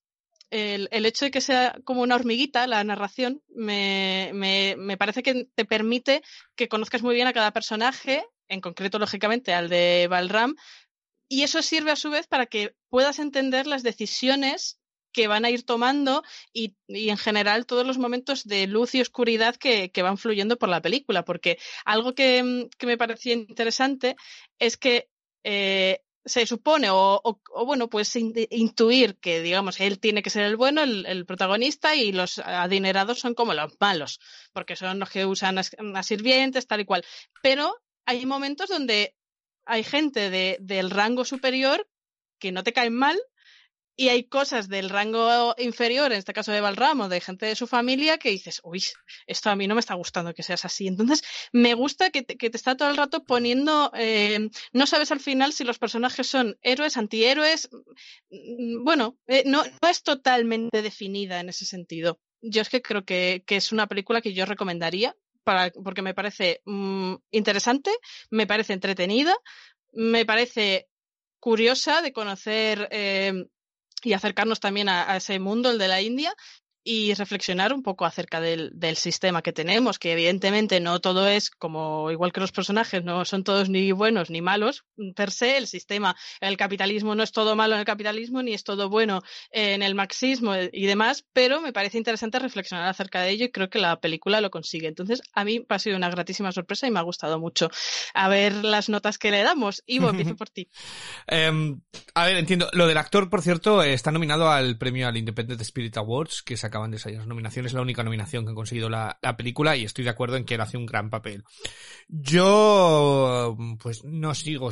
el, 0.53 0.87
el 0.91 1.05
hecho 1.07 1.25
de 1.25 1.31
que 1.31 1.41
sea 1.41 1.75
como 1.83 2.03
una 2.03 2.15
hormiguita 2.15 2.67
la 2.67 2.83
narración 2.83 3.41
me, 3.55 4.29
me, 4.33 4.75
me 4.77 4.97
parece 4.97 5.23
que 5.23 5.47
te 5.55 5.65
permite 5.65 6.21
que 6.55 6.67
conozcas 6.67 7.01
muy 7.01 7.15
bien 7.15 7.27
a 7.27 7.33
cada 7.33 7.51
personaje, 7.51 8.23
en 8.47 8.61
concreto, 8.61 8.99
lógicamente, 8.99 9.53
al 9.53 9.67
de 9.67 10.07
Balram, 10.07 10.55
y 11.27 11.41
eso 11.41 11.63
sirve 11.63 11.89
a 11.89 11.95
su 11.95 12.11
vez 12.11 12.27
para 12.27 12.45
que 12.45 12.75
puedas 12.89 13.17
entender 13.17 13.65
las 13.65 13.81
decisiones 13.81 14.79
que 15.11 15.27
van 15.27 15.45
a 15.45 15.49
ir 15.49 15.63
tomando 15.63 16.23
y, 16.53 16.75
y 16.87 17.09
en 17.09 17.17
general 17.17 17.65
todos 17.65 17.85
los 17.85 17.97
momentos 17.97 18.43
de 18.43 18.67
luz 18.67 18.93
y 18.93 19.01
oscuridad 19.01 19.55
que, 19.55 19.91
que 19.91 20.01
van 20.03 20.19
fluyendo 20.19 20.57
por 20.57 20.69
la 20.69 20.81
película, 20.81 21.25
porque 21.25 21.57
algo 21.85 22.13
que, 22.13 22.69
que 22.77 22.85
me 22.85 22.97
parecía 22.97 23.33
interesante 23.33 24.15
es 24.59 24.77
que 24.77 25.09
eh, 25.43 26.03
se 26.25 26.45
supone, 26.45 26.89
o, 26.89 27.19
o- 27.23 27.65
bueno, 27.65 27.89
pues 27.89 28.15
in- 28.15 28.33
intuir 28.49 29.17
que, 29.19 29.41
digamos, 29.41 29.79
él 29.79 29.99
tiene 29.99 30.21
que 30.23 30.29
ser 30.29 30.43
el 30.43 30.55
bueno, 30.57 30.81
el, 30.83 31.05
el 31.05 31.25
protagonista, 31.25 31.95
y 31.95 32.11
los 32.11 32.39
adinerados 32.39 33.19
son 33.19 33.33
como 33.33 33.53
los 33.53 33.73
malos, 33.79 34.19
porque 34.53 34.75
son 34.75 34.99
los 34.99 35.09
que 35.09 35.25
usan 35.25 35.57
a 35.59 36.03
sirvientes, 36.03 36.67
tal 36.67 36.81
y 36.81 36.85
cual. 36.85 37.03
Pero 37.41 37.75
hay 38.05 38.25
momentos 38.25 38.69
donde 38.69 39.15
hay 39.65 39.83
gente 39.83 40.29
de, 40.29 40.57
del 40.61 40.89
rango 40.89 41.25
superior 41.25 41.87
que 42.39 42.51
no 42.51 42.63
te 42.63 42.73
caen 42.73 42.93
mal, 42.95 43.17
y 43.95 44.09
hay 44.09 44.23
cosas 44.23 44.69
del 44.69 44.89
rango 44.89 45.53
inferior, 45.57 46.11
en 46.11 46.17
este 46.17 46.33
caso 46.33 46.51
de 46.51 46.61
Balramo, 46.61 47.09
de 47.09 47.21
gente 47.21 47.45
de 47.45 47.55
su 47.55 47.67
familia, 47.67 48.17
que 48.17 48.29
dices, 48.29 48.59
uy, 48.63 48.83
esto 49.27 49.49
a 49.49 49.55
mí 49.55 49.67
no 49.67 49.75
me 49.75 49.79
está 49.79 49.93
gustando 49.93 50.33
que 50.33 50.43
seas 50.43 50.65
así. 50.65 50.87
Entonces, 50.87 51.23
me 51.51 51.73
gusta 51.75 52.09
que 52.09 52.23
te, 52.23 52.37
que 52.37 52.49
te 52.49 52.57
está 52.57 52.75
todo 52.75 52.89
el 52.89 52.97
rato 52.97 53.23
poniendo, 53.23 53.91
eh, 53.95 54.49
no 54.71 54.87
sabes 54.87 55.11
al 55.11 55.19
final 55.19 55.53
si 55.53 55.63
los 55.63 55.77
personajes 55.77 56.27
son 56.27 56.57
héroes, 56.61 56.97
antihéroes, 56.97 57.69
mm, 58.29 58.83
bueno, 58.83 59.17
eh, 59.27 59.43
no, 59.45 59.63
no 59.63 59.89
es 59.89 60.01
totalmente 60.03 60.81
definida 60.81 61.39
en 61.39 61.49
ese 61.49 61.65
sentido. 61.65 62.19
Yo 62.41 62.61
es 62.61 62.69
que 62.69 62.81
creo 62.81 63.05
que, 63.05 63.43
que 63.45 63.57
es 63.57 63.71
una 63.71 63.87
película 63.87 64.21
que 64.21 64.33
yo 64.33 64.45
recomendaría 64.45 65.15
para, 65.43 65.71
porque 65.71 66.01
me 66.01 66.13
parece 66.13 66.61
mm, 66.65 67.15
interesante, 67.31 67.91
me 68.31 68.47
parece 68.47 68.73
entretenida, 68.73 69.35
me 69.91 70.25
parece 70.25 70.87
curiosa 71.39 72.01
de 72.01 72.13
conocer 72.13 72.87
eh, 72.89 73.33
y 74.03 74.13
acercarnos 74.13 74.59
también 74.59 74.89
a, 74.89 75.15
ese 75.15 75.39
mundo, 75.39 75.71
el 75.71 75.77
de 75.77 75.87
la 75.87 76.01
India, 76.01 76.33
y 76.83 77.13
reflexionar 77.13 77.73
un 77.73 77.83
poco 77.83 78.05
acerca 78.05 78.41
del, 78.41 78.71
del 78.73 78.97
sistema 78.97 79.41
que 79.41 79.53
tenemos, 79.53 79.99
que 79.99 80.13
evidentemente 80.13 80.79
no 80.79 80.99
todo 80.99 81.27
es 81.27 81.49
como 81.49 82.11
igual 82.11 82.31
que 82.31 82.41
los 82.41 82.51
personajes, 82.51 83.03
no 83.03 83.25
son 83.25 83.43
todos 83.43 83.69
ni 83.69 83.91
buenos 83.91 84.29
ni 84.29 84.41
malos 84.41 84.85
per 85.15 85.31
se, 85.31 85.57
el 85.57 85.67
sistema, 85.67 86.15
el 86.41 86.57
capitalismo 86.57 87.15
no 87.15 87.23
es 87.23 87.31
todo 87.31 87.55
malo 87.55 87.73
en 87.73 87.79
el 87.79 87.85
capitalismo 87.85 88.41
ni 88.43 88.53
es 88.53 88.63
todo 88.63 88.89
bueno 88.89 89.21
en 89.51 89.81
el 89.81 89.95
marxismo 89.95 90.53
y 90.71 90.85
demás, 90.85 91.25
pero 91.33 91.61
me 91.61 91.73
parece 91.73 91.97
interesante 91.97 92.39
reflexionar 92.39 92.87
acerca 92.87 93.21
de 93.21 93.29
ello 93.29 93.45
y 93.45 93.51
creo 93.51 93.69
que 93.69 93.79
la 93.79 93.99
película 93.99 94.41
lo 94.41 94.49
consigue. 94.49 94.87
Entonces, 94.87 95.21
a 95.33 95.43
mí 95.43 95.65
ha 95.67 95.79
sido 95.79 95.97
una 95.97 96.09
gratísima 96.09 96.51
sorpresa 96.51 96.87
y 96.87 96.91
me 96.91 96.99
ha 96.99 97.03
gustado 97.03 97.39
mucho. 97.39 97.69
A 98.13 98.27
ver 98.27 98.53
las 98.53 98.89
notas 98.89 99.17
que 99.17 99.31
le 99.31 99.43
damos. 99.43 99.83
Ivo, 99.85 100.09
empiezo 100.09 100.35
por 100.35 100.49
ti. 100.49 100.69
Em, 101.27 101.81
a 102.13 102.25
ver, 102.25 102.37
entiendo. 102.37 102.69
Lo 102.73 102.85
del 102.87 102.97
actor, 102.97 103.29
por 103.29 103.41
cierto, 103.41 103.81
está 103.81 104.11
nominado 104.11 104.49
al 104.49 104.77
premio 104.77 105.07
al 105.07 105.17
Independent 105.17 105.61
Spirit 105.61 105.97
Awards, 105.97 106.43
que 106.43 106.57
se 106.57 106.67
acaban 106.73 106.89
de 106.89 106.97
salir 106.97 107.19
las 107.19 107.27
nominaciones. 107.27 107.71
Es 107.71 107.75
la 107.75 107.81
única 107.81 108.03
nominación 108.03 108.45
que 108.45 108.51
ha 108.51 108.55
conseguido 108.55 108.89
la, 108.89 109.19
la 109.21 109.37
película 109.37 109.77
y 109.77 109.83
estoy 109.83 110.03
de 110.03 110.09
acuerdo 110.09 110.37
en 110.37 110.45
que 110.45 110.55
él 110.55 110.61
hace 110.61 110.77
un 110.77 110.87
gran 110.87 111.11
papel. 111.11 111.43
Yo, 112.07 113.55
pues 113.79 114.03
no 114.03 114.33
sigo, 114.33 114.71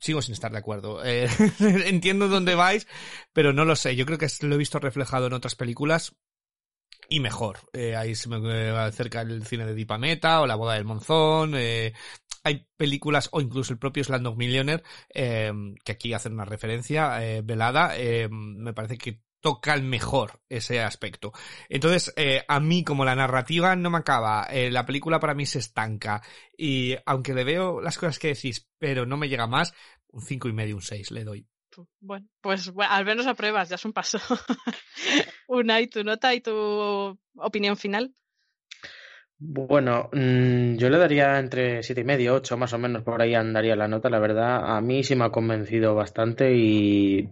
sigo 0.00 0.22
sin 0.22 0.32
estar 0.32 0.50
de 0.50 0.58
acuerdo. 0.58 1.04
Eh, 1.04 1.28
entiendo 1.86 2.28
dónde 2.28 2.54
vais, 2.54 2.86
pero 3.34 3.52
no 3.52 3.66
lo 3.66 3.76
sé. 3.76 3.94
Yo 3.96 4.06
creo 4.06 4.16
que 4.16 4.28
lo 4.40 4.54
he 4.54 4.58
visto 4.58 4.78
reflejado 4.78 5.26
en 5.26 5.34
otras 5.34 5.54
películas 5.54 6.16
y 7.08 7.20
mejor. 7.20 7.58
Eh, 7.74 7.96
ahí 7.96 8.14
se 8.14 8.30
me 8.30 8.38
eh, 8.38 8.70
acerca 8.70 9.20
el 9.20 9.44
cine 9.44 9.66
de 9.66 9.74
Dipa 9.74 9.98
Meta 9.98 10.40
o 10.40 10.46
La 10.46 10.56
boda 10.56 10.74
del 10.74 10.86
monzón. 10.86 11.54
Hay 12.44 12.66
películas 12.78 13.28
o 13.32 13.42
incluso 13.42 13.74
el 13.74 13.78
propio 13.78 14.02
Slumdog 14.02 14.38
Millionaire 14.38 14.82
que 15.14 15.92
aquí 15.92 16.14
hacen 16.14 16.32
una 16.32 16.46
referencia 16.46 17.18
velada. 17.44 17.92
me 18.30 18.72
parece 18.72 18.96
que 18.96 19.20
tocan 19.42 19.86
mejor 19.86 20.40
ese 20.48 20.80
aspecto. 20.80 21.32
Entonces, 21.68 22.14
eh, 22.16 22.44
a 22.48 22.60
mí 22.60 22.84
como 22.84 23.04
la 23.04 23.14
narrativa 23.14 23.76
no 23.76 23.90
me 23.90 23.98
acaba, 23.98 24.44
eh, 24.44 24.70
la 24.70 24.86
película 24.86 25.20
para 25.20 25.34
mí 25.34 25.44
se 25.44 25.58
estanca 25.58 26.22
y 26.56 26.96
aunque 27.04 27.34
le 27.34 27.44
veo 27.44 27.82
las 27.82 27.98
cosas 27.98 28.18
que 28.18 28.28
decís, 28.28 28.66
pero 28.78 29.04
no 29.04 29.18
me 29.18 29.28
llega 29.28 29.46
más, 29.46 29.74
un 30.08 30.22
cinco 30.22 30.48
y 30.48 30.52
medio, 30.52 30.76
un 30.76 30.82
6 30.82 31.10
le 31.10 31.24
doy. 31.24 31.46
Bueno, 32.00 32.26
pues 32.40 32.70
bueno, 32.70 32.92
al 32.92 33.04
menos 33.04 33.26
apruebas, 33.26 33.68
ya 33.68 33.76
es 33.76 33.84
un 33.84 33.92
paso. 33.92 34.18
Una 35.48 35.80
y 35.80 35.88
tu 35.88 36.04
nota 36.04 36.34
y 36.34 36.40
tu 36.40 37.18
opinión 37.36 37.76
final. 37.76 38.14
Bueno, 39.38 40.08
mm, 40.12 40.76
yo 40.76 40.88
le 40.88 40.98
daría 40.98 41.38
entre 41.40 41.82
siete 41.82 42.02
y 42.02 42.04
medio, 42.04 42.34
ocho 42.34 42.56
más 42.56 42.72
o 42.74 42.78
menos, 42.78 43.02
por 43.02 43.20
ahí 43.20 43.34
andaría 43.34 43.74
la 43.74 43.88
nota, 43.88 44.08
la 44.08 44.20
verdad. 44.20 44.76
A 44.76 44.80
mí 44.80 45.02
sí 45.02 45.16
me 45.16 45.24
ha 45.24 45.30
convencido 45.30 45.96
bastante 45.96 46.54
y 46.54 47.28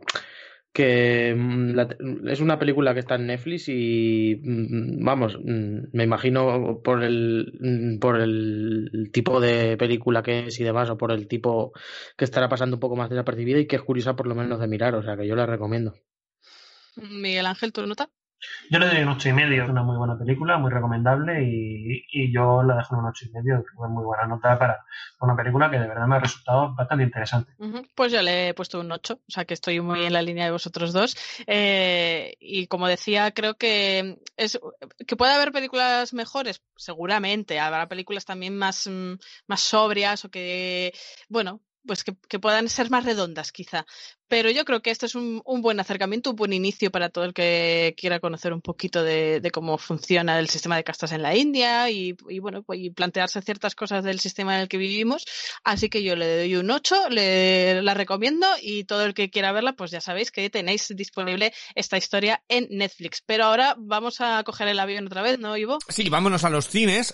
que 0.72 1.34
mm, 1.36 1.70
la- 1.74 1.96
es 2.30 2.40
una 2.40 2.58
película 2.58 2.94
que 2.94 3.00
está 3.00 3.16
en 3.16 3.26
Netflix 3.26 3.68
y 3.68 4.40
mm, 4.42 5.04
vamos, 5.04 5.38
mm, 5.42 5.78
me 5.92 6.04
imagino 6.04 6.80
por 6.82 7.02
el 7.02 7.52
mm, 7.60 7.98
por 7.98 8.20
el 8.20 9.10
tipo 9.12 9.40
de 9.40 9.76
película 9.76 10.22
que 10.22 10.46
es 10.46 10.60
y 10.60 10.64
demás, 10.64 10.90
o 10.90 10.96
por 10.98 11.12
el 11.12 11.26
tipo 11.28 11.72
que 12.16 12.24
estará 12.24 12.48
pasando 12.48 12.76
un 12.76 12.80
poco 12.80 12.96
más 12.96 13.10
desapercibida 13.10 13.58
y 13.58 13.66
que 13.66 13.76
es 13.76 13.82
curiosa 13.82 14.14
por 14.16 14.26
lo 14.26 14.34
menos 14.34 14.60
de 14.60 14.68
mirar, 14.68 14.94
o 14.94 15.02
sea 15.02 15.16
que 15.16 15.26
yo 15.26 15.34
la 15.36 15.46
recomiendo. 15.46 15.94
Miguel 16.96 17.46
Ángel, 17.46 17.72
tu 17.72 17.86
nota. 17.86 18.10
Yo 18.70 18.78
le 18.78 18.86
doy 18.86 19.02
un 19.02 19.08
ocho 19.08 19.28
y 19.28 19.32
medio, 19.32 19.64
es 19.64 19.70
una 19.70 19.82
muy 19.82 19.96
buena 19.96 20.18
película, 20.18 20.58
muy 20.58 20.70
recomendable 20.70 21.42
y, 21.42 22.32
yo 22.32 22.62
la 22.62 22.76
dejo 22.76 22.94
en 22.94 23.00
un 23.00 23.08
ocho 23.08 23.26
y 23.26 23.32
medio, 23.32 23.58
es 23.58 23.64
muy 23.76 24.04
buena 24.04 24.26
nota 24.26 24.58
para 24.58 24.84
una 25.20 25.36
película 25.36 25.70
que 25.70 25.78
de 25.78 25.88
verdad 25.88 26.06
me 26.06 26.16
ha 26.16 26.20
resultado 26.20 26.74
bastante 26.74 27.04
interesante. 27.04 27.52
Pues 27.94 28.12
yo 28.12 28.22
le 28.22 28.48
he 28.48 28.54
puesto 28.54 28.80
un 28.80 28.92
8, 28.92 29.14
o 29.14 29.30
sea 29.30 29.44
que 29.44 29.54
estoy 29.54 29.80
muy 29.80 30.04
en 30.04 30.12
la 30.12 30.22
línea 30.22 30.44
de 30.44 30.52
vosotros 30.52 30.92
dos. 30.92 31.16
Eh, 31.46 32.34
y 32.40 32.66
como 32.68 32.86
decía, 32.86 33.32
creo 33.32 33.54
que 33.54 34.18
es 34.36 34.58
que 35.06 35.16
puede 35.16 35.32
haber 35.32 35.52
películas 35.52 36.14
mejores, 36.14 36.62
seguramente. 36.76 37.58
Habrá 37.58 37.88
películas 37.88 38.24
también 38.24 38.56
más, 38.56 38.86
mm, 38.86 39.14
más 39.46 39.60
sobrias 39.60 40.24
o 40.24 40.30
que, 40.30 40.92
bueno, 41.28 41.60
pues 41.86 42.04
que 42.04 42.38
puedan 42.38 42.68
ser 42.68 42.90
más 42.90 43.04
redondas, 43.04 43.52
quizá. 43.52 43.86
Pero 44.30 44.48
yo 44.48 44.64
creo 44.64 44.80
que 44.80 44.92
este 44.92 45.06
es 45.06 45.16
un, 45.16 45.42
un, 45.44 45.60
buen 45.60 45.80
acercamiento, 45.80 46.30
un 46.30 46.36
buen 46.36 46.52
inicio 46.52 46.92
para 46.92 47.08
todo 47.08 47.24
el 47.24 47.34
que 47.34 47.96
quiera 47.98 48.20
conocer 48.20 48.52
un 48.52 48.60
poquito 48.60 49.02
de, 49.02 49.42
cómo 49.52 49.76
funciona 49.76 50.38
el 50.38 50.48
sistema 50.48 50.76
de 50.76 50.84
castas 50.84 51.10
en 51.10 51.22
la 51.22 51.34
India 51.34 51.90
y, 51.90 52.16
y 52.28 52.38
bueno, 52.38 52.62
pues, 52.62 52.78
y 52.78 52.90
plantearse 52.90 53.42
ciertas 53.42 53.74
cosas 53.74 54.04
del 54.04 54.20
sistema 54.20 54.54
en 54.54 54.60
el 54.62 54.68
que 54.68 54.76
vivimos. 54.76 55.26
Así 55.64 55.88
que 55.88 56.04
yo 56.04 56.14
le 56.14 56.38
doy 56.38 56.54
un 56.54 56.70
8, 56.70 57.08
le, 57.10 57.82
la 57.82 57.94
recomiendo 57.94 58.46
y 58.62 58.84
todo 58.84 59.04
el 59.04 59.14
que 59.14 59.30
quiera 59.30 59.50
verla, 59.50 59.72
pues 59.72 59.90
ya 59.90 60.00
sabéis 60.00 60.30
que 60.30 60.48
tenéis 60.48 60.86
disponible 60.94 61.52
esta 61.74 61.98
historia 61.98 62.40
en 62.48 62.68
Netflix. 62.70 63.24
Pero 63.26 63.46
ahora 63.46 63.74
vamos 63.78 64.20
a 64.20 64.44
coger 64.44 64.68
el 64.68 64.78
avión 64.78 65.08
otra 65.08 65.22
vez, 65.22 65.40
¿no, 65.40 65.56
Ivo? 65.56 65.78
Sí, 65.88 66.08
vámonos 66.08 66.44
a 66.44 66.50
los 66.50 66.68
cines. 66.68 67.12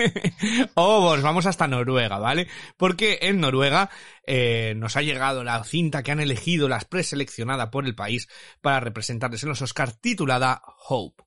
o 0.74 0.82
oh, 0.84 1.20
vamos 1.20 1.46
hasta 1.46 1.66
Noruega, 1.66 2.18
¿vale? 2.18 2.46
Porque 2.76 3.18
en 3.22 3.40
Noruega 3.40 3.90
eh, 4.26 4.74
nos 4.76 4.96
ha 4.96 5.02
llegado 5.02 5.44
la 5.44 5.62
cinta 5.64 6.02
que 6.02 6.12
han 6.12 6.20
elegido 6.20 6.68
la 6.68 6.80
preseleccionada 6.80 7.70
por 7.70 7.86
el 7.86 7.94
país 7.94 8.28
para 8.60 8.80
representarles 8.80 9.42
en 9.42 9.50
los 9.50 9.62
Oscars 9.62 10.00
titulada 10.00 10.62
Hope. 10.88 11.22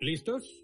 ¿Listos? 0.00 0.63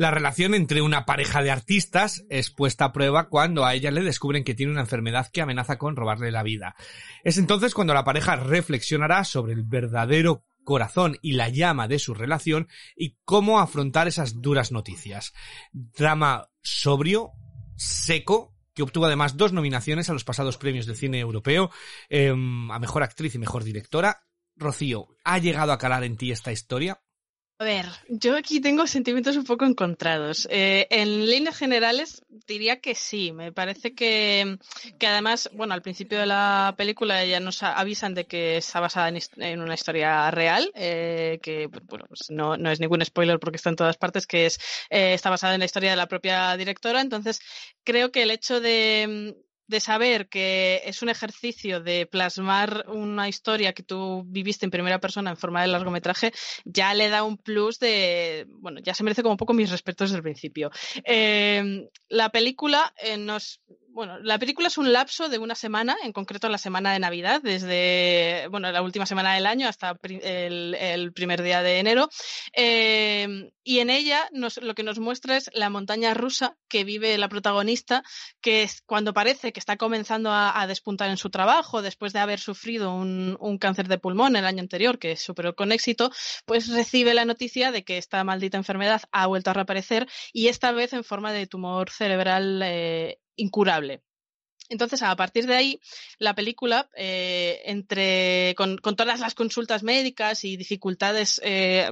La 0.00 0.10
relación 0.10 0.54
entre 0.54 0.80
una 0.80 1.04
pareja 1.04 1.42
de 1.42 1.50
artistas 1.50 2.24
es 2.30 2.48
puesta 2.48 2.86
a 2.86 2.92
prueba 2.94 3.28
cuando 3.28 3.66
a 3.66 3.74
ella 3.74 3.90
le 3.90 4.00
descubren 4.00 4.44
que 4.44 4.54
tiene 4.54 4.72
una 4.72 4.80
enfermedad 4.80 5.28
que 5.30 5.42
amenaza 5.42 5.76
con 5.76 5.94
robarle 5.94 6.32
la 6.32 6.42
vida. 6.42 6.74
Es 7.22 7.36
entonces 7.36 7.74
cuando 7.74 7.92
la 7.92 8.02
pareja 8.02 8.36
reflexionará 8.36 9.24
sobre 9.24 9.52
el 9.52 9.62
verdadero 9.62 10.46
corazón 10.64 11.18
y 11.20 11.32
la 11.32 11.50
llama 11.50 11.86
de 11.86 11.98
su 11.98 12.14
relación 12.14 12.66
y 12.96 13.18
cómo 13.26 13.60
afrontar 13.60 14.08
esas 14.08 14.40
duras 14.40 14.72
noticias. 14.72 15.34
Drama 15.70 16.48
sobrio, 16.62 17.32
seco, 17.76 18.54
que 18.72 18.82
obtuvo 18.82 19.04
además 19.04 19.36
dos 19.36 19.52
nominaciones 19.52 20.08
a 20.08 20.14
los 20.14 20.24
pasados 20.24 20.56
premios 20.56 20.86
del 20.86 20.96
cine 20.96 21.18
europeo, 21.20 21.70
eh, 22.08 22.30
a 22.30 22.78
mejor 22.78 23.02
actriz 23.02 23.34
y 23.34 23.38
mejor 23.38 23.64
directora. 23.64 24.22
Rocío, 24.56 25.08
¿ha 25.24 25.36
llegado 25.36 25.72
a 25.72 25.78
calar 25.78 26.04
en 26.04 26.16
ti 26.16 26.32
esta 26.32 26.52
historia? 26.52 27.02
A 27.60 27.64
ver, 27.64 27.84
yo 28.08 28.38
aquí 28.38 28.58
tengo 28.62 28.86
sentimientos 28.86 29.36
un 29.36 29.44
poco 29.44 29.66
encontrados. 29.66 30.48
Eh, 30.50 30.86
en 30.88 31.26
líneas 31.26 31.58
generales 31.58 32.24
diría 32.46 32.80
que 32.80 32.94
sí. 32.94 33.32
Me 33.32 33.52
parece 33.52 33.94
que, 33.94 34.56
que 34.98 35.06
además, 35.06 35.50
bueno, 35.52 35.74
al 35.74 35.82
principio 35.82 36.18
de 36.18 36.24
la 36.24 36.74
película 36.78 37.22
ya 37.26 37.38
nos 37.38 37.62
avisan 37.62 38.14
de 38.14 38.24
que 38.24 38.56
está 38.56 38.80
basada 38.80 39.10
en, 39.10 39.60
una 39.60 39.74
historia 39.74 40.30
real, 40.30 40.72
eh, 40.74 41.38
que 41.42 41.66
bueno, 41.66 42.06
pues 42.08 42.30
no, 42.30 42.56
no, 42.56 42.70
es 42.70 42.80
ningún 42.80 43.04
spoiler 43.04 43.38
porque 43.38 43.56
está 43.56 43.68
en 43.68 43.76
todas 43.76 43.98
partes, 43.98 44.26
que 44.26 44.46
es 44.46 44.58
eh, 44.88 45.12
está 45.12 45.28
basada 45.28 45.52
en 45.52 45.60
la 45.60 45.66
historia 45.66 45.90
de 45.90 45.96
la 45.96 46.08
propia 46.08 46.56
directora. 46.56 47.02
Entonces, 47.02 47.40
creo 47.84 48.10
que 48.10 48.22
el 48.22 48.30
hecho 48.30 48.62
de 48.62 49.36
de 49.70 49.78
saber 49.78 50.28
que 50.28 50.82
es 50.84 51.00
un 51.00 51.08
ejercicio 51.08 51.80
de 51.80 52.04
plasmar 52.04 52.86
una 52.88 53.28
historia 53.28 53.72
que 53.72 53.84
tú 53.84 54.24
viviste 54.26 54.66
en 54.66 54.72
primera 54.72 54.98
persona 54.98 55.30
en 55.30 55.36
forma 55.36 55.62
de 55.62 55.68
largometraje, 55.68 56.32
ya 56.64 56.92
le 56.92 57.08
da 57.08 57.22
un 57.22 57.38
plus 57.38 57.78
de, 57.78 58.46
bueno, 58.48 58.80
ya 58.80 58.94
se 58.94 59.04
merece 59.04 59.22
como 59.22 59.34
un 59.34 59.38
poco 59.38 59.54
mis 59.54 59.70
respetos 59.70 60.10
desde 60.10 60.16
el 60.16 60.24
principio. 60.24 60.70
Eh, 61.04 61.88
la 62.08 62.30
película 62.30 62.92
eh, 62.96 63.16
nos 63.16 63.60
bueno, 63.92 64.18
la 64.20 64.38
película 64.38 64.68
es 64.68 64.78
un 64.78 64.92
lapso 64.92 65.28
de 65.28 65.38
una 65.38 65.54
semana, 65.54 65.96
en 66.02 66.12
concreto 66.12 66.48
la 66.48 66.58
semana 66.58 66.92
de 66.92 66.98
Navidad, 66.98 67.40
desde 67.42 68.46
bueno, 68.50 68.70
la 68.70 68.82
última 68.82 69.06
semana 69.06 69.34
del 69.34 69.46
año 69.46 69.68
hasta 69.68 69.96
el, 70.02 71.12
primer 71.14 71.42
día 71.42 71.62
de 71.62 71.78
enero. 71.78 72.08
Eh, 72.56 73.50
y 73.62 73.78
en 73.80 73.90
ella 73.90 74.28
lo 74.32 74.74
que 74.74 74.82
nos 74.82 74.98
muestra 74.98 75.36
es 75.36 75.50
la 75.54 75.70
montaña 75.70 76.14
rusa 76.14 76.56
que 76.68 76.84
vive 76.84 77.18
la 77.18 77.28
protagonista, 77.28 78.02
que 78.40 78.62
es 78.62 78.82
cuando 78.86 79.12
parece 79.12 79.52
que 79.52 79.60
está 79.60 79.76
comenzando 79.76 80.30
a, 80.32 80.66
despuntar 80.66 81.10
en 81.10 81.16
su 81.16 81.30
trabajo, 81.30 81.82
después 81.82 82.12
de 82.12 82.20
haber 82.20 82.38
sufrido 82.38 82.94
un, 82.94 83.36
un, 83.40 83.58
cáncer 83.58 83.88
de 83.88 83.98
pulmón 83.98 84.36
el 84.36 84.46
año 84.46 84.60
anterior, 84.60 84.98
que 84.98 85.16
superó 85.16 85.54
con 85.54 85.72
éxito, 85.72 86.10
pues 86.46 86.68
recibe 86.68 87.14
la 87.14 87.24
noticia 87.24 87.72
de 87.72 87.84
que 87.84 87.98
esta 87.98 88.22
maldita 88.24 88.56
enfermedad 88.56 89.02
ha 89.12 89.26
vuelto 89.26 89.50
a 89.50 89.54
reaparecer 89.54 90.08
y 90.32 90.48
esta 90.48 90.72
vez 90.72 90.92
en 90.92 91.04
forma 91.04 91.32
de 91.32 91.46
tumor 91.46 91.90
cerebral 91.90 92.62
eh, 92.64 93.18
incurable. 93.40 94.02
Entonces, 94.70 95.02
a 95.02 95.16
partir 95.16 95.46
de 95.46 95.56
ahí, 95.56 95.80
la 96.18 96.34
película, 96.34 96.88
eh, 96.94 97.60
entre 97.64 98.54
con, 98.56 98.78
todas 98.78 99.18
las 99.18 99.34
consultas 99.34 99.82
médicas 99.82 100.44
y 100.44 100.56
dificultades 100.56 101.40
eh, 101.44 101.90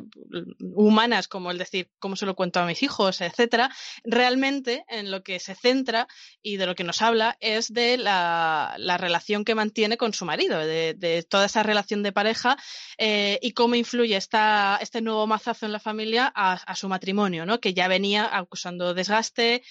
humanas, 0.61 1.27
como 1.27 1.51
el 1.51 1.59
decir 1.59 1.91
cómo 1.99 2.15
se 2.15 2.25
lo 2.25 2.37
cuento 2.37 2.61
a 2.61 2.67
mis 2.67 2.85
hijos, 2.85 3.21
etcétera, 3.21 3.69
realmente 4.05 4.85
en 4.89 5.11
lo 5.11 5.25
que 5.25 5.41
se 5.41 5.57
centra 5.57 6.07
y 6.41 6.57
de 6.57 6.67
lo 6.67 6.77
que 6.77 6.85
nos 6.85 7.03
habla 7.03 7.37
es 7.41 7.73
de 7.73 7.99
la, 7.99 8.77
la 8.79 8.97
relación 8.97 9.45
que 9.45 9.57
mantiene 9.57 9.97
con 9.97 10.15
su 10.15 10.25
marido, 10.25 10.61
de, 10.61 11.27
toda 11.29 11.47
esa 11.47 11.65
relación 11.65 12.05
de 12.05 12.13
pareja 12.13 12.57
eh, 12.97 13.41
y 13.43 13.53
cómo 13.53 13.75
influye 13.75 14.17
esta, 14.17 14.79
este 14.81 15.01
nuevo 15.01 15.27
mazazo 15.27 15.67
en 15.67 15.73
la 15.73 15.81
familia 15.81 16.33
a, 16.33 16.53
a 16.53 16.77
su 16.77 16.89
matrimonio, 16.89 17.45
¿no? 17.45 17.59
Que 17.59 17.75
ya 17.75 17.89
venía 17.89 18.29
acusando 18.31 18.95
desgaste, 18.95 19.65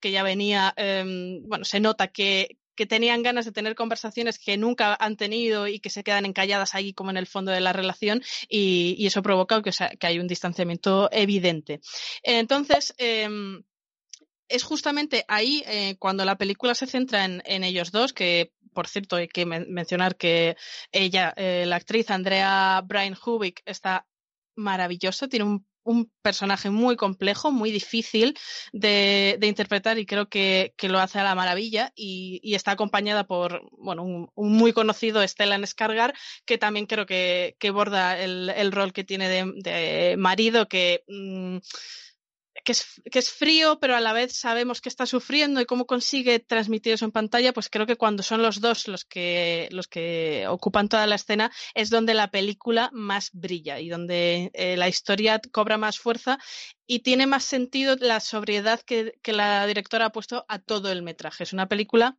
que 0.00 0.10
ya 0.10 0.22
venía, 0.22 0.72
eh, 0.76 1.40
bueno, 1.44 1.64
se 1.64 1.80
nota 1.80 2.08
que, 2.08 2.58
que 2.74 2.86
tenían 2.86 3.22
ganas 3.22 3.44
de 3.44 3.52
tener 3.52 3.74
conversaciones 3.74 4.38
que 4.38 4.56
nunca 4.56 4.96
han 4.98 5.16
tenido 5.16 5.68
y 5.68 5.80
que 5.80 5.90
se 5.90 6.02
quedan 6.02 6.26
encalladas 6.26 6.74
ahí 6.74 6.92
como 6.92 7.10
en 7.10 7.16
el 7.16 7.26
fondo 7.26 7.52
de 7.52 7.60
la 7.60 7.72
relación 7.72 8.22
y, 8.48 9.06
eso 9.06 9.22
provoca 9.22 9.62
que, 9.62 9.70
que 9.98 10.06
hay 10.06 10.18
un 10.18 10.28
distanciamiento 10.28 11.10
evidente. 11.12 11.80
Entonces, 12.22 12.94
eh, 12.98 13.28
es 14.52 14.62
justamente 14.64 15.24
ahí 15.28 15.62
eh, 15.66 15.96
cuando 15.98 16.24
la 16.24 16.36
película 16.36 16.74
se 16.74 16.86
centra 16.86 17.24
en, 17.24 17.42
en, 17.46 17.64
ellos 17.64 17.90
dos, 17.90 18.12
que 18.12 18.52
por 18.72 18.86
cierto 18.86 19.16
hay 19.16 19.28
que 19.28 19.46
men 19.46 19.66
mencionar 19.72 20.16
que 20.16 20.56
ella, 20.92 21.32
eh, 21.36 21.64
la 21.66 21.76
actriz 21.76 22.10
Andrea 22.10 22.82
Brian 22.84 23.16
Hubik, 23.16 23.62
está 23.64 24.06
maravillosa, 24.54 25.28
tiene 25.28 25.46
un 25.46 25.66
un 25.84 26.10
personaje 26.22 26.70
muy 26.70 26.96
complejo, 26.96 27.50
muy 27.50 27.70
difícil 27.70 28.38
de, 28.72 29.38
interpretar 29.42 29.98
y 29.98 30.06
creo 30.06 30.28
que, 30.28 30.74
que, 30.76 30.88
lo 30.88 30.98
hace 31.00 31.18
a 31.18 31.24
la 31.24 31.34
maravilla 31.34 31.92
y, 31.96 32.40
está 32.54 32.72
acompañada 32.72 33.24
por 33.24 33.68
bueno, 33.72 34.02
un, 34.02 34.30
muy 34.36 34.72
conocido 34.72 35.26
Stellan 35.26 35.66
Skargar 35.66 36.14
que 36.44 36.58
también 36.58 36.86
creo 36.86 37.06
que, 37.06 37.56
que 37.58 37.70
borda 37.70 38.20
el, 38.20 38.50
el, 38.50 38.72
rol 38.72 38.92
que 38.92 39.04
tiene 39.04 39.28
de, 39.28 40.14
marido 40.18 40.68
que 40.68 41.04
mmm, 41.08 41.58
que 42.64 42.72
es, 42.72 43.02
que 43.10 43.18
es 43.18 43.30
frío, 43.30 43.78
pero 43.80 43.96
a 43.96 44.00
la 44.00 44.12
vez 44.12 44.32
sabemos 44.36 44.80
que 44.80 44.88
está 44.88 45.06
sufriendo 45.06 45.60
y 45.60 45.66
cómo 45.66 45.86
consigue 45.86 46.38
transmitir 46.38 46.92
eso 46.92 47.04
en 47.04 47.12
pantalla, 47.12 47.52
pues 47.52 47.68
creo 47.68 47.86
que 47.86 47.96
cuando 47.96 48.22
son 48.22 48.42
los 48.42 48.60
dos 48.60 48.88
los 48.88 49.04
que, 49.04 49.68
los 49.72 49.88
que 49.88 50.46
ocupan 50.48 50.88
toda 50.88 51.06
la 51.06 51.16
escena 51.16 51.50
es 51.74 51.90
donde 51.90 52.14
la 52.14 52.30
película 52.30 52.90
más 52.92 53.30
brilla 53.32 53.80
y 53.80 53.88
donde 53.88 54.50
eh, 54.54 54.76
la 54.76 54.88
historia 54.88 55.40
cobra 55.50 55.76
más 55.76 55.98
fuerza 55.98 56.38
y 56.86 57.00
tiene 57.00 57.26
más 57.26 57.44
sentido 57.44 57.96
la 57.98 58.20
sobriedad 58.20 58.80
que, 58.80 59.18
que 59.22 59.32
la 59.32 59.66
directora 59.66 60.06
ha 60.06 60.12
puesto 60.12 60.44
a 60.48 60.58
todo 60.58 60.92
el 60.92 61.02
metraje. 61.02 61.44
Es 61.44 61.52
una 61.52 61.68
película 61.68 62.18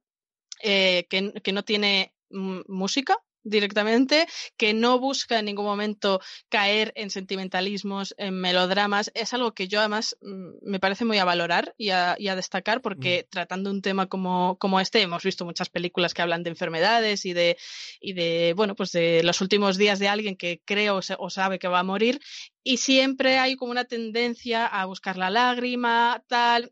eh, 0.62 1.08
que, 1.10 1.34
que 1.44 1.54
no 1.54 1.64
tiene 1.64 2.14
música, 2.30 3.18
directamente, 3.44 4.28
que 4.58 4.74
no 4.74 5.00
busca 5.00 5.40
en 5.40 5.46
ningún 5.46 5.66
momento 5.66 6.22
caer 6.50 6.92
en 6.96 7.10
sentimentalismos, 7.10 8.16
en 8.18 8.40
melodramas. 8.40 9.12
Es 9.14 9.34
algo 9.34 9.54
que 9.54 9.68
yo 9.68 9.80
además 9.80 10.18
mm, 10.22 10.70
me 10.70 10.80
parece 10.80 11.06
muy 11.06 11.18
a 11.18 11.26
valorar 11.26 11.74
y 11.78 11.90
a, 11.90 12.16
y 12.18 12.28
a 12.28 12.36
destacar 12.36 12.82
porque 12.82 13.26
mm. 13.26 13.30
tratando 13.30 13.70
un 13.70 13.82
tema 13.82 14.08
como, 14.08 14.58
como 14.58 14.80
este 14.80 15.02
hemos 15.02 15.24
visto 15.24 15.46
muchas 15.46 15.70
películas 15.70 16.14
que 16.14 16.22
hablan 16.22 16.44
de 16.44 16.50
enfermedades 16.52 17.26
y 17.26 17.34
de, 17.34 17.58
y 18.00 18.14
de, 18.14 18.54
bueno, 18.56 18.76
pues 18.76 18.92
de 18.92 19.22
los 19.24 19.42
últimos 19.42 19.78
días 19.78 20.00
de 20.00 20.08
alguien 20.08 20.36
que 20.36 20.62
cree 20.66 20.90
o, 20.90 21.02
se, 21.02 21.16
o 21.18 21.30
sabe 21.30 21.60
que 21.60 21.68
va 21.68 21.80
a 21.80 21.84
morir 21.84 22.20
y 22.64 22.78
siempre 22.78 23.40
hay 23.40 23.56
como 23.56 23.72
una 23.72 23.86
tendencia 23.86 24.66
a 24.66 24.86
buscar 24.86 25.18
la 25.18 25.30
lágrima, 25.30 26.24
tal 26.28 26.72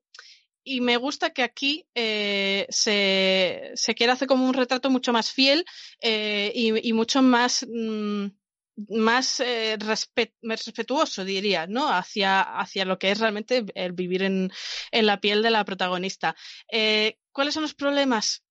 y 0.64 0.82
me 0.82 0.98
gusta 0.98 1.32
que 1.32 1.44
aquí 1.44 1.86
eh, 1.96 2.68
se, 2.70 3.72
se 3.76 3.96
quiere 3.96 4.14
hacer 4.14 4.28
como 4.28 4.46
un 4.46 4.54
retrato 4.54 4.90
mucho 4.90 5.14
más 5.14 5.32
fiel 5.32 5.66
eh, 6.02 6.52
y, 6.54 6.88
y, 6.88 6.94
mucho 6.94 7.22
más, 7.22 7.66
más 8.90 9.40
eh, 9.40 9.78
respet, 9.80 10.34
respetuoso, 10.42 11.26
diría, 11.26 11.68
¿no? 11.68 11.90
Hacia, 11.90 12.42
hacia 12.42 12.86
lo 12.86 13.00
que 13.00 13.12
es 13.12 13.20
realmente 13.20 13.66
el 13.74 13.94
vivir 13.94 14.24
en, 14.24 14.52
en 14.92 15.06
la 15.06 15.20
piel 15.20 15.42
de 15.42 15.52
la 15.52 15.66
protagonista. 15.66 16.36
Eh, 16.72 17.18
¿Cuáles 17.32 17.54
son 17.54 17.64
los 17.64 17.74
problemas? 17.74 18.44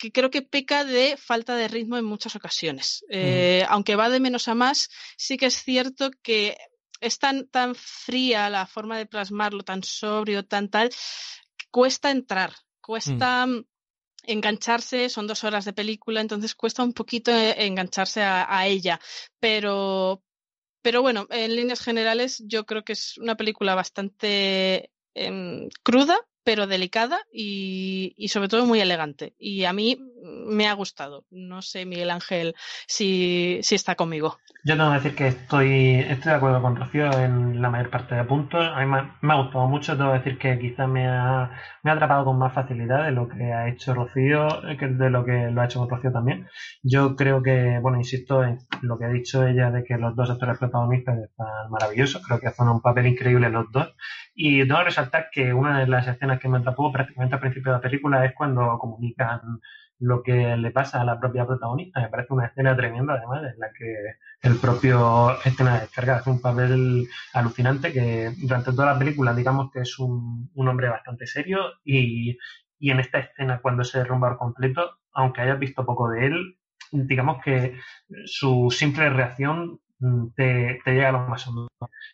que 0.00 0.12
creo 0.12 0.30
que 0.30 0.42
peca 0.42 0.84
de 0.84 1.16
falta 1.16 1.56
de 1.56 1.66
ritmo 1.66 1.96
en 1.96 2.04
muchas 2.04 2.36
ocasiones. 2.36 3.04
Mm. 3.10 3.64
Aunque 3.68 3.96
va 3.96 4.08
de 4.08 4.20
menos 4.20 4.46
a 4.46 4.54
más, 4.54 4.90
sí 5.16 5.36
que 5.36 5.46
es 5.46 5.64
cierto 5.64 6.12
que 6.22 6.56
es 7.00 7.18
tan, 7.18 7.48
tan 7.48 7.74
fría 7.74 8.50
la 8.50 8.66
forma 8.66 8.98
de 8.98 9.06
plasmarlo, 9.06 9.62
tan 9.62 9.82
sobrio, 9.82 10.44
tan 10.44 10.68
tal, 10.68 10.90
cuesta 11.78 12.10
entrar, 12.10 12.54
cuesta 12.80 13.46
mm. 13.46 13.64
engancharse, 14.24 15.08
son 15.08 15.28
dos 15.28 15.44
horas 15.44 15.64
de 15.64 15.72
película, 15.72 16.20
entonces 16.20 16.56
cuesta 16.56 16.82
un 16.82 16.92
poquito 16.92 17.30
eh, 17.30 17.54
engancharse 17.66 18.20
a, 18.20 18.46
a 18.48 18.66
ella, 18.66 18.98
pero, 19.38 20.24
pero 20.82 21.02
bueno, 21.02 21.28
en 21.30 21.54
líneas 21.54 21.80
generales 21.80 22.42
yo 22.44 22.66
creo 22.66 22.82
que 22.82 22.94
es 22.94 23.16
una 23.18 23.36
película 23.36 23.76
bastante 23.76 24.90
em, 25.14 25.68
cruda, 25.84 26.18
pero 26.42 26.66
delicada 26.66 27.24
y, 27.32 28.12
y 28.16 28.26
sobre 28.26 28.48
todo 28.48 28.66
muy 28.66 28.80
elegante. 28.80 29.36
Y 29.38 29.62
a 29.62 29.72
mí 29.72 30.00
me 30.22 30.68
ha 30.68 30.72
gustado. 30.72 31.24
No 31.30 31.62
sé, 31.62 31.86
Miguel 31.86 32.10
Ángel, 32.10 32.54
si, 32.86 33.60
si 33.62 33.74
está 33.74 33.94
conmigo. 33.94 34.38
Yo 34.64 34.76
tengo 34.76 34.90
que 34.90 34.96
decir 34.96 35.14
que 35.14 35.28
estoy, 35.28 35.94
estoy 36.08 36.32
de 36.32 36.36
acuerdo 36.36 36.60
con 36.60 36.76
Rocío 36.76 37.10
en 37.18 37.62
la 37.62 37.70
mayor 37.70 37.90
parte 37.90 38.14
de 38.14 38.24
puntos. 38.24 38.66
A 38.74 38.84
mí 38.84 38.86
me, 39.20 39.32
ha 39.32 39.36
gustado 39.36 39.68
mucho. 39.68 39.96
Tengo 39.96 40.12
que 40.12 40.18
decir 40.18 40.38
que 40.38 40.58
quizás 40.58 40.88
me 40.88 41.06
ha, 41.06 41.50
me 41.82 41.90
ha 41.90 41.94
atrapado 41.94 42.24
con 42.24 42.38
más 42.38 42.52
facilidad 42.52 43.04
de 43.04 43.12
lo 43.12 43.28
que 43.28 43.52
ha 43.52 43.68
hecho 43.68 43.94
Rocío, 43.94 44.68
eh, 44.68 44.76
que 44.76 44.88
de 44.88 45.10
lo 45.10 45.24
que 45.24 45.50
lo 45.50 45.60
ha 45.60 45.66
hecho 45.66 45.78
con 45.78 45.88
Rocío 45.88 46.12
también. 46.12 46.48
Yo 46.82 47.16
creo 47.16 47.42
que, 47.42 47.78
bueno, 47.80 47.98
insisto 47.98 48.42
en 48.42 48.58
lo 48.82 48.98
que 48.98 49.04
ha 49.04 49.10
dicho 49.10 49.46
ella 49.46 49.70
de 49.70 49.84
que 49.84 49.96
los 49.96 50.16
dos 50.16 50.30
actores 50.30 50.58
protagonistas 50.58 51.18
están 51.18 51.70
maravillosos. 51.70 52.26
Creo 52.26 52.40
que 52.40 52.48
hacen 52.48 52.68
un 52.68 52.82
papel 52.82 53.06
increíble 53.06 53.50
los 53.50 53.70
dos. 53.70 53.94
Y 54.34 54.60
tengo 54.66 54.78
que 54.78 54.84
resaltar 54.86 55.28
que 55.32 55.52
una 55.52 55.80
de 55.80 55.86
las 55.86 56.06
escenas 56.06 56.40
que 56.40 56.48
me 56.48 56.58
atrapó 56.58 56.92
prácticamente 56.92 57.34
al 57.34 57.40
principio 57.40 57.72
de 57.72 57.78
la 57.78 57.82
película 57.82 58.24
es 58.24 58.34
cuando 58.34 58.78
comunican 58.78 59.40
lo 60.00 60.22
que 60.22 60.56
le 60.56 60.70
pasa 60.70 61.00
a 61.00 61.04
la 61.04 61.18
propia 61.18 61.46
protagonista. 61.46 62.00
Me 62.00 62.08
parece 62.08 62.32
una 62.32 62.46
escena 62.46 62.76
tremenda, 62.76 63.14
además, 63.14 63.42
en 63.52 63.58
la 63.58 63.72
que 63.72 63.94
el 64.42 64.56
propio 64.56 65.32
escena 65.44 65.74
de 65.74 65.80
descarga 65.80 66.16
hace 66.16 66.30
un 66.30 66.40
papel 66.40 67.08
alucinante 67.32 67.92
que 67.92 68.32
durante 68.40 68.70
toda 68.72 68.92
la 68.92 68.98
película, 68.98 69.34
digamos 69.34 69.70
que 69.72 69.80
es 69.80 69.98
un, 69.98 70.50
un 70.54 70.68
hombre 70.68 70.88
bastante 70.88 71.26
serio 71.26 71.60
y, 71.84 72.38
y 72.78 72.90
en 72.90 73.00
esta 73.00 73.18
escena, 73.18 73.60
cuando 73.60 73.82
se 73.84 73.98
derrumba 73.98 74.28
por 74.30 74.38
completo, 74.38 74.98
aunque 75.12 75.40
hayas 75.40 75.58
visto 75.58 75.84
poco 75.84 76.08
de 76.10 76.26
él, 76.26 76.58
digamos 76.92 77.42
que 77.42 77.76
su 78.24 78.70
simple 78.70 79.10
reacción 79.10 79.80
mm, 79.98 80.28
te, 80.36 80.80
te 80.84 80.92
llega 80.92 81.08
a 81.08 81.12
lo 81.12 81.20
más 81.28 81.46
hondo. 81.46 81.68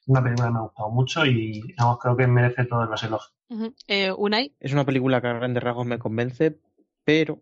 Una 0.06 0.22
película 0.22 0.48
que 0.48 0.52
me 0.52 0.58
ha 0.58 0.62
gustado 0.62 0.90
mucho 0.90 1.26
y 1.26 1.74
creo 2.00 2.16
que 2.16 2.26
merece 2.26 2.64
todos 2.64 2.88
los 2.88 3.02
elogios. 3.02 3.34
Ujú. 3.50 3.74
Eh, 3.86 4.10
Unai, 4.12 4.54
Es 4.58 4.72
una 4.72 4.84
película 4.84 5.20
que 5.20 5.28
a 5.28 5.34
grandes 5.34 5.62
rasgos 5.62 5.86
me 5.86 5.98
convence, 5.98 6.58
pero 7.04 7.40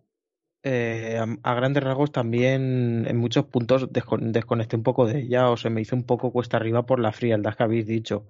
eh, 0.63 1.19
a, 1.43 1.55
grandes 1.55 1.83
rasgos 1.83 2.13
también 2.13 3.05
en 3.09 3.17
muchos 3.17 3.47
puntos 3.47 3.91
descon- 3.91 4.33
desconecté 4.33 4.77
un 4.77 4.83
poco 4.83 5.07
de 5.07 5.21
ella 5.21 5.51
o 5.51 5.57
se 5.57 5.71
me 5.71 5.81
hizo 5.81 5.97
un 5.97 6.05
poco 6.05 6.33
cuesta 6.33 6.57
arriba 6.57 6.87
por 6.87 7.01
la 7.01 7.13
frialdad 7.13 7.55
que 7.55 7.63
habéis 7.63 7.87
dicho. 7.87 8.27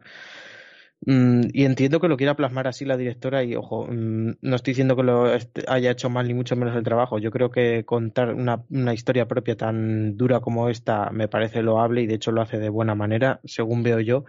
Mm, 1.05 1.49
y 1.53 1.65
entiendo 1.65 2.01
que 2.01 2.07
lo 2.09 2.17
quiera 2.17 2.37
plasmar 2.37 2.69
así 2.69 2.85
la 2.85 2.97
directora 2.97 3.43
y 3.43 3.57
ojo, 3.57 3.87
mm, 3.91 4.35
no 4.41 4.57
estoy 4.57 4.73
diciendo 4.73 4.95
que 4.97 5.03
lo 5.03 5.33
haya 5.69 5.91
hecho 5.91 6.11
mal 6.11 6.29
ni 6.29 6.35
mucho 6.35 6.55
menos 6.57 6.77
el 6.77 6.85
trabajo. 6.85 7.19
Yo 7.19 7.31
creo 7.33 7.51
que 7.51 7.85
contar 7.85 8.35
una, 8.35 8.65
una 8.71 8.95
historia 8.95 9.27
propia 9.27 9.57
tan 9.57 10.17
dura 10.17 10.41
como 10.41 10.69
esta 10.69 11.11
me 11.11 11.27
parece 11.29 11.63
loable 11.63 12.03
y 12.03 12.07
de 12.07 12.15
hecho 12.15 12.31
lo 12.33 12.41
hace 12.43 12.59
de 12.59 12.69
buena 12.69 12.95
manera, 12.95 13.41
según 13.45 13.83
veo 13.83 14.01
yo. 14.01 14.25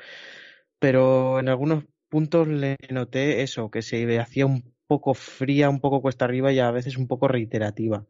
Pero 0.80 1.40
en 1.40 1.50
algunos 1.50 1.86
puntos 2.10 2.48
le 2.48 2.78
noté 2.92 3.44
eso, 3.44 3.72
que 3.72 3.82
se 3.84 4.20
hacía 4.20 4.46
un 4.48 4.73
poco 4.94 5.16
fría, 5.16 5.70
un 5.70 5.80
poco 5.80 6.02
cuesta 6.02 6.26
arriba 6.26 6.52
y 6.52 6.60
a 6.60 6.70
veces 6.70 6.98
un 6.98 7.08
poco 7.08 7.28
reiterativa. 7.28 8.06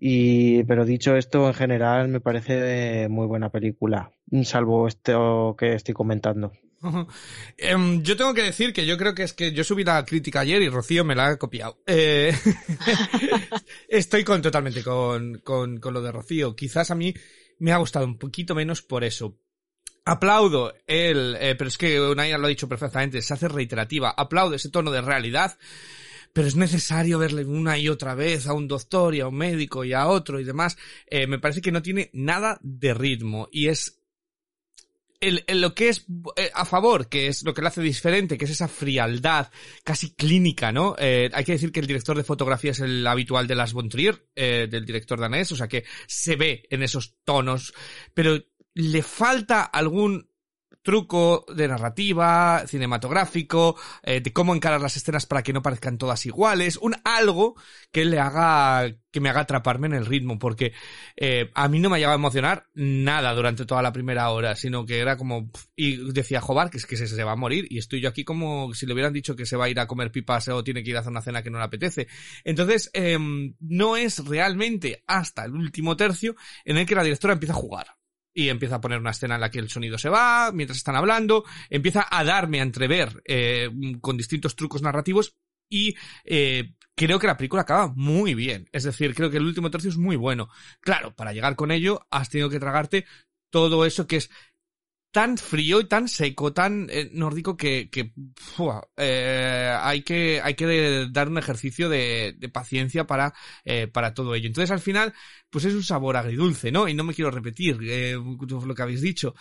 Y, 0.00 0.64
pero 0.64 0.84
dicho 0.84 1.14
esto, 1.14 1.46
en 1.46 1.54
general 1.54 2.08
me 2.08 2.20
parece 2.20 3.08
muy 3.08 3.26
buena 3.26 3.50
película, 3.50 4.10
salvo 4.42 4.88
esto 4.88 5.54
que 5.56 5.74
estoy 5.74 5.94
comentando. 5.94 6.50
Em, 7.56 8.02
yo 8.02 8.16
tengo 8.16 8.34
que 8.34 8.42
decir 8.42 8.72
que 8.72 8.84
yo 8.84 8.98
creo 8.98 9.14
que 9.14 9.22
es 9.22 9.32
que 9.32 9.52
yo 9.52 9.64
subí 9.64 9.84
la 9.84 10.04
crítica 10.04 10.40
ayer 10.40 10.60
y 10.62 10.68
Rocío 10.68 11.04
me 11.04 11.14
la 11.14 11.28
ha 11.28 11.38
copiado. 11.38 11.78
Eh, 11.86 12.34
estoy 13.88 14.24
con, 14.24 14.42
totalmente 14.42 14.82
con, 14.82 15.38
con, 15.38 15.78
con 15.78 15.94
lo 15.94 16.02
de 16.02 16.12
Rocío. 16.12 16.54
Quizás 16.54 16.90
a 16.90 16.94
mí 16.94 17.14
me 17.58 17.72
ha 17.72 17.78
gustado 17.78 18.04
un 18.04 18.18
poquito 18.18 18.54
menos 18.54 18.82
por 18.82 19.04
eso. 19.04 19.38
Aplaudo 20.06 20.72
el, 20.86 21.36
eh, 21.40 21.56
pero 21.58 21.66
es 21.66 21.76
que 21.76 22.00
Unai 22.00 22.30
lo 22.38 22.46
ha 22.46 22.48
dicho 22.48 22.68
perfectamente, 22.68 23.20
se 23.20 23.34
hace 23.34 23.48
reiterativa. 23.48 24.14
Aplaudo 24.16 24.54
ese 24.54 24.70
tono 24.70 24.92
de 24.92 25.00
realidad, 25.00 25.58
pero 26.32 26.46
es 26.46 26.54
necesario 26.54 27.18
verle 27.18 27.44
una 27.44 27.76
y 27.76 27.88
otra 27.88 28.14
vez 28.14 28.46
a 28.46 28.52
un 28.52 28.68
doctor 28.68 29.16
y 29.16 29.20
a 29.20 29.26
un 29.26 29.36
médico 29.36 29.84
y 29.84 29.92
a 29.92 30.06
otro 30.06 30.38
y 30.38 30.44
demás. 30.44 30.78
Eh, 31.08 31.26
me 31.26 31.40
parece 31.40 31.60
que 31.60 31.72
no 31.72 31.82
tiene 31.82 32.08
nada 32.12 32.60
de 32.62 32.94
ritmo 32.94 33.48
y 33.50 33.66
es 33.66 33.98
lo 35.20 35.74
que 35.74 35.88
es 35.88 36.06
eh, 36.36 36.50
a 36.54 36.64
favor, 36.64 37.08
que 37.08 37.28
es 37.28 37.42
lo 37.42 37.54
que 37.54 37.62
le 37.62 37.68
hace 37.68 37.80
diferente, 37.80 38.36
que 38.36 38.44
es 38.44 38.50
esa 38.50 38.68
frialdad 38.68 39.50
casi 39.84 40.14
clínica, 40.14 40.72
¿no? 40.72 40.94
Eh, 40.98 41.30
hay 41.32 41.44
que 41.44 41.52
decir 41.52 41.72
que 41.72 41.80
el 41.80 41.86
director 41.86 42.16
de 42.16 42.24
fotografía 42.24 42.72
es 42.72 42.80
el 42.80 43.06
habitual 43.06 43.46
de 43.46 43.54
Las 43.54 43.72
von 43.72 43.88
Trier, 43.88 44.26
eh, 44.34 44.68
del 44.70 44.84
director 44.84 45.18
danés, 45.18 45.50
o 45.52 45.56
sea 45.56 45.68
que 45.68 45.84
se 46.06 46.36
ve 46.36 46.66
en 46.70 46.82
esos 46.82 47.16
tonos, 47.24 47.72
pero 48.14 48.38
le 48.76 49.02
falta 49.02 49.62
algún 49.64 50.28
truco 50.82 51.46
de 51.52 51.66
narrativa, 51.66 52.62
cinematográfico, 52.68 53.76
eh, 54.02 54.20
de 54.20 54.32
cómo 54.32 54.54
encarar 54.54 54.80
las 54.80 54.96
escenas 54.96 55.26
para 55.26 55.42
que 55.42 55.54
no 55.54 55.62
parezcan 55.62 55.98
todas 55.98 56.26
iguales, 56.26 56.76
un 56.76 56.94
algo 57.02 57.56
que 57.90 58.04
le 58.04 58.20
haga, 58.20 58.94
que 59.10 59.20
me 59.20 59.30
haga 59.30 59.40
atraparme 59.40 59.88
en 59.88 59.94
el 59.94 60.06
ritmo, 60.06 60.38
porque 60.38 60.74
eh, 61.16 61.50
a 61.54 61.68
mí 61.68 61.80
no 61.80 61.88
me 61.88 61.96
ha 61.96 61.98
llegado 61.98 62.12
a 62.12 62.20
emocionar 62.20 62.66
nada 62.74 63.34
durante 63.34 63.64
toda 63.64 63.82
la 63.82 63.92
primera 63.92 64.30
hora, 64.30 64.54
sino 64.54 64.84
que 64.84 65.00
era 65.00 65.16
como, 65.16 65.50
y 65.74 66.12
decía 66.12 66.42
Jobar 66.42 66.70
que 66.70 66.76
es 66.76 66.86
que 66.86 66.98
se, 66.98 67.08
se 67.08 67.24
va 67.24 67.32
a 67.32 67.36
morir, 67.36 67.66
y 67.70 67.78
estoy 67.78 68.02
yo 68.02 68.10
aquí 68.10 68.24
como 68.24 68.74
si 68.74 68.86
le 68.86 68.92
hubieran 68.92 69.14
dicho 69.14 69.34
que 69.34 69.46
se 69.46 69.56
va 69.56 69.64
a 69.64 69.70
ir 69.70 69.80
a 69.80 69.88
comer 69.88 70.12
pipas 70.12 70.46
o 70.48 70.62
tiene 70.62 70.84
que 70.84 70.90
ir 70.90 70.96
a 70.98 71.00
hacer 71.00 71.10
una 71.10 71.22
cena 71.22 71.42
que 71.42 71.50
no 71.50 71.58
le 71.58 71.64
apetece. 71.64 72.06
Entonces, 72.44 72.90
eh, 72.92 73.18
no 73.58 73.96
es 73.96 74.24
realmente 74.24 75.02
hasta 75.06 75.46
el 75.46 75.52
último 75.52 75.96
tercio 75.96 76.36
en 76.64 76.76
el 76.76 76.86
que 76.86 76.94
la 76.94 77.02
directora 77.02 77.32
empieza 77.32 77.54
a 77.54 77.56
jugar 77.56 77.86
y 78.36 78.50
empieza 78.50 78.74
a 78.74 78.80
poner 78.82 78.98
una 78.98 79.12
escena 79.12 79.36
en 79.36 79.40
la 79.40 79.50
que 79.50 79.58
el 79.58 79.70
sonido 79.70 79.96
se 79.96 80.10
va, 80.10 80.52
mientras 80.52 80.76
están 80.76 80.94
hablando, 80.94 81.44
empieza 81.70 82.06
a 82.08 82.22
darme 82.22 82.60
a 82.60 82.64
entrever 82.64 83.22
eh, 83.24 83.70
con 84.02 84.18
distintos 84.18 84.54
trucos 84.54 84.82
narrativos 84.82 85.34
y 85.70 85.96
eh, 86.22 86.74
creo 86.94 87.18
que 87.18 87.28
la 87.28 87.38
película 87.38 87.62
acaba 87.62 87.88
muy 87.96 88.34
bien. 88.34 88.68
Es 88.72 88.84
decir, 88.84 89.14
creo 89.14 89.30
que 89.30 89.38
el 89.38 89.46
último 89.46 89.70
tercio 89.70 89.88
es 89.88 89.96
muy 89.96 90.16
bueno. 90.16 90.50
Claro, 90.80 91.16
para 91.16 91.32
llegar 91.32 91.56
con 91.56 91.70
ello 91.70 92.06
has 92.10 92.28
tenido 92.28 92.50
que 92.50 92.60
tragarte 92.60 93.06
todo 93.48 93.86
eso 93.86 94.06
que 94.06 94.16
es 94.16 94.30
tan 95.16 95.38
frío 95.38 95.80
y 95.80 95.88
tan 95.88 96.08
seco, 96.08 96.52
tan 96.52 96.88
eh, 96.90 97.08
nórdico 97.10 97.56
que, 97.56 97.88
que 97.88 98.12
eh, 98.98 99.74
hay 99.80 100.02
que 100.02 100.42
hay 100.42 100.52
que 100.52 101.08
dar 101.10 101.30
un 101.30 101.38
ejercicio 101.38 101.88
de, 101.88 102.34
de 102.36 102.48
paciencia 102.50 103.06
para 103.06 103.32
eh, 103.64 103.86
para 103.86 104.12
todo 104.12 104.34
ello. 104.34 104.46
Entonces 104.46 104.70
al 104.70 104.80
final 104.80 105.14
pues 105.48 105.64
es 105.64 105.72
un 105.72 105.82
sabor 105.82 106.18
agridulce, 106.18 106.70
¿no? 106.70 106.86
Y 106.86 106.92
no 106.92 107.02
me 107.02 107.14
quiero 107.14 107.30
repetir 107.30 107.78
eh, 107.80 108.12
lo 108.12 108.74
que 108.74 108.82
habéis 108.82 109.00
dicho. 109.00 109.34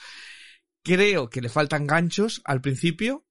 Creo 0.81 1.29
que 1.29 1.41
le 1.41 1.49
faltan 1.49 1.87
ganchos 1.87 2.41
al 2.45 2.61
principio. 2.61 3.25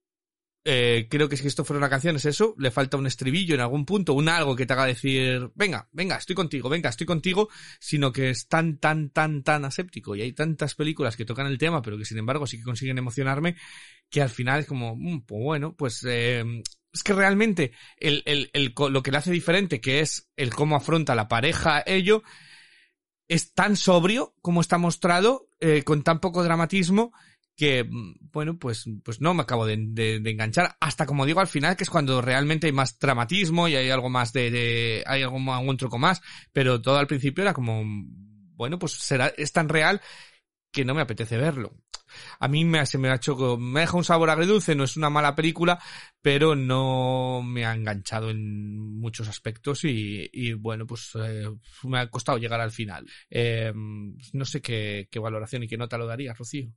Eh, 0.67 1.09
creo 1.11 1.29
que 1.29 1.37
si 1.37 1.47
esto 1.47 1.63
fuera 1.63 1.79
una 1.79 1.91
canción 1.91 2.17
es 2.17 2.25
eso, 2.25 2.55
le 2.59 2.71
falta 2.71 2.97
un 2.97 3.07
estribillo 3.07 3.55
en 3.55 3.61
algún 3.61 3.85
punto, 3.85 4.15
un 4.15 4.31
algo 4.31 4.57
que 4.57 4.65
te 4.65 4.73
haga 4.73 4.87
decir, 4.87 5.51
venga, 5.55 5.89
venga, 5.93 6.17
estoy 6.17 6.35
contigo, 6.35 6.71
venga, 6.71 6.89
estoy 6.89 7.07
contigo, 7.07 7.51
sino 7.79 8.11
que 8.11 8.31
es 8.31 8.49
tan, 8.49 8.79
tan, 8.79 9.11
tan, 9.11 9.43
tan 9.43 9.67
aséptico 9.67 10.17
y 10.17 10.23
hay 10.23 10.33
tantas 10.33 10.75
películas 10.75 11.17
que 11.17 11.27
tocan 11.27 11.49
el 11.49 11.59
tema, 11.59 11.83
pero 11.83 11.99
que 11.99 12.07
sin 12.07 12.17
embargo 12.17 12.47
sí 12.47 12.57
que 12.57 12.65
consiguen 12.65 12.97
emocionarme, 12.97 13.57
que 14.09 14.23
al 14.23 14.31
final 14.31 14.61
es 14.61 14.67
como, 14.67 14.97
mm, 14.97 15.27
pues 15.27 15.43
bueno, 15.43 15.75
pues 15.77 16.03
eh, 16.09 16.43
es 16.91 17.03
que 17.03 17.13
realmente 17.13 17.73
lo 18.01 19.03
que 19.03 19.11
le 19.11 19.19
hace 19.19 19.33
diferente, 19.33 19.83
que 19.83 20.01
es 20.01 20.31
el 20.37 20.55
cómo 20.55 20.77
afronta 20.77 21.15
la 21.15 21.29
pareja 21.29 21.83
ello, 21.85 22.23
es 23.29 23.53
tan 23.53 23.77
sobrio 23.77 24.35
como 24.41 24.61
está 24.61 24.79
mostrado, 24.79 25.49
eh, 25.61 25.83
con 25.83 26.03
tan 26.03 26.21
poco 26.21 26.43
dramatismo, 26.43 27.13
que, 27.57 27.89
bueno, 28.33 28.59
pues, 28.59 28.85
pues 29.05 29.21
no 29.21 29.35
me 29.35 29.43
acabo 29.43 29.67
de, 29.67 29.77
de, 29.79 30.21
de, 30.21 30.31
enganchar. 30.31 30.77
Hasta 30.81 31.07
como 31.07 31.27
digo 31.27 31.41
al 31.41 31.47
final, 31.47 31.77
que 31.77 31.85
es 31.85 31.91
cuando 31.91 32.21
realmente 32.21 32.67
hay 32.67 32.73
más 32.73 32.99
dramatismo 32.99 33.69
y 33.69 33.77
hay 33.77 33.91
algo 33.91 34.11
más 34.11 34.33
de, 34.33 34.51
de 34.51 35.05
hay 35.07 35.23
algún, 35.23 35.49
algún 35.49 35.77
truco 35.77 35.99
más. 35.99 36.21
Pero 36.53 36.81
todo 36.83 36.99
al 36.99 37.07
principio 37.07 37.43
era 37.43 37.55
como, 37.55 37.85
bueno, 38.57 38.79
pues 38.79 38.93
será, 38.93 39.29
es 39.37 39.53
tan 39.53 39.69
real 39.69 40.01
que 40.73 40.85
no 40.85 40.95
me 40.95 41.03
apetece 41.03 41.37
verlo. 41.37 41.77
A 42.39 42.49
mí 42.49 42.65
me, 42.65 42.85
se 42.87 42.99
me 42.99 43.09
ha 43.09 43.17
hecho, 43.17 43.57
me 43.59 43.81
deja 43.81 43.97
un 43.97 44.05
sabor 44.05 44.31
agridulce, 44.31 44.75
no 44.75 44.85
es 44.85 44.97
una 44.97 45.11
mala 45.11 45.35
película, 45.35 45.81
pero 46.23 46.55
no 46.55 47.43
me 47.43 47.65
ha 47.67 47.75
enganchado 47.75 48.31
en 48.31 48.99
muchos 49.01 49.29
aspectos 49.29 49.85
y, 49.85 50.29
y 50.33 50.53
bueno, 50.53 50.87
pues 50.87 51.11
eh, 51.17 51.49
me 51.85 51.99
ha 51.99 52.09
costado 52.11 52.39
llegar 52.39 52.61
al 52.61 52.71
final. 52.71 53.07
Eh, 53.31 53.73
no 53.75 54.45
sé 54.45 54.61
qué, 54.61 55.09
qué 55.11 55.19
valoración 55.19 55.65
y 55.65 55.69
qué 55.69 55.77
nota 55.77 55.99
lo 55.99 56.07
daría, 56.07 56.35
Rocío. 56.35 56.73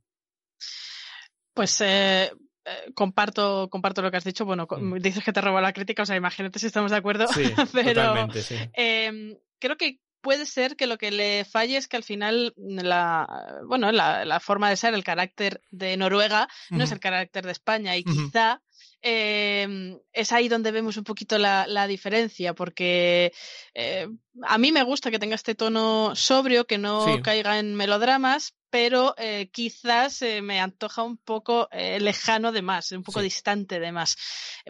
Pues 1.54 1.80
eh, 1.80 2.30
eh, 2.64 2.92
comparto, 2.94 3.68
comparto 3.70 4.02
lo 4.02 4.10
que 4.10 4.16
has 4.18 4.24
dicho. 4.24 4.44
Bueno, 4.44 4.66
mm. 4.70 4.96
dices 4.98 5.24
que 5.24 5.32
te 5.32 5.40
robó 5.40 5.60
la 5.60 5.72
crítica, 5.72 6.02
o 6.02 6.06
sea, 6.06 6.16
imagínate 6.16 6.58
si 6.58 6.66
estamos 6.66 6.90
de 6.90 6.96
acuerdo. 6.98 7.26
Sí, 7.28 7.42
pero 7.72 8.32
sí. 8.32 8.56
eh, 8.74 9.36
creo 9.58 9.76
que 9.76 10.00
puede 10.20 10.46
ser 10.46 10.76
que 10.76 10.86
lo 10.86 10.98
que 10.98 11.10
le 11.10 11.44
falle 11.44 11.76
es 11.76 11.86
que 11.88 11.96
al 11.96 12.02
final 12.04 12.52
la, 12.56 13.60
bueno, 13.66 13.92
la, 13.92 14.24
la 14.24 14.40
forma 14.40 14.68
de 14.68 14.76
ser, 14.76 14.92
el 14.94 15.04
carácter 15.04 15.62
de 15.70 15.96
Noruega 15.96 16.48
no 16.70 16.82
es 16.84 16.90
el 16.92 16.98
carácter 17.00 17.46
de 17.46 17.52
España 17.52 17.96
y 17.96 18.02
quizá 18.02 18.60
eh, 19.00 19.96
es 20.12 20.32
ahí 20.32 20.48
donde 20.48 20.72
vemos 20.72 20.96
un 20.96 21.04
poquito 21.04 21.38
la, 21.38 21.66
la 21.68 21.86
diferencia, 21.86 22.52
porque 22.52 23.32
eh, 23.74 24.08
a 24.42 24.58
mí 24.58 24.72
me 24.72 24.82
gusta 24.82 25.10
que 25.12 25.20
tenga 25.20 25.36
este 25.36 25.54
tono 25.54 26.14
sobrio, 26.16 26.66
que 26.66 26.78
no 26.78 27.04
Sí. 27.06 27.22
caiga 27.22 27.60
en 27.60 27.76
melodramas, 27.76 28.54
pero 28.70 29.14
eh, 29.16 29.48
quizás 29.52 30.22
eh, 30.22 30.42
me 30.42 30.60
antoja 30.60 31.02
un 31.02 31.16
poco 31.16 31.68
eh, 31.72 31.98
lejano 32.00 32.52
de 32.52 32.62
más, 32.62 32.92
un 32.92 33.02
poco 33.02 33.20
Sí. 33.20 33.24
distante 33.24 33.80
de 33.80 33.92
más. 33.92 34.16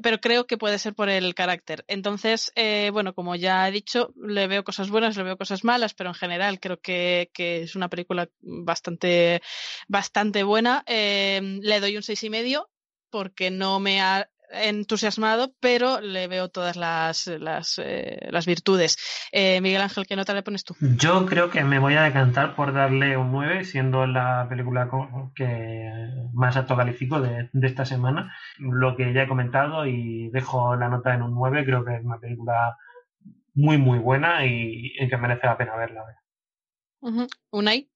Pero 0.03 0.21
creo 0.21 0.47
que 0.47 0.57
puede 0.59 0.79
ser 0.79 0.95
por 0.95 1.09
el 1.09 1.35
carácter. 1.35 1.85
Entonces, 1.89 2.53
bueno, 2.93 3.15
como 3.15 3.35
ya 3.37 3.69
he 3.69 3.73
dicho, 3.73 4.13
le 4.17 4.47
veo 4.47 4.65
cosas 4.65 4.91
buenas, 4.91 5.17
le 5.17 5.25
veo 5.25 5.37
cosas 5.37 5.65
malas, 5.65 5.95
pero 5.95 6.11
en 6.11 6.15
general 6.15 6.61
creo 6.61 6.81
que, 6.81 7.31
que 7.35 7.63
es 7.63 7.75
una 7.75 7.89
película 7.89 8.29
bastante, 8.41 9.43
bastante 9.89 10.43
buena. 10.45 10.85
Le 10.87 11.81
doy 11.81 11.97
un 11.97 12.03
seis 12.03 12.23
y 12.23 12.31
medio 12.31 12.71
porque 13.11 13.51
no 13.51 13.81
me 13.81 14.01
ha 14.01 14.29
entusiasmado, 14.51 15.53
pero 15.61 16.01
le 16.01 16.29
veo 16.29 16.49
todas 16.49 16.77
las, 16.77 17.27
las, 17.27 17.79
eh, 17.79 18.29
las 18.31 18.47
virtudes. 18.47 18.97
Eh, 19.33 19.61
Miguel 19.61 19.83
Ángel, 19.83 20.07
¿qué 20.07 20.17
nota 20.17 20.35
le 20.35 20.43
pones 20.43 20.65
tú? 20.65 20.75
Yo 20.81 21.27
creo 21.27 21.51
que 21.51 21.65
me 21.65 21.79
voy 21.79 21.95
a 21.95 22.03
decantar 22.03 22.55
por 22.55 22.73
darle 22.73 23.17
un 23.17 23.33
9, 23.33 23.65
siendo 23.65 24.07
la 24.07 24.47
película 24.49 24.89
que 25.35 25.91
más 26.33 26.57
alto 26.57 26.77
califico 26.77 27.21
de, 27.21 27.51
de 27.53 27.67
esta 27.67 27.85
semana. 27.85 28.35
Lo 28.59 28.97
que 28.97 29.13
ya 29.13 29.23
he 29.23 29.29
comentado 29.29 29.87
y 29.87 30.31
dejo 30.31 30.77
la 30.77 30.89
nota 30.89 31.15
en 31.15 31.23
un 31.23 31.35
9, 31.35 31.65
creo 31.65 31.85
que 31.85 31.97
es 31.97 32.05
una 32.05 32.19
película 32.19 32.77
muy, 33.55 33.77
muy 33.79 33.99
buena 33.99 34.47
y, 34.47 34.93
y 34.99 35.09
que 35.09 35.17
merece 35.17 35.47
la 35.47 35.59
pena 35.59 35.77
verla. 35.77 36.05
Ujú. 37.01 37.27
Unai. 37.51 37.89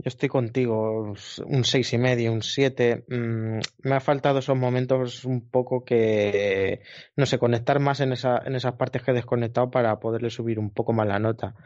Yo 0.00 0.10
estoy 0.10 0.28
contigo, 0.28 1.12
un 1.46 1.64
seis 1.64 1.92
y 1.92 1.98
medio, 1.98 2.32
un 2.32 2.42
siete. 2.42 3.04
Mm, 3.08 3.58
me 3.82 3.94
ha 3.96 4.00
faltado 4.00 4.38
esos 4.38 4.56
momentos 4.56 5.24
un 5.24 5.50
poco 5.50 5.84
que, 5.84 6.82
no 7.16 7.26
sé, 7.26 7.38
conectar 7.40 7.80
más 7.80 7.98
en, 7.98 8.12
esa, 8.12 8.38
en 8.46 8.54
esas 8.54 8.74
partes 8.74 9.02
que 9.02 9.10
he 9.10 9.14
desconectado 9.14 9.72
para 9.72 9.98
poderle 9.98 10.30
subir 10.30 10.60
un 10.60 10.70
poco 10.70 10.92
más 10.92 11.08
la 11.08 11.18
nota. 11.18 11.56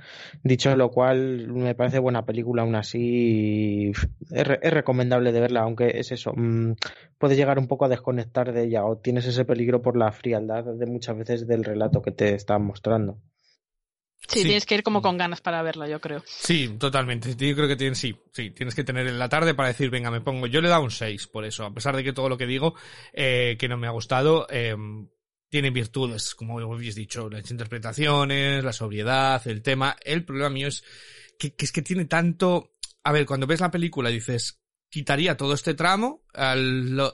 Dicho 0.43 0.75
lo 0.77 0.91
cual, 0.91 1.49
me 1.49 1.75
parece 1.75 1.99
buena 1.99 2.25
película 2.25 2.63
aún 2.63 2.75
así. 2.75 3.93
Es, 4.31 4.47
es 4.63 4.73
recomendable 4.73 5.31
de 5.33 5.41
verla, 5.41 5.61
aunque 5.61 5.99
es 5.99 6.11
eso, 6.11 6.33
mm, 6.35 6.73
puedes 7.19 7.37
llegar 7.37 7.59
un 7.59 7.69
poco 7.69 7.85
a 7.85 7.89
desconectar 7.91 8.53
de 8.55 8.65
ella 8.65 8.87
o 8.87 8.97
tienes 8.97 9.27
ese 9.27 9.45
peligro 9.45 9.83
por 9.83 9.99
la 9.99 10.11
frialdad 10.11 10.65
de 10.65 10.87
muchas 10.87 11.19
veces 11.19 11.47
del 11.47 11.65
relato 11.65 12.01
que 12.01 12.13
te 12.13 12.35
están 12.35 12.65
mostrando. 12.65 13.19
Sí, 14.29 14.41
Sí. 14.41 14.45
tienes 14.45 14.67
que 14.67 14.77
ir 14.77 14.83
como 14.83 15.03
con 15.03 15.19
ganas 15.19 15.41
para 15.41 15.63
verla, 15.63 15.89
yo 15.89 16.01
creo. 16.01 16.23
Sí, 16.27 16.77
totalmente. 16.79 17.35
Yo 17.35 17.55
creo 17.57 17.69
que 17.69 17.77
tienes, 17.77 17.99
sí, 17.99 18.17
sí, 18.33 18.51
tienes 18.51 18.75
que 18.75 18.85
tener 18.85 19.07
en 19.07 19.19
la 19.19 19.29
tarde 19.29 19.55
para 19.55 19.69
decir, 19.69 19.91
venga, 19.91 20.11
me 20.11 20.21
pongo. 20.21 20.47
Yo 20.47 20.61
le 20.61 20.69
he 20.69 20.71
dado 20.71 20.85
un 20.85 20.91
6 20.91 21.27
por 21.27 21.45
eso, 21.45 21.65
a 21.65 21.75
pesar 21.75 21.97
de 21.97 22.05
que 22.05 22.13
todo 22.13 22.29
lo 22.29 22.39
que 22.39 22.47
digo, 22.47 22.75
eh, 23.13 23.57
que 23.59 23.69
no 23.69 23.77
me 23.77 23.87
ha 23.89 23.91
gustado, 23.91 24.47
eh, 24.49 24.77
tiene 25.49 25.71
virtudes, 25.71 26.35
como 26.35 26.59
habéis 26.61 26.95
dicho, 26.95 27.29
las 27.29 27.51
interpretaciones, 27.51 28.65
la 28.65 28.73
sobriedad, 28.73 29.43
el 29.47 29.61
tema. 29.61 29.97
El 30.03 30.25
problema 30.25 30.49
mío 30.51 30.69
es 30.69 30.83
que, 31.39 31.55
que 31.55 31.65
es 31.67 31.73
que 31.73 31.83
tiene 31.83 32.07
tanto, 32.07 32.77
a 33.05 33.13
ver, 33.13 33.27
cuando 33.27 33.47
ves 33.47 33.61
la 33.61 33.71
película 33.71 34.09
dices, 34.09 34.62
quitaría 34.93 35.39
todo 35.39 35.55
este 35.55 35.73
tramo 35.73 36.23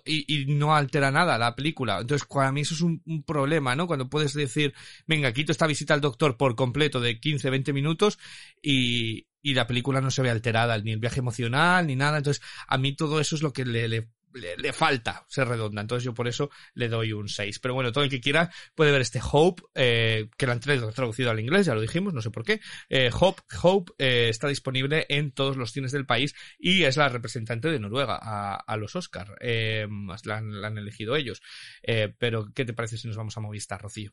y, 0.04 0.46
no 0.48 0.74
altera 0.74 1.12
nada 1.12 1.38
la 1.38 1.54
película. 1.54 2.00
Entonces, 2.00 2.26
para 2.26 2.50
mí 2.50 2.62
eso 2.62 2.74
es 2.74 2.80
un, 2.80 3.22
problema, 3.24 3.76
¿no? 3.76 3.86
Cuando 3.86 4.10
puedes 4.10 4.34
decir, 4.34 4.74
venga, 5.06 5.32
quito 5.32 5.52
esta 5.52 5.68
visita 5.68 5.94
al 5.94 6.00
doctor 6.00 6.36
por 6.36 6.56
completo 6.56 7.00
de 7.00 7.20
15, 7.20 7.50
20 7.50 7.72
minutos 7.72 8.18
y, 8.60 9.28
y 9.42 9.54
la 9.54 9.68
película 9.68 10.00
no 10.00 10.10
se 10.10 10.22
ve 10.22 10.30
alterada, 10.30 10.76
ni 10.78 10.90
el 10.90 10.98
viaje 10.98 11.20
emocional, 11.20 11.86
ni 11.86 11.94
nada. 11.94 12.18
Entonces, 12.18 12.42
a 12.66 12.78
mí 12.78 12.96
todo 12.96 13.20
eso 13.20 13.36
es 13.36 13.42
lo 13.42 13.52
que 13.52 13.64
le, 13.64 14.08
le, 14.34 14.56
le 14.56 14.72
falta 14.72 15.24
ser 15.28 15.48
redonda. 15.48 15.80
Entonces, 15.80 16.04
yo 16.04 16.14
por 16.14 16.28
eso 16.28 16.50
le 16.74 16.88
doy 16.88 17.12
un 17.12 17.28
6. 17.28 17.58
Pero 17.58 17.74
bueno, 17.74 17.92
todo 17.92 18.04
el 18.04 18.10
que 18.10 18.20
quiera 18.20 18.50
puede 18.74 18.92
ver 18.92 19.00
este 19.00 19.20
Hope, 19.22 19.62
eh, 19.74 20.28
que 20.36 20.46
lo 20.46 20.52
han 20.52 20.60
tra- 20.60 20.92
traducido 20.94 21.30
al 21.30 21.40
inglés, 21.40 21.66
ya 21.66 21.74
lo 21.74 21.80
dijimos, 21.80 22.14
no 22.14 22.22
sé 22.22 22.30
por 22.30 22.44
qué. 22.44 22.60
Eh, 22.88 23.10
Hope, 23.12 23.42
Hope 23.62 23.92
eh, 23.98 24.28
está 24.28 24.48
disponible 24.48 25.06
en 25.08 25.32
todos 25.32 25.56
los 25.56 25.72
cines 25.72 25.92
del 25.92 26.06
país 26.06 26.34
y 26.58 26.84
es 26.84 26.96
la 26.96 27.08
representante 27.08 27.68
de 27.68 27.78
Noruega 27.80 28.18
a, 28.20 28.54
a 28.56 28.76
los 28.76 28.94
Oscar. 28.96 29.36
Eh, 29.40 29.86
la, 30.24 30.36
han, 30.36 30.60
la 30.60 30.68
han 30.68 30.78
elegido 30.78 31.16
ellos. 31.16 31.40
Eh, 31.82 32.14
pero, 32.18 32.46
¿qué 32.54 32.64
te 32.64 32.72
parece 32.74 32.98
si 32.98 33.08
nos 33.08 33.16
vamos 33.16 33.36
a 33.36 33.40
Movistar, 33.40 33.80
Rocío? 33.80 34.12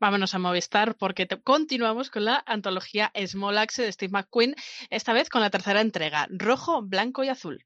Vámonos 0.00 0.34
a 0.34 0.38
Movistar 0.38 0.96
porque 0.96 1.26
te- 1.26 1.40
continuamos 1.42 2.10
con 2.10 2.24
la 2.24 2.42
antología 2.46 3.10
Small 3.26 3.58
Axe 3.58 3.82
de 3.82 3.92
Steve 3.92 4.12
McQueen, 4.12 4.54
esta 4.90 5.12
vez 5.12 5.28
con 5.28 5.40
la 5.40 5.50
tercera 5.50 5.80
entrega, 5.80 6.28
rojo, 6.30 6.82
blanco 6.82 7.24
y 7.24 7.28
azul. 7.28 7.64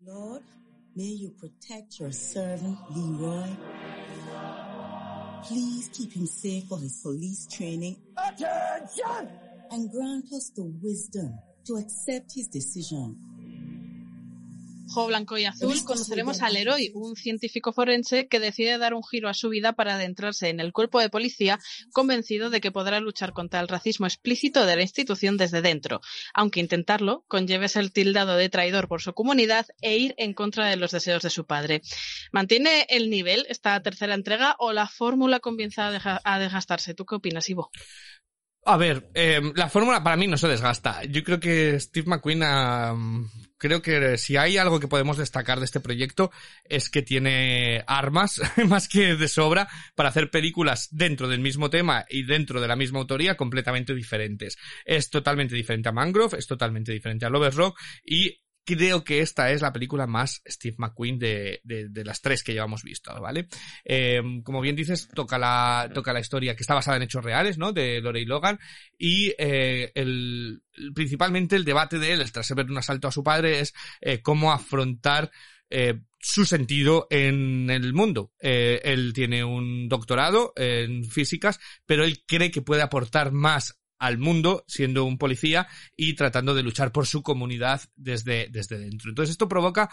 Lord, 0.00 0.42
may 0.94 1.04
you 1.04 1.30
protect 1.30 1.98
your 1.98 2.12
servant 2.12 2.78
Leroy. 2.90 3.48
Please 5.44 5.90
keep 5.92 6.12
him 6.12 6.26
safe 6.26 6.64
for 6.64 6.78
his 6.78 7.00
police 7.02 7.46
training. 7.46 7.96
Attention! 8.16 9.30
And 9.70 9.90
grant 9.90 10.32
us 10.32 10.50
the 10.50 10.64
wisdom 10.82 11.38
to 11.64 11.76
accept 11.76 12.32
his 12.34 12.48
decision. 12.48 13.16
Rojo, 14.88 15.06
blanco 15.06 15.38
y 15.38 15.44
azul 15.44 15.82
conoceremos 15.84 16.42
al 16.42 16.56
héroe, 16.56 16.90
un 16.94 17.16
científico 17.16 17.72
forense 17.72 18.28
que 18.28 18.40
decide 18.40 18.78
dar 18.78 18.94
un 18.94 19.02
giro 19.02 19.28
a 19.28 19.34
su 19.34 19.48
vida 19.48 19.72
para 19.72 19.94
adentrarse 19.94 20.48
en 20.48 20.60
el 20.60 20.72
cuerpo 20.72 21.00
de 21.00 21.08
policía, 21.08 21.58
convencido 21.92 22.50
de 22.50 22.60
que 22.60 22.72
podrá 22.72 23.00
luchar 23.00 23.32
contra 23.32 23.60
el 23.60 23.68
racismo 23.68 24.06
explícito 24.06 24.66
de 24.66 24.76
la 24.76 24.82
institución 24.82 25.36
desde 25.36 25.62
dentro, 25.62 26.00
aunque 26.34 26.60
intentarlo 26.60 27.24
conlleve 27.28 27.68
ser 27.68 27.90
tildado 27.90 28.36
de 28.36 28.48
traidor 28.48 28.88
por 28.88 29.00
su 29.00 29.14
comunidad 29.14 29.66
e 29.80 29.96
ir 29.96 30.14
en 30.18 30.34
contra 30.34 30.68
de 30.68 30.76
los 30.76 30.90
deseos 30.90 31.22
de 31.22 31.30
su 31.30 31.46
padre. 31.46 31.82
¿Mantiene 32.32 32.86
el 32.88 33.08
nivel 33.08 33.46
esta 33.48 33.80
tercera 33.82 34.14
entrega 34.14 34.56
o 34.58 34.72
la 34.72 34.88
fórmula 34.88 35.40
comienza 35.40 35.86
a, 35.86 35.90
deja- 35.92 36.20
a 36.24 36.38
desgastarse? 36.38 36.94
¿Tú 36.94 37.06
qué 37.06 37.14
opinas, 37.14 37.48
Ivo? 37.48 37.70
A 38.64 38.76
ver, 38.76 39.10
eh, 39.14 39.40
la 39.56 39.68
fórmula 39.68 40.04
para 40.04 40.16
mí 40.16 40.28
no 40.28 40.36
se 40.38 40.46
desgasta. 40.46 41.02
Yo 41.04 41.24
creo 41.24 41.40
que 41.40 41.80
Steve 41.80 42.06
McQueen, 42.08 42.42
ah, 42.44 42.94
creo 43.62 43.80
que 43.80 44.18
si 44.18 44.36
hay 44.36 44.56
algo 44.56 44.80
que 44.80 44.88
podemos 44.88 45.18
destacar 45.18 45.60
de 45.60 45.66
este 45.66 45.78
proyecto 45.78 46.32
es 46.64 46.90
que 46.90 47.00
tiene 47.00 47.84
armas 47.86 48.40
más 48.66 48.88
que 48.88 49.14
de 49.14 49.28
sobra 49.28 49.68
para 49.94 50.08
hacer 50.08 50.30
películas 50.30 50.88
dentro 50.90 51.28
del 51.28 51.38
mismo 51.38 51.70
tema 51.70 52.04
y 52.10 52.24
dentro 52.24 52.60
de 52.60 52.66
la 52.66 52.74
misma 52.74 52.98
autoría 52.98 53.36
completamente 53.36 53.94
diferentes. 53.94 54.58
Es 54.84 55.10
totalmente 55.10 55.54
diferente 55.54 55.88
a 55.88 55.92
Mangrove, 55.92 56.38
es 56.38 56.48
totalmente 56.48 56.90
diferente 56.90 57.24
a 57.24 57.30
Lovers 57.30 57.54
Rock 57.54 57.78
y 58.04 58.42
creo 58.64 59.04
que 59.04 59.20
esta 59.20 59.50
es 59.50 59.62
la 59.62 59.72
película 59.72 60.06
más 60.06 60.42
Steve 60.46 60.76
McQueen 60.78 61.18
de, 61.18 61.60
de, 61.64 62.04
las 62.04 62.20
tres 62.20 62.42
que 62.42 62.52
llevamos 62.52 62.82
visto, 62.82 63.12
¿vale? 63.20 63.48
Eh, 63.84 64.22
como 64.44 64.60
bien 64.60 64.76
dices, 64.76 65.08
toca 65.14 65.38
la, 65.38 65.90
toca 65.92 66.12
la 66.12 66.20
historia 66.20 66.54
que 66.54 66.62
está 66.62 66.74
basada 66.74 66.96
en 66.96 67.04
hechos 67.04 67.24
reales, 67.24 67.58
¿no? 67.58 67.72
De 67.72 68.00
Lorey 68.00 68.24
Logan 68.24 68.58
y 68.98 69.34
eh, 69.38 69.92
el, 69.94 70.62
principalmente 70.94 71.56
el 71.56 71.64
debate 71.64 71.98
de 71.98 72.12
él, 72.12 72.32
tras 72.32 72.54
ver 72.54 72.70
un 72.70 72.78
asalto 72.78 73.08
a 73.08 73.12
su 73.12 73.22
padre, 73.22 73.60
es 73.60 73.74
eh, 74.00 74.20
cómo 74.22 74.52
afrontar 74.52 75.30
eh, 75.70 76.00
su 76.20 76.44
sentido 76.44 77.06
en 77.10 77.70
el 77.70 77.94
mundo. 77.94 78.32
Él 78.38 79.12
tiene 79.12 79.42
un 79.42 79.88
doctorado 79.88 80.52
en 80.56 81.04
físicas, 81.04 81.58
pero 81.84 82.04
él 82.04 82.22
cree 82.26 82.50
que 82.50 82.62
puede 82.62 82.82
aportar 82.82 83.32
más 83.32 83.81
al 84.02 84.18
mundo 84.18 84.64
siendo 84.66 85.04
un 85.04 85.16
policía 85.16 85.68
y 85.96 86.14
tratando 86.14 86.54
de 86.54 86.64
luchar 86.64 86.90
por 86.90 87.06
su 87.06 87.22
comunidad 87.22 87.82
desde, 87.94 88.48
desde 88.50 88.78
dentro. 88.78 89.10
Entonces 89.10 89.30
esto 89.30 89.48
provoca 89.48 89.90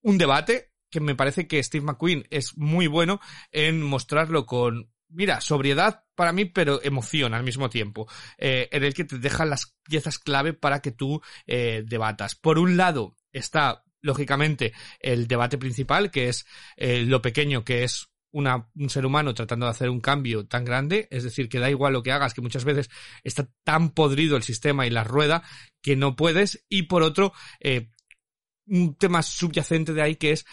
un 0.00 0.16
debate 0.16 0.72
que 0.90 1.00
me 1.00 1.14
parece 1.14 1.46
que 1.46 1.62
Steve 1.62 1.84
McQueen 1.84 2.26
es 2.30 2.56
muy 2.56 2.86
bueno 2.86 3.20
en 3.50 3.82
mostrarlo 3.82 4.46
con 4.46 4.90
mira, 5.10 5.42
sobriedad 5.42 6.04
para 6.14 6.32
mí, 6.32 6.46
pero 6.46 6.82
emoción 6.82 7.34
al 7.34 7.44
mismo 7.44 7.68
tiempo, 7.68 8.08
eh, 8.38 8.70
en 8.72 8.84
el 8.84 8.94
que 8.94 9.04
te 9.04 9.18
deja 9.18 9.44
las 9.44 9.76
piezas 9.82 10.18
clave 10.18 10.54
para 10.54 10.80
que 10.80 10.92
tú 10.92 11.20
eh, 11.46 11.82
debatas. 11.86 12.34
Por 12.34 12.58
un 12.58 12.78
lado 12.78 13.16
está, 13.32 13.84
lógicamente, 14.00 14.72
el 14.98 15.28
debate 15.28 15.58
principal, 15.58 16.10
que 16.10 16.28
es 16.28 16.46
eh, 16.76 17.04
lo 17.04 17.20
pequeño 17.20 17.64
que 17.64 17.84
es 17.84 18.08
un 18.32 18.90
ser 18.90 19.06
humano 19.06 19.34
tratando 19.34 19.66
de 19.66 19.70
hacer 19.70 19.90
un 19.90 20.00
cambio 20.00 20.46
tan 20.46 20.64
grande, 20.64 21.06
es 21.10 21.22
decir, 21.24 21.48
que 21.48 21.58
da 21.58 21.70
igual 21.70 21.92
lo 21.92 22.02
que 22.02 22.12
hagas, 22.12 22.34
que 22.34 22.40
muchas 22.40 22.64
veces 22.64 22.88
está 23.22 23.48
tan 23.64 23.90
podrido 23.90 24.36
el 24.36 24.42
sistema 24.42 24.86
y 24.86 24.90
la 24.90 25.04
rueda 25.04 25.42
que 25.82 25.96
no 25.96 26.16
puedes, 26.16 26.64
y 26.68 26.84
por 26.84 27.02
otro, 27.02 27.32
eh, 27.60 27.90
un 28.66 28.94
tema 28.96 29.22
subyacente 29.22 29.92
de 29.92 30.02
ahí 30.02 30.16
que 30.16 30.32
es 30.32 30.46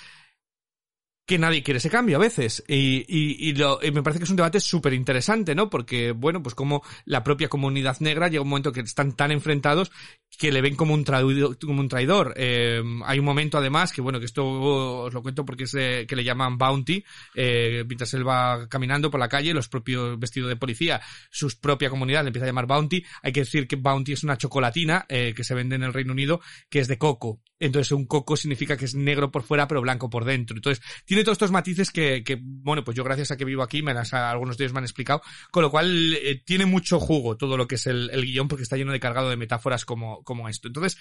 que 1.30 1.38
nadie 1.38 1.62
quiere 1.62 1.78
ese 1.78 1.92
cambio 1.92 2.18
a 2.18 2.20
veces. 2.20 2.64
Y, 2.68 3.06
y, 3.08 3.50
y, 3.50 3.54
lo, 3.54 3.80
me 3.94 4.02
parece 4.02 4.18
que 4.18 4.24
es 4.24 4.32
un 4.32 4.36
debate 4.36 4.60
súper 4.60 4.94
interesante, 4.94 5.54
¿no? 5.54 5.70
Porque, 5.70 6.12
bueno, 6.12 6.42
pues 6.42 6.56
como 6.56 6.82
la 7.06 7.24
propia 7.24 7.48
comunidad 7.48 7.98
negra 8.00 8.30
llega 8.30 8.42
un 8.42 8.50
momento 8.50 8.72
que 8.72 8.80
están 8.80 9.14
tan 9.14 9.30
enfrentados 9.30 9.92
que 10.40 10.52
le 10.52 10.60
ven 10.62 10.76
como 10.76 10.96
un 10.96 11.04
traidor. 11.04 11.56
Como 11.60 11.82
un 11.82 11.88
traidor. 11.88 12.34
Eh, 12.36 12.82
hay 13.06 13.20
un 13.20 13.26
momento 13.26 13.60
además 13.60 13.94
que, 13.94 14.02
bueno, 14.02 14.20
que 14.20 14.26
esto 14.26 14.44
os 14.44 15.14
lo 15.14 15.22
cuento 15.22 15.46
porque 15.46 15.66
es 15.66 15.76
eh, 15.76 16.08
que 16.08 16.16
le 16.16 16.24
llaman 16.24 16.58
Bounty, 16.58 17.06
eh, 17.36 17.84
mientras 17.86 18.12
él 18.16 18.28
va 18.28 18.68
caminando 18.68 19.12
por 19.12 19.20
la 19.20 19.30
calle, 19.30 19.54
los 19.54 19.70
propios 19.70 20.18
vestidos 20.18 20.50
de 20.50 20.56
policía, 20.56 21.00
su 21.30 21.48
propia 21.60 21.92
comunidad 21.92 22.24
le 22.24 22.30
empieza 22.30 22.46
a 22.46 22.50
llamar 22.50 22.66
Bounty. 22.66 23.06
Hay 23.22 23.32
que 23.32 23.42
decir 23.42 23.68
que 23.68 23.76
Bounty 23.76 24.14
es 24.14 24.24
una 24.24 24.36
chocolatina 24.36 25.06
eh, 25.08 25.36
que 25.36 25.44
se 25.44 25.54
vende 25.54 25.76
en 25.76 25.84
el 25.84 25.94
Reino 25.94 26.12
Unido 26.12 26.42
que 26.72 26.80
es 26.80 26.88
de 26.88 26.98
coco. 26.98 27.40
Entonces 27.60 27.92
un 27.92 28.06
coco 28.06 28.38
significa 28.38 28.78
que 28.78 28.86
es 28.86 28.96
negro 28.96 29.32
por 29.32 29.44
fuera 29.44 29.68
pero 29.68 29.82
blanco 29.82 30.10
por 30.10 30.26
dentro. 30.26 30.56
Entonces 30.56 30.84
tiene 31.06 31.24
todos 31.24 31.36
estos 31.36 31.52
matices 31.52 31.92
que, 31.92 32.24
que 32.24 32.40
bueno, 32.42 32.84
pues 32.84 32.96
yo 32.96 33.04
gracias 33.04 33.32
a 33.32 33.38
que 33.38 33.46
vivo 33.46 33.64
aquí, 33.64 33.84
me 33.84 33.94
las, 33.94 34.14
algunos 34.14 34.58
de 34.58 34.64
ellos 34.64 34.74
me 34.74 34.80
han 34.80 34.86
explicado, 34.86 35.22
con 35.52 35.64
lo 35.64 35.72
cual 35.72 36.14
eh, 36.14 36.42
tiene 36.46 36.66
mucho 36.66 37.00
jugo 37.00 37.38
todo 37.38 37.58
lo 37.58 37.68
que 37.68 37.76
es 37.76 37.88
el, 37.88 38.10
el, 38.12 38.26
guion 38.26 38.48
porque 38.48 38.64
está 38.64 38.78
lleno 38.78 38.92
de 38.92 39.00
cargado 39.00 39.30
de 39.30 39.38
metáforas 39.38 39.86
como, 39.86 40.24
como 40.24 40.48
esto. 40.48 40.68
Entonces 40.68 40.98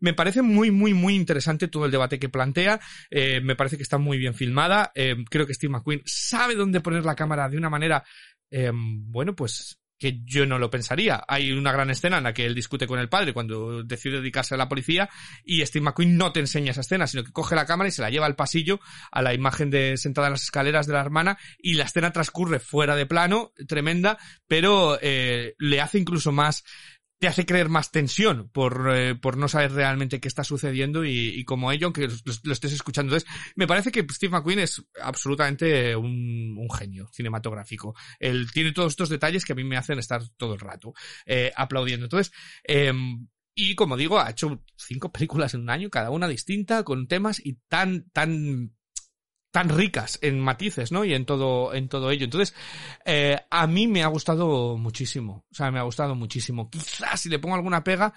me 0.00 0.14
parece 0.14 0.42
muy, 0.42 0.70
muy, 0.70 0.94
muy 0.94 1.14
interesante 1.14 1.68
todo 1.68 1.86
el 1.86 1.90
debate 1.90 2.18
que 2.18 2.28
plantea, 2.28 2.80
eh, 3.10 3.40
me 3.42 3.56
parece 3.56 3.76
que 3.76 3.82
está 3.82 3.98
muy 3.98 4.18
bien 4.18 4.34
filmada, 4.34 4.92
eh, 4.94 5.16
creo 5.30 5.46
que 5.46 5.54
Steve 5.54 5.72
McQueen 5.72 6.02
sabe 6.04 6.54
dónde 6.54 6.80
poner 6.80 7.04
la 7.04 7.14
cámara 7.14 7.48
de 7.48 7.56
una 7.56 7.70
manera, 7.70 8.04
bueno, 9.08 9.34
pues 9.34 9.81
que 10.02 10.20
yo 10.24 10.46
no 10.46 10.58
lo 10.58 10.68
pensaría. 10.68 11.22
Hay 11.28 11.52
una 11.52 11.70
gran 11.70 11.88
escena 11.88 12.18
en 12.18 12.24
la 12.24 12.34
que 12.34 12.44
él 12.44 12.56
discute 12.56 12.88
con 12.88 12.98
el 12.98 13.08
padre 13.08 13.32
cuando 13.32 13.84
decide 13.84 14.16
dedicarse 14.16 14.56
a 14.56 14.58
la 14.58 14.68
policía 14.68 15.08
y 15.44 15.64
Steve 15.64 15.84
McQueen 15.84 16.16
no 16.16 16.32
te 16.32 16.40
enseña 16.40 16.72
esa 16.72 16.80
escena, 16.80 17.06
sino 17.06 17.22
que 17.22 17.30
coge 17.30 17.54
la 17.54 17.66
cámara 17.66 17.86
y 17.86 17.92
se 17.92 18.02
la 18.02 18.10
lleva 18.10 18.26
al 18.26 18.34
pasillo 18.34 18.80
a 19.12 19.22
la 19.22 19.32
imagen 19.32 19.70
de 19.70 19.96
sentada 19.96 20.26
en 20.26 20.32
las 20.32 20.42
escaleras 20.42 20.88
de 20.88 20.94
la 20.94 21.02
hermana 21.02 21.38
y 21.56 21.74
la 21.74 21.84
escena 21.84 22.10
transcurre 22.10 22.58
fuera 22.58 22.96
de 22.96 23.06
plano, 23.06 23.52
tremenda, 23.68 24.18
pero 24.48 24.98
eh, 25.00 25.54
le 25.60 25.80
hace 25.80 25.98
incluso 26.00 26.32
más 26.32 26.64
te 27.22 27.28
hace 27.28 27.46
creer 27.46 27.68
más 27.68 27.92
tensión 27.92 28.48
por, 28.48 28.90
eh, 28.92 29.14
por 29.14 29.36
no 29.36 29.46
saber 29.46 29.70
realmente 29.70 30.18
qué 30.18 30.26
está 30.26 30.42
sucediendo 30.42 31.04
y, 31.04 31.28
y 31.28 31.44
como 31.44 31.70
ello, 31.70 31.86
aunque 31.86 32.08
lo, 32.08 32.52
estés 32.52 32.72
escuchando. 32.72 33.14
Entonces, 33.14 33.52
me 33.54 33.68
parece 33.68 33.92
que 33.92 34.04
Steve 34.10 34.32
McQueen 34.32 34.58
es 34.58 34.84
absolutamente 35.00 35.94
un, 35.94 36.56
un 36.58 36.68
genio 36.68 37.08
cinematográfico. 37.12 37.94
Él 38.18 38.50
tiene 38.50 38.72
todos 38.72 38.94
estos 38.94 39.08
detalles 39.08 39.44
que 39.44 39.52
a 39.52 39.54
mí 39.54 39.62
me 39.62 39.76
hacen 39.76 40.00
estar 40.00 40.20
todo 40.36 40.54
el 40.54 40.58
rato 40.58 40.94
eh, 41.24 41.52
aplaudiendo. 41.54 42.06
Entonces, 42.06 42.32
eh, 42.64 42.92
y 43.54 43.76
como 43.76 43.96
digo, 43.96 44.18
ha 44.18 44.30
hecho 44.30 44.60
cinco 44.76 45.12
películas 45.12 45.54
en 45.54 45.60
un 45.60 45.70
año, 45.70 45.90
cada 45.90 46.10
una 46.10 46.26
distinta, 46.26 46.82
con 46.82 47.06
temas 47.06 47.38
y 47.38 47.52
tan, 47.68 48.10
tan 48.10 48.74
tan 49.52 49.68
ricas 49.68 50.18
en 50.22 50.40
matices, 50.40 50.90
¿no? 50.90 51.04
Y 51.04 51.14
en 51.14 51.26
todo, 51.26 51.72
en 51.74 51.88
todo 51.88 52.10
ello. 52.10 52.24
Entonces, 52.24 52.54
eh, 53.04 53.38
a 53.50 53.66
mí 53.66 53.86
me 53.86 54.02
ha 54.02 54.08
gustado 54.08 54.76
muchísimo. 54.78 55.44
O 55.52 55.54
sea, 55.54 55.70
me 55.70 55.78
ha 55.78 55.82
gustado 55.82 56.14
muchísimo. 56.14 56.68
Quizás 56.70 57.20
si 57.20 57.28
le 57.28 57.38
pongo 57.38 57.54
alguna 57.54 57.84
pega, 57.84 58.14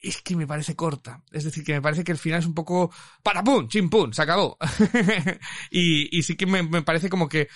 es 0.00 0.20
que 0.20 0.34
me 0.34 0.48
parece 0.48 0.74
corta. 0.74 1.22
Es 1.30 1.44
decir, 1.44 1.64
que 1.64 1.74
me 1.74 1.80
parece 1.80 2.02
que 2.02 2.12
el 2.12 2.18
final 2.18 2.40
es 2.40 2.46
un 2.46 2.54
poco 2.54 2.92
para 3.22 3.42
pum, 3.42 3.68
chim 3.68 3.88
pum, 3.88 4.12
se 4.12 4.22
acabó. 4.22 4.58
y, 5.70 6.18
y 6.18 6.22
sí 6.24 6.36
que 6.36 6.46
me, 6.46 6.82
parece 6.82 7.08
como 7.08 7.28
que 7.28 7.48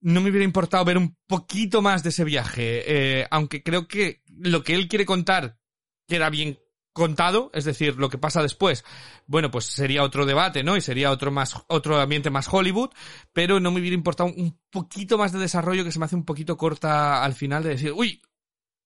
no 0.00 0.20
me 0.20 0.30
hubiera 0.30 0.44
importado 0.44 0.84
ver 0.84 0.98
un 0.98 1.16
poquito 1.28 1.80
más 1.82 2.02
de 2.02 2.08
ese 2.08 2.24
viaje. 2.24 2.82
Eh, 3.20 3.26
aunque 3.30 3.62
creo 3.62 3.86
que 3.86 4.22
lo 4.38 4.64
que 4.64 4.74
él 4.74 4.88
quiere 4.88 5.06
contar 5.06 5.56
queda 6.08 6.30
bien 6.30 6.58
contado, 6.92 7.50
es 7.54 7.64
decir, 7.64 7.96
lo 7.96 8.08
que 8.08 8.18
pasa 8.18 8.42
después, 8.42 8.84
bueno, 9.26 9.50
pues 9.50 9.66
sería 9.66 10.02
otro 10.02 10.26
debate, 10.26 10.62
¿no? 10.62 10.76
Y 10.76 10.80
sería 10.80 11.10
otro 11.10 11.30
más, 11.30 11.54
otro 11.68 12.00
ambiente 12.00 12.30
más 12.30 12.48
Hollywood, 12.52 12.90
pero 13.32 13.60
no 13.60 13.70
me 13.70 13.80
hubiera 13.80 13.94
importado 13.94 14.30
un 14.30 14.58
poquito 14.70 15.18
más 15.18 15.32
de 15.32 15.38
desarrollo 15.38 15.84
que 15.84 15.92
se 15.92 15.98
me 15.98 16.06
hace 16.06 16.16
un 16.16 16.24
poquito 16.24 16.56
corta 16.56 17.22
al 17.22 17.34
final 17.34 17.62
de 17.62 17.70
decir, 17.70 17.92
uy, 17.92 18.20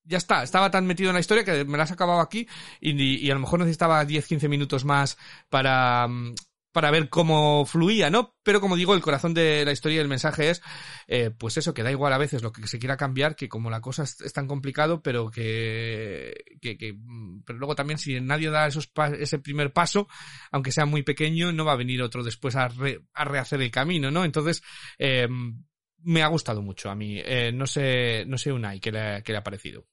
ya 0.04 0.18
está, 0.18 0.42
estaba 0.42 0.70
tan 0.70 0.86
metido 0.86 1.10
en 1.10 1.14
la 1.14 1.20
historia 1.20 1.44
que 1.44 1.64
me 1.64 1.78
la 1.78 1.84
has 1.84 1.92
acabado 1.92 2.20
aquí 2.20 2.46
y, 2.80 3.30
a 3.30 3.34
lo 3.34 3.40
mejor 3.40 3.60
necesitaba 3.60 4.04
10, 4.04 4.26
15 4.26 4.48
minutos 4.48 4.84
más 4.84 5.16
para, 5.48 6.06
para 6.74 6.90
ver 6.90 7.08
cómo 7.08 7.64
fluía, 7.66 8.10
¿no? 8.10 8.34
Pero 8.42 8.60
como 8.60 8.74
digo, 8.74 8.94
el 8.94 9.00
corazón 9.00 9.32
de 9.32 9.64
la 9.64 9.70
historia 9.70 9.98
y 9.98 10.00
el 10.00 10.08
mensaje 10.08 10.50
es, 10.50 10.60
eh, 11.06 11.30
pues 11.30 11.56
eso, 11.56 11.72
que 11.72 11.84
da 11.84 11.92
igual 11.92 12.12
a 12.12 12.18
veces 12.18 12.42
lo 12.42 12.50
que 12.50 12.66
se 12.66 12.80
quiera 12.80 12.96
cambiar, 12.96 13.36
que 13.36 13.48
como 13.48 13.70
la 13.70 13.80
cosa 13.80 14.02
es, 14.02 14.32
tan 14.32 14.48
complicado, 14.48 15.00
pero 15.00 15.30
que, 15.30 16.34
que, 16.60 16.76
que, 16.76 16.98
pero 17.46 17.60
luego 17.60 17.76
también 17.76 17.98
si 17.98 18.20
nadie 18.20 18.50
da 18.50 18.66
esos 18.66 18.90
ese 19.20 19.38
primer 19.38 19.72
paso, 19.72 20.08
aunque 20.50 20.72
sea 20.72 20.84
muy 20.84 21.04
pequeño, 21.04 21.52
no 21.52 21.64
va 21.64 21.74
a 21.74 21.76
venir 21.76 22.02
otro 22.02 22.24
después 22.24 22.56
a, 22.56 22.66
re, 22.66 23.02
a 23.14 23.24
rehacer 23.24 23.62
el 23.62 23.70
camino, 23.70 24.10
¿no? 24.10 24.24
Entonces, 24.24 24.60
eh, 24.98 25.28
me 25.98 26.22
ha 26.24 26.26
gustado 26.26 26.60
mucho 26.60 26.90
a 26.90 26.96
mí. 26.96 27.20
Eh, 27.24 27.52
no 27.52 27.68
sé, 27.68 28.24
no 28.26 28.36
sé 28.36 28.50
Unai 28.50 28.80
qué 28.80 28.90
le, 28.90 29.22
qué 29.22 29.30
le 29.30 29.38
ha 29.38 29.44
parecido. 29.44 29.86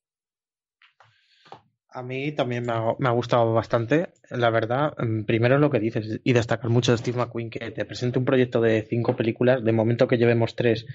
A 1.93 2.03
mí 2.03 2.31
también 2.31 2.65
me 2.65 3.07
ha, 3.09 3.11
gustado 3.11 3.53
bastante, 3.53 4.07
la 4.29 4.49
verdad. 4.49 4.93
Primero 5.25 5.57
lo 5.57 5.69
que 5.69 5.81
dices 5.81 6.21
y 6.23 6.31
destacar 6.31 6.69
mucho 6.69 6.93
de 6.93 6.97
Steve 6.97 7.17
McQueen, 7.17 7.49
que 7.49 7.69
te 7.71 7.83
presente 7.83 8.17
un 8.17 8.23
proyecto 8.23 8.61
de 8.61 8.81
cinco 8.83 9.17
películas, 9.17 9.61
de 9.61 9.73
momento 9.73 10.07
que 10.07 10.17
llevemos 10.17 10.55
tres, 10.55 10.85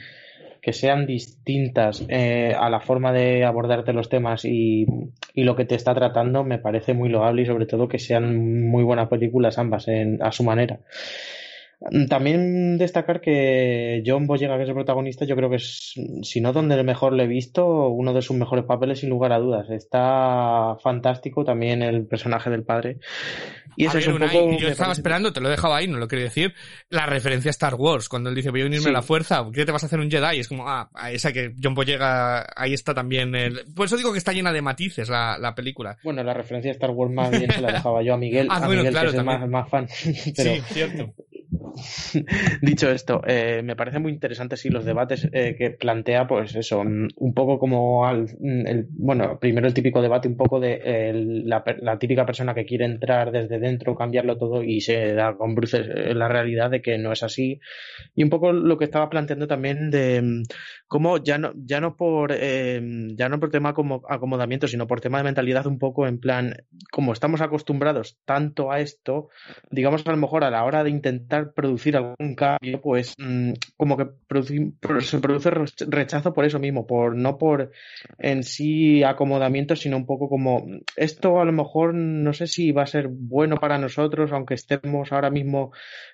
que 0.62 0.72
sean 0.72 1.06
distintas 1.06 2.02
eh, 2.08 2.56
a 2.58 2.70
la 2.70 2.80
forma 2.80 3.12
de 3.12 3.44
abordarte 3.44 3.92
los 3.92 4.08
temas 4.08 4.46
y, 4.46 4.86
y, 5.34 5.44
lo 5.44 5.54
que 5.54 5.66
te 5.66 5.74
está 5.74 5.94
tratando, 5.94 6.44
me 6.44 6.58
parece 6.58 6.94
muy 6.94 7.10
loable 7.10 7.42
y 7.42 7.46
sobre 7.46 7.66
todo 7.66 7.88
que 7.88 7.98
sean 7.98 8.66
muy 8.66 8.82
buenas 8.82 9.08
películas 9.08 9.58
ambas 9.58 9.88
en, 9.88 10.22
a 10.22 10.32
su 10.32 10.44
manera. 10.44 10.80
También 12.08 12.78
destacar 12.78 13.20
que 13.20 14.02
John 14.04 14.26
Boyega, 14.26 14.56
que 14.56 14.62
es 14.62 14.68
el 14.68 14.74
protagonista, 14.74 15.26
yo 15.26 15.36
creo 15.36 15.50
que 15.50 15.56
es, 15.56 15.92
si 16.22 16.40
no 16.40 16.54
donde 16.54 16.82
mejor 16.82 17.12
le 17.12 17.24
he 17.24 17.26
visto, 17.26 17.88
uno 17.88 18.14
de 18.14 18.22
sus 18.22 18.34
mejores 18.34 18.64
papeles 18.64 19.00
sin 19.00 19.10
lugar 19.10 19.32
a 19.32 19.38
dudas. 19.38 19.68
Está 19.68 20.76
fantástico 20.82 21.44
también 21.44 21.82
el 21.82 22.06
personaje 22.06 22.48
del 22.48 22.64
padre. 22.64 22.98
Y 23.76 23.84
eso 23.84 23.98
es 23.98 24.06
un 24.06 24.14
Unai, 24.14 24.30
poco, 24.30 24.56
yo 24.58 24.68
estaba 24.68 24.92
esperando, 24.92 25.34
te 25.34 25.40
lo 25.42 25.48
he 25.48 25.50
dejado 25.50 25.74
ahí, 25.74 25.86
no 25.86 25.98
lo 25.98 26.08
quería 26.08 26.24
decir, 26.24 26.54
la 26.88 27.04
referencia 27.04 27.50
a 27.50 27.52
Star 27.52 27.74
Wars, 27.74 28.08
cuando 28.08 28.30
él 28.30 28.36
dice 28.36 28.50
voy 28.50 28.62
a 28.62 28.66
unirme 28.66 28.84
sí. 28.84 28.88
a 28.88 28.92
la 28.92 29.02
fuerza, 29.02 29.44
¿qué 29.52 29.66
te 29.66 29.72
vas 29.72 29.82
a 29.82 29.86
hacer 29.86 30.00
un 30.00 30.10
Jedi? 30.10 30.38
Es 30.38 30.48
como, 30.48 30.66
ah, 30.66 30.88
esa 31.12 31.30
que 31.30 31.52
John 31.62 31.74
Boyega, 31.74 32.46
ahí 32.56 32.72
está 32.72 32.94
también 32.94 33.34
el... 33.34 33.66
Por 33.74 33.84
eso 33.84 33.98
digo 33.98 34.12
que 34.12 34.18
está 34.18 34.32
llena 34.32 34.50
de 34.50 34.62
matices 34.62 35.10
la, 35.10 35.36
la 35.38 35.54
película. 35.54 35.98
Bueno, 36.02 36.22
la 36.24 36.32
referencia 36.32 36.70
a 36.70 36.72
Star 36.72 36.90
Wars 36.92 37.12
más 37.12 37.30
bien 37.30 37.50
se 37.50 37.60
la 37.60 37.72
dejaba 37.72 38.02
yo 38.02 38.14
a 38.14 38.16
Miguel, 38.16 38.46
ah, 38.50 38.56
a 38.56 38.66
bueno, 38.66 38.80
Miguel 38.80 38.92
claro, 38.92 39.10
que 39.10 39.16
es 39.16 39.20
el 39.20 39.26
más, 39.26 39.46
más, 39.46 39.68
fan. 39.68 39.86
Pero... 40.36 40.54
Sí, 40.54 40.62
cierto. 40.72 41.12
Dicho 42.62 42.90
esto, 42.90 43.22
eh, 43.26 43.62
me 43.62 43.76
parece 43.76 43.98
muy 43.98 44.12
interesante 44.12 44.56
sí 44.56 44.70
los 44.70 44.84
debates 44.84 45.28
eh, 45.32 45.56
que 45.58 45.70
plantea, 45.70 46.26
pues 46.26 46.54
eso, 46.56 46.80
un 46.80 47.34
poco 47.34 47.58
como 47.58 48.06
al, 48.06 48.28
el, 48.40 48.86
bueno, 48.90 49.38
primero 49.38 49.66
el 49.66 49.74
típico 49.74 50.02
debate 50.02 50.28
un 50.28 50.36
poco 50.36 50.60
de 50.60 50.80
el, 50.84 51.48
la, 51.48 51.64
la, 51.80 51.98
típica 51.98 52.24
persona 52.24 52.54
que 52.54 52.64
quiere 52.64 52.84
entrar 52.84 53.30
desde 53.32 53.58
dentro, 53.58 53.96
cambiarlo 53.96 54.38
todo 54.38 54.62
y 54.62 54.80
se 54.80 55.14
da 55.14 55.36
con 55.36 55.54
bruces 55.54 55.86
la 56.14 56.28
realidad 56.28 56.70
de 56.70 56.82
que 56.82 56.98
no 56.98 57.12
es 57.12 57.22
así. 57.22 57.60
Y 58.14 58.22
un 58.22 58.30
poco 58.30 58.52
lo 58.52 58.78
que 58.78 58.84
estaba 58.84 59.10
planteando 59.10 59.46
también 59.46 59.90
de 59.90 60.44
cómo 60.88 61.18
ya 61.18 61.38
no, 61.38 61.52
ya 61.56 61.80
no 61.80 61.96
por, 61.96 62.32
eh, 62.32 62.80
ya 63.16 63.28
no 63.28 63.40
por 63.40 63.50
tema 63.50 63.74
como 63.74 64.02
acomodamiento, 64.08 64.68
sino 64.68 64.86
por 64.86 65.00
tema 65.00 65.18
de 65.18 65.24
mentalidad 65.24 65.66
un 65.66 65.78
poco 65.78 66.06
en 66.06 66.18
plan, 66.18 66.54
como 66.90 67.12
estamos 67.12 67.40
acostumbrados 67.40 68.18
tanto 68.24 68.70
a 68.70 68.80
esto, 68.80 69.28
digamos 69.70 70.06
a 70.06 70.10
lo 70.10 70.16
mejor 70.16 70.44
a 70.44 70.50
la 70.50 70.64
hora 70.64 70.84
de 70.84 70.90
intentar 70.90 71.52
producir 71.52 71.96
algún 71.96 72.34
cambio, 72.36 72.80
pues 72.80 73.14
mmm, 73.18 73.52
como 73.76 73.96
que 73.96 74.06
se 75.00 75.18
produce 75.18 75.50
rechazo 75.88 76.32
por 76.32 76.44
eso 76.44 76.58
mismo, 76.58 76.86
por 76.86 77.16
no 77.16 77.36
por 77.38 77.72
en 78.18 78.44
sí 78.44 79.02
acomodamiento, 79.02 79.74
sino 79.74 79.96
un 79.96 80.06
poco 80.06 80.28
como 80.28 80.66
esto 80.96 81.40
a 81.40 81.44
lo 81.44 81.52
mejor 81.52 81.94
no 81.94 82.32
sé 82.32 82.46
si 82.46 82.72
va 82.72 82.82
a 82.82 82.86
ser 82.86 83.08
bueno 83.08 83.56
para 83.56 83.78
nosotros, 83.78 84.32
aunque 84.32 84.54
estemos 84.54 85.12
ahora 85.12 85.30
mismo 85.30 85.72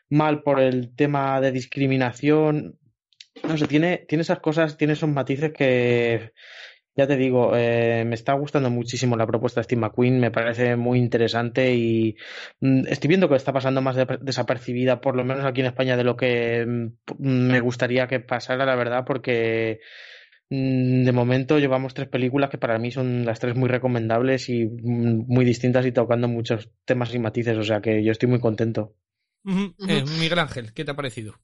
mal 0.08 0.42
por 0.42 0.60
el 0.60 0.94
tema 0.94 1.40
de 1.40 1.52
discriminación. 1.52 2.78
No 3.48 3.56
sé, 3.56 3.66
tiene, 3.66 4.04
tiene 4.08 4.22
esas 4.22 4.40
cosas, 4.40 4.76
tiene 4.76 4.92
esos 4.92 5.08
matices 5.08 5.52
que 5.52 6.32
ya 6.94 7.06
te 7.06 7.16
digo, 7.16 7.56
eh, 7.56 8.04
me 8.04 8.14
está 8.14 8.34
gustando 8.34 8.68
muchísimo 8.70 9.16
la 9.16 9.26
propuesta 9.26 9.60
de 9.60 9.64
Steve 9.64 9.80
McQueen, 9.80 10.20
me 10.20 10.30
parece 10.30 10.76
muy 10.76 10.98
interesante 10.98 11.74
y 11.74 12.16
mm, 12.60 12.86
estoy 12.88 13.08
viendo 13.08 13.28
que 13.28 13.36
está 13.36 13.52
pasando 13.52 13.80
más 13.80 13.96
de, 13.96 14.06
desapercibida, 14.20 15.00
por 15.00 15.16
lo 15.16 15.24
menos 15.24 15.44
aquí 15.44 15.60
en 15.60 15.68
España, 15.68 15.96
de 15.96 16.04
lo 16.04 16.16
que 16.16 16.66
mm, 16.66 16.90
me 17.18 17.60
gustaría 17.60 18.06
que 18.08 18.20
pasara, 18.20 18.66
la 18.66 18.76
verdad, 18.76 19.04
porque 19.06 19.80
mm, 20.50 21.04
de 21.04 21.12
momento 21.12 21.58
llevamos 21.58 21.94
tres 21.94 22.08
películas 22.08 22.50
que 22.50 22.58
para 22.58 22.78
mí 22.78 22.90
son 22.90 23.24
las 23.24 23.40
tres 23.40 23.56
muy 23.56 23.70
recomendables 23.70 24.50
y 24.50 24.66
muy 24.66 25.46
distintas 25.46 25.86
y 25.86 25.92
tocando 25.92 26.28
muchos 26.28 26.70
temas 26.84 27.14
y 27.14 27.18
matices, 27.18 27.56
o 27.56 27.62
sea 27.62 27.80
que 27.80 28.04
yo 28.04 28.12
estoy 28.12 28.28
muy 28.28 28.40
contento. 28.40 28.94
Uh 29.44 29.50
-huh. 29.50 29.74
Uh 29.78 29.86
-huh. 29.86 29.90
Eh, 29.90 30.04
Miguel 30.20 30.38
Ángel, 30.38 30.74
¿qué 30.74 30.84
te 30.84 30.90
ha 30.90 30.96
parecido? 30.96 31.40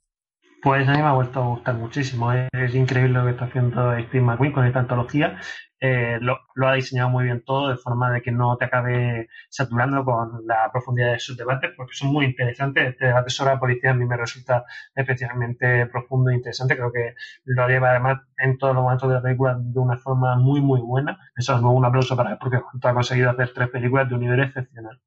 Pues 0.61 0.89
a 0.89 0.93
mí 0.93 0.99
me 0.99 1.05
ha 1.05 1.13
vuelto 1.13 1.41
a 1.41 1.47
gustar 1.47 1.75
muchísimo. 1.77 2.33
Es, 2.33 2.75
increíble 2.75 3.19
lo 3.19 3.25
que 3.25 3.31
está 3.31 3.45
haciendo 3.45 3.93
Steve 4.01 4.25
McQueen 4.25 4.53
con 4.53 4.67
esta 4.67 4.81
antología. 4.81 5.41
Eh, 5.81 6.19
lo, 6.21 6.41
lo, 6.57 6.69
ha 6.69 6.75
diseñado 6.75 7.09
muy 7.09 7.25
bien 7.25 7.45
todo 7.45 7.69
de 7.69 7.77
forma 7.77 8.11
de 8.11 8.21
que 8.21 8.33
no 8.33 8.57
te 8.57 8.65
acabe 8.65 9.29
saturando 9.49 10.05
con 10.05 10.45
la 10.45 10.69
profundidad 10.73 11.13
de 11.13 11.21
sus 11.21 11.37
debates, 11.37 11.71
porque 11.77 11.95
son 11.95 12.13
muy 12.13 12.27
interesantes. 12.27 12.89
Este 12.89 13.07
debate 13.07 13.31
sobre 13.31 13.53
la 13.53 13.61
policía 13.61 13.93
a 13.93 13.95
mí 13.95 14.05
me 14.05 14.17
resulta 14.17 14.65
especialmente 14.97 15.87
profundo 15.87 16.31
e 16.31 16.35
interesante. 16.35 16.77
Creo 16.77 16.91
que 16.93 17.15
lo 17.45 17.69
lleva 17.69 17.91
además 17.91 18.23
en 18.39 18.59
todos 18.59 18.75
los 18.75 18.83
momentos 18.83 19.09
de 19.09 19.15
la 19.15 19.23
película 19.23 19.57
de 19.57 19.79
una 19.79 19.97
forma 19.97 20.35
muy, 20.37 20.61
muy 20.61 20.81
buena. 20.81 21.21
Eso 21.37 21.55
es 21.55 21.63
un 21.63 21.85
aplauso 21.85 22.17
para 22.17 22.33
él, 22.33 22.39
porque 22.41 22.57
ha 22.57 22.95
conseguido 22.95 23.31
hacer 23.31 23.53
tres 23.55 23.69
películas 23.69 24.09
de 24.09 24.15
un 24.17 24.21
nivel 24.23 24.41
excepcional. 24.41 25.01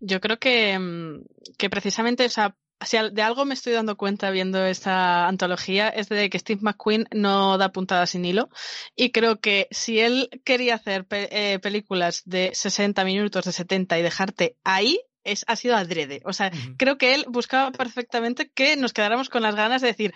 Yo 0.00 0.20
creo 0.20 0.38
que, 0.38 0.76
mm, 0.78 1.22
que 1.56 1.70
precisamente 1.70 2.24
esa 2.24 2.56
si 2.84 2.96
de 3.10 3.22
algo 3.22 3.44
me 3.44 3.54
estoy 3.54 3.72
dando 3.72 3.96
cuenta 3.96 4.30
viendo 4.30 4.64
esta 4.64 5.26
antología 5.26 5.88
es 5.88 6.08
de 6.08 6.30
que 6.30 6.38
Steve 6.38 6.60
McQueen 6.62 7.08
no 7.12 7.58
da 7.58 7.70
puntada 7.70 8.06
sin 8.06 8.24
hilo 8.24 8.48
y 8.94 9.10
creo 9.10 9.40
que 9.40 9.68
si 9.70 10.00
él 10.00 10.28
quería 10.44 10.76
hacer 10.76 11.04
pe 11.04 11.28
eh, 11.30 11.58
películas 11.58 12.22
de 12.24 12.50
60 12.54 13.04
minutos, 13.04 13.44
de 13.44 13.52
70 13.52 13.98
y 13.98 14.02
dejarte 14.02 14.56
ahí, 14.64 15.00
es, 15.24 15.44
ha 15.48 15.56
sido 15.56 15.76
adrede. 15.76 16.22
O 16.24 16.32
sea, 16.32 16.48
uh 16.48 16.56
-huh. 16.56 16.76
creo 16.78 16.98
que 16.98 17.14
él 17.14 17.24
buscaba 17.28 17.70
perfectamente 17.72 18.50
que 18.50 18.76
nos 18.76 18.92
quedáramos 18.92 19.28
con 19.28 19.42
las 19.42 19.54
ganas 19.54 19.82
de 19.82 19.88
decir, 19.88 20.14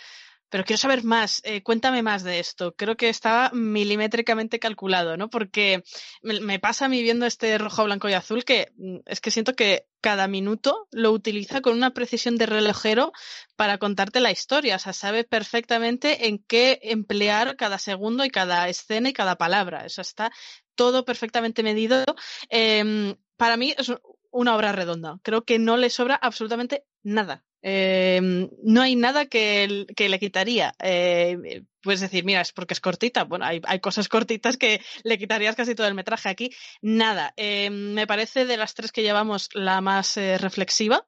pero 0.52 0.64
quiero 0.64 0.76
saber 0.76 1.02
más, 1.02 1.40
eh, 1.44 1.62
cuéntame 1.62 2.02
más 2.02 2.24
de 2.24 2.38
esto. 2.38 2.74
Creo 2.76 2.94
que 2.94 3.08
estaba 3.08 3.50
milimétricamente 3.54 4.58
calculado, 4.58 5.16
¿no? 5.16 5.30
Porque 5.30 5.82
me, 6.20 6.58
pasa 6.58 6.84
a 6.84 6.88
mí 6.90 7.02
viendo 7.02 7.24
este 7.24 7.56
rojo, 7.56 7.84
blanco 7.84 8.10
y 8.10 8.12
azul 8.12 8.44
que 8.44 8.70
mm, 8.76 8.98
es 9.06 9.22
que 9.22 9.30
siento 9.30 9.54
que 9.54 9.86
cada 10.02 10.28
minuto 10.28 10.88
lo 10.90 11.10
utiliza 11.12 11.62
con 11.62 11.74
una 11.74 11.94
precisión 11.94 12.36
de 12.36 12.44
relojero 12.44 13.12
para 13.56 13.78
contarte 13.78 14.20
la 14.20 14.30
historia. 14.30 14.76
O 14.76 14.78
sea, 14.78 14.92
sabe 14.92 15.24
perfectamente 15.24 16.28
en 16.28 16.36
qué 16.46 16.80
emplear 16.82 17.56
cada 17.56 17.78
segundo 17.78 18.22
y 18.22 18.28
cada 18.28 18.68
escena 18.68 19.08
y 19.08 19.14
cada 19.14 19.36
palabra. 19.36 19.86
Eso 19.86 20.02
está 20.02 20.32
todo 20.74 21.06
perfectamente 21.06 21.62
medido. 21.62 22.04
Eh, 22.50 23.16
para 23.38 23.56
mí 23.56 23.74
es 23.78 23.90
una 24.30 24.54
obra 24.54 24.72
redonda. 24.72 25.18
Creo 25.22 25.46
que 25.46 25.58
no 25.58 25.78
le 25.78 25.88
sobra 25.88 26.14
absolutamente 26.16 26.84
nada. 27.02 27.42
Eh, 27.62 28.20
no 28.62 28.82
hay 28.82 28.96
nada 28.96 29.26
que, 29.26 29.86
que 29.96 30.08
le 30.08 30.18
quitaría. 30.18 30.74
Eh, 30.82 31.62
puedes 31.82 32.00
decir, 32.00 32.24
mira, 32.24 32.40
es 32.40 32.52
porque 32.52 32.74
es 32.74 32.80
cortita. 32.80 33.24
Bueno, 33.24 33.44
hay, 33.44 33.60
hay, 33.64 33.80
cosas 33.80 34.08
cortitas 34.08 34.56
que 34.56 34.80
le 35.02 35.18
quitarías 35.18 35.56
casi 35.56 35.74
todo 35.74 35.86
el 35.86 35.94
metraje. 35.94 36.28
Aquí, 36.28 36.50
nada. 36.80 37.34
Eh, 37.36 37.70
me 37.70 38.06
parece 38.06 38.46
de 38.46 38.56
las 38.56 38.74
tres 38.74 38.92
que 38.92 39.02
llevamos 39.02 39.48
la 39.52 39.80
más 39.80 40.16
eh, 40.16 40.38
reflexiva. 40.38 41.06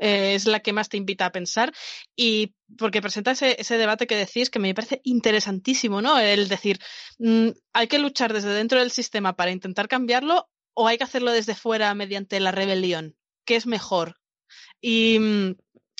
Eh, 0.00 0.34
es 0.34 0.46
la 0.46 0.60
que 0.60 0.72
más 0.72 0.88
te 0.88 0.96
invita 0.96 1.26
a 1.26 1.32
pensar 1.32 1.74
y 2.16 2.54
porque 2.78 3.02
presenta 3.02 3.32
ese, 3.32 3.60
ese, 3.60 3.76
debate 3.76 4.06
que 4.06 4.16
decís 4.16 4.48
que 4.48 4.58
me 4.58 4.74
parece 4.74 5.02
interesantísimo, 5.04 6.00
¿no? 6.00 6.18
El 6.18 6.48
decir, 6.48 6.78
mmm, 7.18 7.50
hay 7.74 7.86
que 7.86 7.98
luchar 7.98 8.32
desde 8.32 8.54
dentro 8.54 8.78
del 8.78 8.90
sistema 8.90 9.36
para 9.36 9.50
intentar 9.50 9.88
cambiarlo 9.88 10.48
o 10.72 10.88
hay 10.88 10.96
que 10.96 11.04
hacerlo 11.04 11.32
desde 11.32 11.54
fuera 11.54 11.94
mediante 11.94 12.40
la 12.40 12.50
rebelión. 12.50 13.14
¿Qué 13.44 13.56
es 13.56 13.66
mejor? 13.66 14.16
Y 14.80 15.18
mm, 15.18 15.56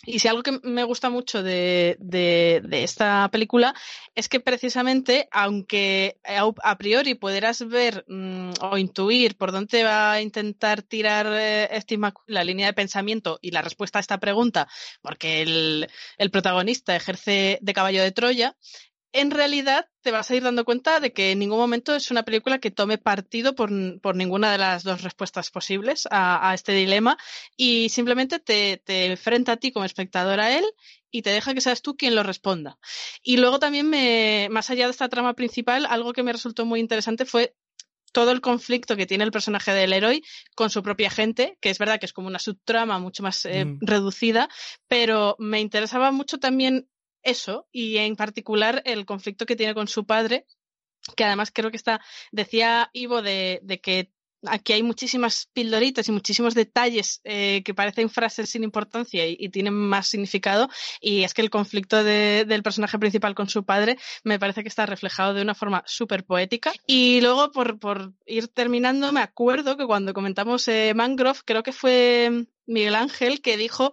y 0.07 0.19
si 0.19 0.29
algo 0.29 0.43
que 0.43 0.59
me 0.63 0.85
gusta 0.85 1.11
mucho 1.11 1.43
de, 1.43 1.97
de, 1.99 2.63
esta 2.83 3.29
película 3.31 3.75
es 4.15 4.29
que 4.29 4.41
precisamente, 4.41 5.29
aunque 5.31 6.19
a, 6.25 6.79
priori 6.79 7.15
pudieras 7.15 7.67
ver 7.67 8.05
mmm, 8.09 8.53
o 8.63 8.79
intuir 8.79 9.37
por 9.37 9.53
dónde 9.53 9.85
va 9.85 10.13
a 10.13 10.23
intentar 10.23 10.83
tirar 10.83 11.27
eh, 11.31 11.69
Steve 11.81 12.13
la 12.27 12.45
línea 12.45 12.67
de 12.67 12.73
pensamiento 12.73 13.39
y 13.43 13.51
la 13.51 13.63
respuesta 13.63 13.99
a 13.99 14.01
esta 14.01 14.19
pregunta, 14.19 14.69
porque 15.03 15.43
el, 15.43 15.89
el 16.17 16.31
protagonista 16.31 16.97
ejerce 16.97 17.59
de 17.61 17.75
caballo 17.75 18.03
de 18.03 18.13
Troya, 18.13 18.57
en 19.13 19.31
realidad 19.31 19.89
te 20.03 20.11
vas 20.11 20.31
a 20.31 20.37
ir 20.37 20.43
dando 20.43 20.65
cuenta 20.65 21.01
de 21.01 21.13
que 21.13 21.33
en 21.33 21.41
ningún 21.41 21.59
momento 21.59 21.95
es 21.95 22.11
una 22.11 22.23
película 22.23 22.59
que 22.59 22.71
tome 22.71 22.99
partido 22.99 23.55
por, 23.55 23.71
por 24.01 24.17
ninguna 24.17 24.53
de 24.53 24.59
las 24.59 24.85
dos 24.85 25.03
respuestas 25.03 25.51
posibles 25.51 26.07
a, 26.11 26.49
a 26.49 26.55
este 26.55 26.73
dilema 26.73 27.19
y 27.57 27.89
simplemente 27.89 28.39
te, 28.39 28.77
te, 28.85 29.07
enfrenta 29.07 29.53
a 29.53 29.57
ti 29.57 29.73
como 29.73 29.85
espectador 29.85 30.41
a 30.41 30.57
él 30.57 30.65
y 31.11 31.23
te 31.23 31.31
deja 31.31 31.55
que 31.55 31.61
seas 31.61 31.83
tú 31.83 31.97
quien 31.97 32.15
lo 32.15 32.23
responda. 32.23 32.79
Y 33.23 33.39
luego 33.39 33.59
también, 33.59 33.91
me, 33.91 34.49
más 34.51 34.71
allá 34.71 34.85
de 34.87 34.93
esta 34.93 35.09
trama 35.09 35.35
principal, 35.35 35.87
algo 35.87 36.13
que 36.13 36.23
me 36.23 36.33
resultó 36.33 36.65
muy 36.65 36.79
interesante 36.79 37.25
fue 37.25 37.55
todo 38.13 38.31
el 38.33 38.41
conflicto 38.41 38.97
que 38.97 39.07
tiene 39.07 39.25
el 39.25 39.31
personaje 39.31 39.73
del 39.73 39.93
héroe 39.93 40.23
con 40.55 40.71
su 40.71 40.83
propia 40.83 41.11
gente, 41.11 41.59
que 41.61 41.71
es 41.71 41.79
verdad 41.79 41.99
que 42.01 42.07
es 42.07 42.13
como 42.13 42.29
una 42.29 42.39
subtrama 42.39 42.99
mucho 42.99 43.23
más 43.23 43.45
eh, 43.45 43.65
mm. 43.65 43.79
reducida, 43.81 44.49
pero 44.89 45.37
me 45.39 45.61
interesaba 45.61 46.11
mucho 46.11 46.39
también 46.39 46.89
eso 47.23 47.69
y 47.73 47.99
en 47.99 48.17
particular 48.17 48.83
el 48.85 49.07
conflicto 49.07 49.47
que 49.47 49.57
tiene 49.57 49.75
con 49.75 49.89
su 49.89 50.07
padre, 50.07 50.47
que 51.17 51.25
además 51.25 51.51
creo 51.53 51.71
que 51.71 51.77
está, 51.77 52.01
decía 52.33 52.91
Ivo 52.93 53.23
de, 53.23 53.61
de 53.63 53.81
que 53.81 54.13
aquí 54.47 54.73
hay 54.73 54.83
muchísimas 54.83 55.49
pildoritas 55.53 56.09
y 56.09 56.13
muchísimos 56.13 56.55
detalles 56.55 57.21
eh, 57.25 57.63
que 57.65 57.75
parecen 57.75 58.09
frases 58.09 58.51
sin 58.51 58.65
importancia 58.65 59.27
y, 59.27 59.51
tienen 59.51 59.75
más 59.75 60.07
significado 60.07 60.69
y 61.01 61.25
es 61.25 61.35
que 61.35 61.43
el 61.43 61.51
conflicto 61.51 62.05
de, 62.05 62.45
del 62.47 62.63
personaje 62.63 62.99
principal 62.99 63.35
con 63.35 63.49
su 63.49 63.65
padre 63.65 63.99
me 64.23 64.39
parece 64.39 64.63
que 64.63 64.69
está 64.69 64.87
reflejado 64.87 65.35
de 65.35 65.43
una 65.43 65.55
forma 65.55 65.83
súper 65.87 66.25
poética 66.25 66.73
y 66.87 67.21
luego 67.21 67.51
por, 67.51 67.79
por, 67.81 68.13
ir 68.27 68.49
terminando 68.49 69.13
me 69.13 69.21
acuerdo 69.21 69.77
que 69.77 69.87
cuando 69.87 70.15
comentamos 70.15 70.69
eh, 70.69 70.93
Mangrove 70.95 71.41
creo 71.45 71.63
que 71.65 71.73
fue 71.73 72.47
Miguel 72.67 72.95
Ángel 72.95 73.43
que 73.43 73.57
dijo 73.57 73.93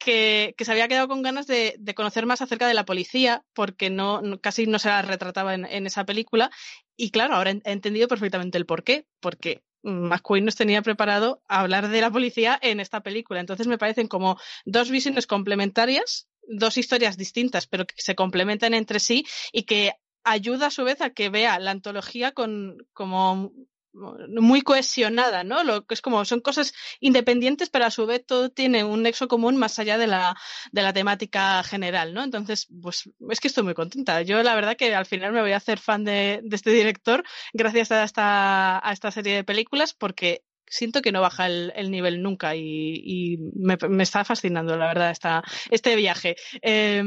que, 0.00 0.54
que, 0.56 0.64
se 0.64 0.72
había 0.72 0.88
quedado 0.88 1.06
con 1.06 1.22
ganas 1.22 1.46
de, 1.46 1.76
de, 1.78 1.94
conocer 1.94 2.26
más 2.26 2.42
acerca 2.42 2.66
de 2.66 2.74
la 2.74 2.84
policía, 2.84 3.44
porque 3.52 3.90
no, 3.90 4.22
casi 4.40 4.66
no 4.66 4.78
se 4.78 4.88
la 4.88 5.02
retrataba 5.02 5.54
en, 5.54 5.64
en, 5.66 5.86
esa 5.86 6.04
película. 6.04 6.50
Y 6.96 7.10
claro, 7.10 7.34
ahora 7.34 7.52
he 7.52 7.60
entendido 7.70 8.08
perfectamente 8.08 8.58
el 8.58 8.66
por 8.66 8.82
qué, 8.82 9.06
porque 9.20 9.62
McQueen 9.82 10.44
nos 10.44 10.56
tenía 10.56 10.82
preparado 10.82 11.42
a 11.48 11.60
hablar 11.60 11.88
de 11.88 12.00
la 12.00 12.10
policía 12.10 12.58
en 12.62 12.80
esta 12.80 13.02
película. 13.02 13.40
Entonces 13.40 13.66
me 13.66 13.78
parecen 13.78 14.08
como 14.08 14.38
dos 14.64 14.90
visiones 14.90 15.26
complementarias, 15.26 16.28
dos 16.48 16.76
historias 16.76 17.16
distintas, 17.16 17.66
pero 17.66 17.86
que 17.86 17.94
se 17.98 18.14
complementan 18.14 18.74
entre 18.74 19.00
sí 19.00 19.26
y 19.52 19.64
que 19.64 19.92
ayuda 20.24 20.66
a 20.66 20.70
su 20.70 20.84
vez 20.84 21.00
a 21.00 21.10
que 21.10 21.30
vea 21.30 21.58
la 21.58 21.70
antología 21.70 22.32
con, 22.32 22.86
como 22.92 23.52
muy 23.92 24.62
cohesionada, 24.62 25.44
¿no? 25.44 25.64
Lo 25.64 25.86
que 25.86 25.94
es 25.94 26.02
como 26.02 26.24
son 26.24 26.40
cosas 26.40 26.72
independientes, 27.00 27.70
pero 27.70 27.86
a 27.86 27.90
su 27.90 28.06
vez 28.06 28.24
todo 28.24 28.50
tiene 28.50 28.84
un 28.84 29.02
nexo 29.02 29.28
común 29.28 29.56
más 29.56 29.78
allá 29.78 29.98
de 29.98 30.06
la, 30.06 30.36
de 30.72 30.82
la 30.82 30.92
temática 30.92 31.62
general, 31.62 32.14
¿no? 32.14 32.22
Entonces, 32.22 32.68
pues 32.82 33.10
es 33.28 33.40
que 33.40 33.48
estoy 33.48 33.64
muy 33.64 33.74
contenta. 33.74 34.22
Yo 34.22 34.42
la 34.42 34.54
verdad 34.54 34.76
que 34.76 34.94
al 34.94 35.06
final 35.06 35.32
me 35.32 35.42
voy 35.42 35.52
a 35.52 35.56
hacer 35.56 35.78
fan 35.78 36.04
de, 36.04 36.40
de 36.42 36.56
este 36.56 36.70
director 36.70 37.24
gracias 37.52 37.90
a 37.90 38.04
esta, 38.04 38.86
a 38.86 38.92
esta 38.92 39.10
serie 39.10 39.34
de 39.34 39.44
películas 39.44 39.94
porque 39.94 40.44
siento 40.66 41.02
que 41.02 41.12
no 41.12 41.20
baja 41.20 41.46
el, 41.46 41.72
el 41.74 41.90
nivel 41.90 42.22
nunca 42.22 42.54
y, 42.54 42.62
y 42.62 43.38
me, 43.56 43.76
me, 43.88 44.04
está 44.04 44.24
fascinando, 44.24 44.76
la 44.76 44.86
verdad, 44.86 45.10
esta, 45.10 45.42
este 45.70 45.96
viaje. 45.96 46.36
Eh, 46.62 47.02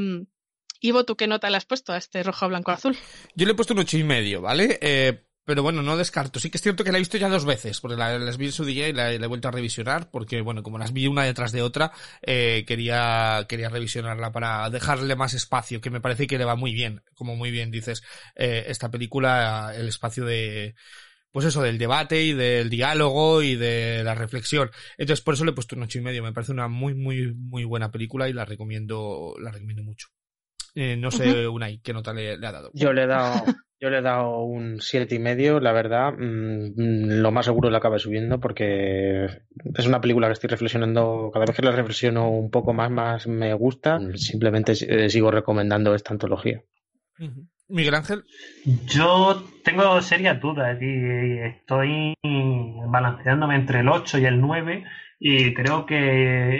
Ivo, 0.86 1.06
¿tú 1.06 1.16
qué 1.16 1.28
nota 1.28 1.50
le 1.50 1.56
has 1.56 1.66
puesto 1.66 1.94
a 1.94 1.98
este 1.98 2.22
rojo, 2.24 2.50
blanco, 2.50 2.72
azul? 2.72 2.98
Yo 3.36 3.46
le 3.46 3.54
he 3.54 3.56
puesto 3.56 3.74
un 3.74 3.80
ocho 3.80 3.98
y 3.98 4.04
medio, 4.04 4.42
¿vale? 4.42 4.78
Eh, 4.82 5.24
pero 5.46 5.64
bueno, 5.64 5.82
no 5.82 5.98
descarto. 5.98 6.39
Sí 6.39 6.50
que 6.50 6.58
es 6.58 6.62
cierto 6.64 6.84
que 6.84 6.91
la 6.91 6.98
he 6.98 7.02
visto 7.02 7.18
ya 7.18 7.30
dos 7.30 7.46
veces, 7.46 7.80
porque 7.82 7.98
la, 7.98 8.18
las 8.20 8.38
vi 8.38 8.46
en 8.48 8.52
su 8.52 8.66
día 8.66 8.88
y 8.88 8.94
la, 8.94 9.12
la, 9.12 9.26
he 9.26 9.28
vuelto 9.28 9.48
a 9.48 9.52
revisionar, 9.52 10.10
porque 10.10 10.41
bueno, 10.41 10.64
como 10.64 10.78
las 10.78 10.94
vi 10.94 11.08
una 11.08 11.24
detrás 11.24 11.52
de 11.52 11.62
otra, 11.62 11.91
eh, 12.22 12.64
quería, 12.68 13.46
quería 13.48 13.70
revisionarla 13.70 14.32
para 14.32 14.70
dejarle 14.70 15.16
más 15.16 15.34
espacio, 15.34 15.82
que 15.82 15.89
me 15.89 16.02
parece 16.02 16.28
que 16.28 16.38
le 16.38 16.46
va 16.46 16.56
muy 16.56 16.74
bien, 16.74 17.02
como 17.16 17.36
muy 17.36 17.52
bien 17.52 17.72
dices, 17.72 18.04
eh, 18.36 18.66
esta 18.68 18.89
película, 18.89 19.74
el 19.76 19.88
espacio 19.88 20.26
de, 20.26 20.76
pues 21.34 21.48
eso, 21.48 21.64
del 21.64 21.80
debate 21.80 22.24
y 22.24 22.34
del 22.34 22.70
diálogo 22.70 23.41
y 23.41 23.56
de 23.56 24.04
la 24.04 24.14
reflexión. 24.14 24.70
Entonces, 25.00 25.24
por 25.24 25.34
eso 25.34 25.44
le 25.44 25.52
he 25.52 25.56
puesto 25.56 25.76
un 25.76 25.82
ocho 25.82 25.98
y 25.98 26.02
medio. 26.02 26.22
Me 26.22 26.32
parece 26.32 26.52
una 26.52 26.68
muy, 26.68 26.94
muy, 26.94 27.34
muy 27.34 27.64
buena 27.64 27.89
película 27.89 28.30
y 28.30 28.34
la 28.34 28.46
recomiendo, 28.46 29.34
la 29.39 29.50
recomiendo 29.52 29.84
mucho. 29.84 30.10
Eh, 30.76 30.96
no 30.96 31.10
sé, 31.10 31.28
uh 31.30 31.34
-huh. 31.34 31.54
Unai, 31.54 31.80
¿qué 31.80 31.91
nota 31.91 32.14
le, 32.14 32.38
le, 32.38 32.48
ha 32.48 32.52
dado? 32.52 32.70
Yo 32.74 32.94
le 32.94 33.04
he 33.04 33.08
dado, 33.08 33.46
yo 33.84 33.90
le 33.90 33.98
he 33.98 34.02
dado 34.02 34.40
un 34.40 34.80
siete 34.80 35.16
y 35.16 35.20
medio, 35.20 35.60
la 35.60 35.74
verdad. 35.74 36.14
Mmm, 36.18 37.22
lo 37.22 37.32
más 37.32 37.46
seguro 37.46 37.70
lo 37.70 37.76
acabe 37.76 38.00
subiendo 38.00 38.40
porque 38.40 39.26
es 39.76 39.86
una 39.86 40.00
película 40.00 40.28
que 40.28 40.34
estoy 40.34 40.50
reflexionando, 40.50 41.30
cada 41.34 41.46
vez 41.46 41.54
que 41.54 41.64
la 41.64 41.74
reflexiono 41.74 42.30
un 42.30 42.50
poco 42.50 42.72
más, 42.72 42.90
más 42.90 43.28
me 43.28 43.54
gusta. 43.54 44.00
Simplemente 44.16 44.72
eh, 44.72 45.10
sigo 45.10 45.32
recomendando 45.32 45.94
esta 45.94 46.14
antología. 46.14 46.64
Uh 47.20 47.24
-huh. 47.26 47.48
Miguel 47.68 47.96
Ángel. 47.96 48.24
Yo 48.88 49.44
tengo 49.66 50.02
serias 50.02 50.40
dudas 50.40 50.78
y 50.82 51.40
estoy 51.40 52.14
balanceándome 52.88 53.56
entre 53.56 53.82
el 53.82 53.90
8 53.90 54.20
y 54.20 54.26
el 54.26 54.40
9 54.40 54.86
y 55.26 55.54
creo 55.54 55.86
que 55.86 55.96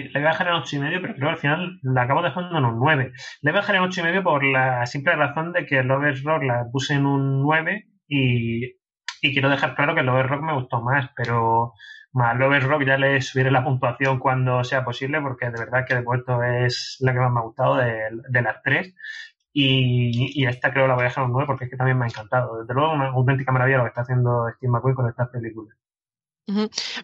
le 0.10 0.20
voy 0.20 0.26
a 0.26 0.32
dejar 0.32 0.48
en 0.48 0.54
8 0.54 0.76
y 0.78 0.80
medio, 0.80 1.02
pero 1.02 1.16
creo 1.16 1.28
que 1.28 1.34
al 1.34 1.38
final 1.38 1.80
la 1.82 2.04
acabo 2.04 2.22
dejando 2.22 2.58
en 2.58 2.64
un 2.64 2.80
9. 2.80 3.12
Le 3.42 3.52
voy 3.52 3.58
a 3.58 3.62
dejar 3.62 3.76
en 3.76 3.82
8 3.82 4.00
y 4.00 4.04
medio 4.06 4.24
por 4.24 4.42
la 4.42 4.86
simple 4.86 5.18
razón 5.18 5.52
de 5.52 5.66
que 5.66 5.84
Lovers 5.84 6.24
Rock 6.24 6.44
la 6.44 6.66
puse 6.72 6.94
en 6.94 7.06
un 7.06 7.42
9 7.44 7.90
y, 8.08 8.68
y 9.22 9.34
quiero 9.34 9.50
dejar 9.50 9.76
claro 9.76 9.96
que 9.96 10.04
Lovers 10.04 10.30
Rock 10.30 10.44
me 10.44 10.54
gustó 10.54 10.82
más, 10.82 11.10
pero 11.14 11.74
Más 12.14 12.38
Lovers 12.38 12.66
Rock 12.66 12.86
ya 12.86 12.98
le 12.98 13.22
subiré 13.22 13.52
la 13.52 13.66
puntuación 13.66 14.18
cuando 14.20 14.64
sea 14.64 14.86
posible, 14.86 15.20
porque 15.22 15.48
de 15.48 15.60
verdad 15.60 15.86
que 15.86 15.96
de 15.96 16.04
momento 16.04 16.42
es 16.42 16.98
la 17.02 17.12
que 17.12 17.20
más 17.20 17.34
me 17.34 17.40
ha 17.42 17.44
gustado 17.44 17.76
de, 17.76 18.42
las 18.42 18.62
tres. 18.64 18.96
Y, 19.52 20.42
y, 20.42 20.46
esta 20.48 20.72
creo 20.72 20.88
la 20.88 20.96
voy 20.96 21.04
a 21.04 21.10
dejar 21.10 21.26
un 21.26 21.34
9 21.34 21.48
porque 21.48 21.66
es 21.66 21.72
que 21.72 21.78
también 21.78 21.98
me 21.98 22.06
ha 22.06 22.08
encantado. 22.08 22.62
Desde 22.62 22.74
luego, 22.74 22.94
una 22.94 23.08
auténtica 23.10 23.52
maravilla 23.52 23.80
lo 23.80 23.84
que 23.84 23.90
está 23.90 24.02
haciendo 24.04 24.48
Steve 24.56 24.72
McQueen 24.72 24.96
con 24.96 25.10
estas 25.10 25.28
películas. 25.30 25.83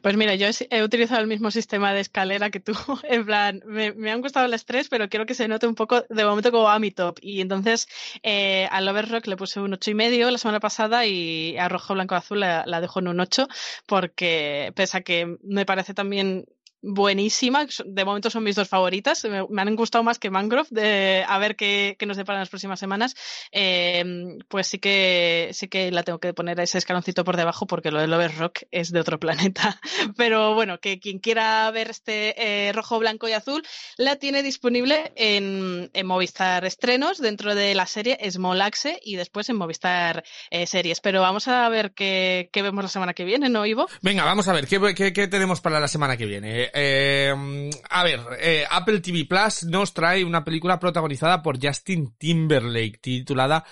Pues 0.02 0.18
mira, 0.18 0.36
yo 0.36 0.48
he 0.70 0.84
utilizado 0.84 1.22
el 1.22 1.28
mismo 1.28 1.50
sistema 1.50 1.94
de 1.94 2.02
escalera 2.02 2.50
que 2.50 2.60
tú. 2.60 2.74
En 3.04 3.26
plan, 3.26 3.62
me, 3.66 4.12
han 4.12 4.22
gustado 4.22 4.48
las 4.48 4.66
tres, 4.66 4.90
pero 4.90 5.10
quiero 5.10 5.26
que 5.26 5.34
se 5.34 5.48
note 5.48 5.68
un 5.68 5.76
poco 5.76 6.04
de 6.10 6.26
momento 6.26 6.52
como 6.52 6.70
a 6.70 6.80
mi 6.80 6.92
top. 6.92 7.18
Y 7.22 7.42
entonces 7.42 7.88
eh, 8.24 8.68
a 8.72 8.82
Lover 8.82 9.10
Rock 9.10 9.28
le 9.28 9.38
puse 9.38 9.60
un 9.60 9.74
ocho 9.74 9.92
y 9.92 9.94
medio 9.94 10.30
la 10.30 10.38
semana 10.38 10.60
pasada 10.60 11.06
y 11.06 11.58
a 11.58 11.70
Rojo, 11.70 11.94
Blanco, 11.94 12.16
Azul 12.16 12.42
la, 12.42 12.66
la 12.66 12.82
dejo 12.82 13.00
en 13.00 13.08
un 13.08 13.20
8 13.20 13.48
porque 13.86 14.74
pese 14.76 14.98
a 14.98 15.02
que 15.02 15.38
me 15.44 15.66
parece 15.66 15.94
también 15.94 16.46
buenísima. 16.82 17.68
De 17.86 18.06
momento 18.06 18.30
son 18.30 18.44
mis 18.44 18.56
dos 18.56 18.68
favoritas. 18.68 19.26
Me, 19.50 19.62
han 19.62 19.76
gustado 19.76 20.04
más 20.04 20.20
que 20.20 20.30
Mangrove. 20.30 21.26
A 21.28 21.38
ver 21.38 21.56
qué, 21.56 21.96
qué 22.00 22.06
nos 22.06 22.18
deparan 22.18 22.42
las 22.42 22.50
próximas 22.50 22.80
semanas. 22.80 23.16
Eh, 23.52 24.38
pues 24.48 24.68
sí 24.68 24.80
que, 24.80 25.50
sí 25.54 25.68
que 25.68 25.92
la 25.92 26.04
tengo 26.04 26.20
que 26.20 26.34
poner 26.34 26.60
a 26.60 26.64
ese 26.64 26.78
escaloncito 26.78 27.24
por 27.24 27.38
debajo 27.38 27.68
porque 27.68 27.92
lo 27.92 28.00
de 28.00 28.08
Lover 28.08 28.38
Rock 28.38 28.64
es 28.72 28.92
de 28.92 29.00
otro 29.00 29.20
planeta. 29.20 29.80
Pero 30.18 30.54
bueno, 30.54 30.80
que 30.80 31.00
quien 31.00 31.20
quiera 31.20 31.70
ver 31.72 31.90
este 31.90 32.68
eh, 32.68 32.72
rojo, 32.74 33.00
blanco 33.00 33.28
y 33.28 33.34
azul, 33.34 33.64
la 33.98 34.16
tiene 34.18 34.44
disponible 34.44 35.12
en, 35.16 35.90
en, 35.94 36.08
Movistar 36.08 36.66
Estrenos 36.66 37.20
dentro 37.20 37.54
de 37.54 37.76
la 37.76 37.86
serie 37.86 38.18
Small 38.32 38.62
Axe 38.62 39.00
y 39.04 39.16
después 39.16 39.50
en 39.50 39.58
Movistar 39.58 40.24
eh, 40.50 40.66
Series. 40.66 41.02
Pero 41.02 41.22
vamos 41.22 41.48
a 41.48 41.68
ver 41.70 41.92
qué, 41.92 42.50
qué, 42.52 42.62
vemos 42.62 42.84
la 42.84 42.90
semana 42.90 43.14
que 43.14 43.26
viene, 43.26 43.50
¿no, 43.50 43.66
Ivo? 43.66 43.88
Venga, 44.02 44.24
vamos 44.26 44.48
a 44.48 44.54
ver 44.54 44.68
qué, 44.68 44.80
qué, 44.96 45.14
qué 45.14 45.28
tenemos 45.28 45.62
para 45.62 45.80
la 45.80 45.88
semana 45.88 46.18
que 46.18 46.26
viene. 46.26 46.69
Eh, 46.74 47.70
a 47.90 48.04
ver, 48.04 48.20
eh, 48.40 48.66
Apple 48.70 49.00
TV 49.00 49.26
Plus 49.26 49.64
nos 49.66 49.94
trae 49.94 50.24
una 50.24 50.44
película 50.44 50.80
protagonizada 50.80 51.42
por 51.42 51.64
Justin 51.64 52.16
Timberlake 52.18 53.00
titulada 53.02 53.64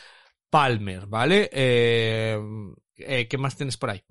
Palmer, 0.49 1.07
¿vale? 1.07 1.49
Eh, 1.51 2.37
¿Qué 2.95 3.37
más 3.37 3.55
tienes 3.55 3.77
por 3.77 3.91
ahí? 3.91 4.03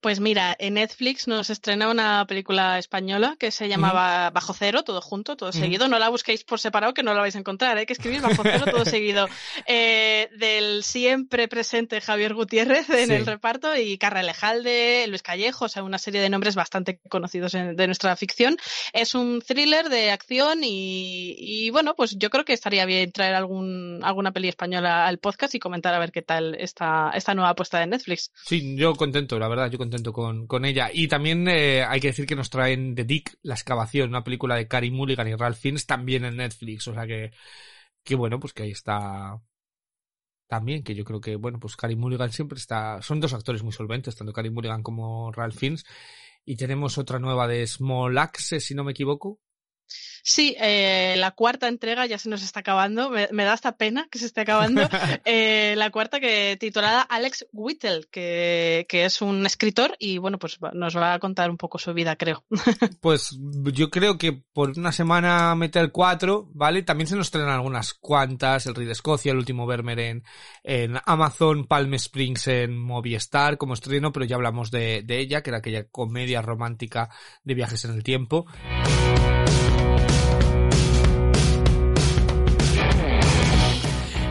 Pues 0.00 0.20
mira, 0.20 0.56
en 0.58 0.74
Netflix 0.74 1.28
nos 1.28 1.50
estrena 1.50 1.88
una 1.90 2.26
película 2.26 2.78
española 2.78 3.36
que 3.38 3.50
se 3.50 3.68
llamaba. 3.68 4.30
Bajo 4.30 4.54
Cero, 4.54 4.82
todo 4.82 5.00
junto, 5.00 5.36
todo 5.36 5.52
seguido. 5.52 5.88
No 5.88 5.98
la 5.98 6.08
busquéis 6.08 6.44
por 6.44 6.60
separado 6.60 6.94
que 6.94 7.02
no 7.02 7.14
la 7.14 7.20
vais 7.20 7.36
a 7.36 7.38
encontrar, 7.38 7.76
hay 7.76 7.84
¿eh? 7.84 7.86
que 7.86 7.92
escribir 7.92 8.20
Bajo 8.20 8.42
Cero, 8.42 8.64
todo 8.70 8.84
seguido. 8.84 9.28
Eh, 9.66 10.28
del 10.38 10.82
siempre 10.84 11.48
presente 11.48 12.00
Javier 12.00 12.34
Gutiérrez 12.34 12.88
en 12.90 13.08
sí. 13.08 13.14
el 13.14 13.26
reparto 13.26 13.76
y 13.76 13.98
Carra 13.98 14.22
Lejalde, 14.22 15.06
Luis 15.08 15.22
Callejo, 15.22 15.66
o 15.66 15.68
sea, 15.68 15.82
una 15.82 15.98
serie 15.98 16.20
de 16.20 16.30
nombres 16.30 16.54
bastante 16.54 17.00
conocidos 17.08 17.54
en, 17.54 17.76
de 17.76 17.86
nuestra 17.86 18.14
ficción. 18.16 18.56
Es 18.92 19.14
un 19.14 19.42
thriller 19.42 19.88
de 19.88 20.10
acción 20.10 20.60
y, 20.62 21.34
y, 21.38 21.70
bueno, 21.70 21.94
pues 21.94 22.16
yo 22.18 22.30
creo 22.30 22.44
que 22.44 22.52
estaría 22.52 22.84
bien 22.84 23.12
traer 23.12 23.34
algún, 23.34 24.00
alguna 24.02 24.32
peli 24.32 24.48
española 24.48 25.06
al 25.06 25.18
podcast 25.18 25.54
y 25.54 25.58
comentar 25.58 25.94
a 25.94 25.98
ver 25.98 26.12
qué 26.12 26.22
tal 26.22 26.54
esta, 26.58 27.10
esta 27.14 27.34
nueva 27.34 27.50
apuesta 27.50 27.78
de 27.78 27.86
Netflix. 27.86 28.30
Sí, 28.44 28.76
yo 28.76 28.94
contento, 28.94 29.38
la 29.38 29.45
verdad, 29.48 29.70
yo 29.70 29.78
contento 29.78 30.12
con, 30.12 30.46
con 30.46 30.64
ella. 30.64 30.90
Y 30.92 31.08
también 31.08 31.46
eh, 31.48 31.84
hay 31.84 32.00
que 32.00 32.08
decir 32.08 32.26
que 32.26 32.36
nos 32.36 32.50
traen 32.50 32.94
The 32.94 33.04
Dick, 33.04 33.38
La 33.42 33.54
excavación, 33.54 34.10
una 34.10 34.24
película 34.24 34.56
de 34.56 34.68
Carey 34.68 34.90
Mulligan 34.90 35.28
y 35.28 35.34
Ralph 35.34 35.58
Fiennes 35.58 35.86
también 35.86 36.24
en 36.24 36.36
Netflix. 36.36 36.88
O 36.88 36.94
sea 36.94 37.06
que, 37.06 37.32
que 38.04 38.14
bueno, 38.14 38.40
pues 38.40 38.52
que 38.52 38.64
ahí 38.64 38.70
está 38.70 39.40
también, 40.48 40.82
que 40.84 40.94
yo 40.94 41.04
creo 41.04 41.20
que, 41.20 41.36
bueno, 41.36 41.58
pues 41.60 41.76
Carey 41.76 41.96
Mulligan 41.96 42.32
siempre 42.32 42.58
está... 42.58 43.02
Son 43.02 43.20
dos 43.20 43.32
actores 43.32 43.62
muy 43.62 43.72
solventes, 43.72 44.16
tanto 44.16 44.32
Carey 44.32 44.50
Mulligan 44.50 44.82
como 44.82 45.32
Ralph 45.32 45.56
Fiennes. 45.56 45.84
Y 46.44 46.56
tenemos 46.56 46.98
otra 46.98 47.18
nueva 47.18 47.48
de 47.48 47.66
Small 47.66 48.16
Axe, 48.18 48.60
si 48.60 48.74
no 48.74 48.84
me 48.84 48.92
equivoco, 48.92 49.40
Sí, 50.28 50.56
eh, 50.58 51.14
la 51.18 51.30
cuarta 51.30 51.68
entrega 51.68 52.04
ya 52.04 52.18
se 52.18 52.28
nos 52.28 52.42
está 52.42 52.58
acabando. 52.58 53.10
Me, 53.10 53.28
me 53.30 53.44
da 53.44 53.52
hasta 53.52 53.76
pena 53.76 54.08
que 54.10 54.18
se 54.18 54.26
esté 54.26 54.40
acabando. 54.40 54.82
eh, 55.24 55.74
la 55.76 55.90
cuarta 55.90 56.18
que 56.18 56.56
titulada 56.58 57.02
Alex 57.02 57.46
Whittle, 57.52 58.06
que, 58.10 58.86
que, 58.88 59.04
es 59.04 59.22
un 59.22 59.46
escritor 59.46 59.94
y 60.00 60.18
bueno, 60.18 60.40
pues 60.40 60.58
nos 60.72 60.96
va 60.96 61.14
a 61.14 61.18
contar 61.20 61.48
un 61.48 61.56
poco 61.56 61.78
su 61.78 61.94
vida, 61.94 62.16
creo. 62.16 62.44
pues 63.00 63.38
yo 63.72 63.88
creo 63.88 64.18
que 64.18 64.32
por 64.52 64.76
una 64.76 64.90
semana 64.90 65.54
meter 65.54 65.92
cuatro, 65.92 66.50
¿vale? 66.52 66.82
También 66.82 67.06
se 67.06 67.14
nos 67.14 67.30
traen 67.30 67.48
algunas 67.48 67.94
cuantas, 67.94 68.66
El 68.66 68.74
Rey 68.74 68.86
de 68.86 68.92
Escocia, 68.92 69.30
El 69.30 69.38
Último 69.38 69.64
Vermeer 69.64 70.00
en, 70.00 70.24
en 70.64 70.96
Amazon, 71.04 71.68
Palm 71.68 71.94
Springs 71.94 72.48
en 72.48 72.76
Movistar 72.76 73.58
como 73.58 73.74
estreno, 73.74 74.12
pero 74.12 74.26
ya 74.26 74.34
hablamos 74.34 74.72
de, 74.72 75.02
de 75.04 75.20
ella, 75.20 75.44
que 75.44 75.50
era 75.50 75.58
aquella 75.58 75.86
comedia 75.88 76.42
romántica 76.42 77.10
de 77.44 77.54
viajes 77.54 77.84
en 77.84 77.92
el 77.92 78.02
tiempo. 78.02 78.46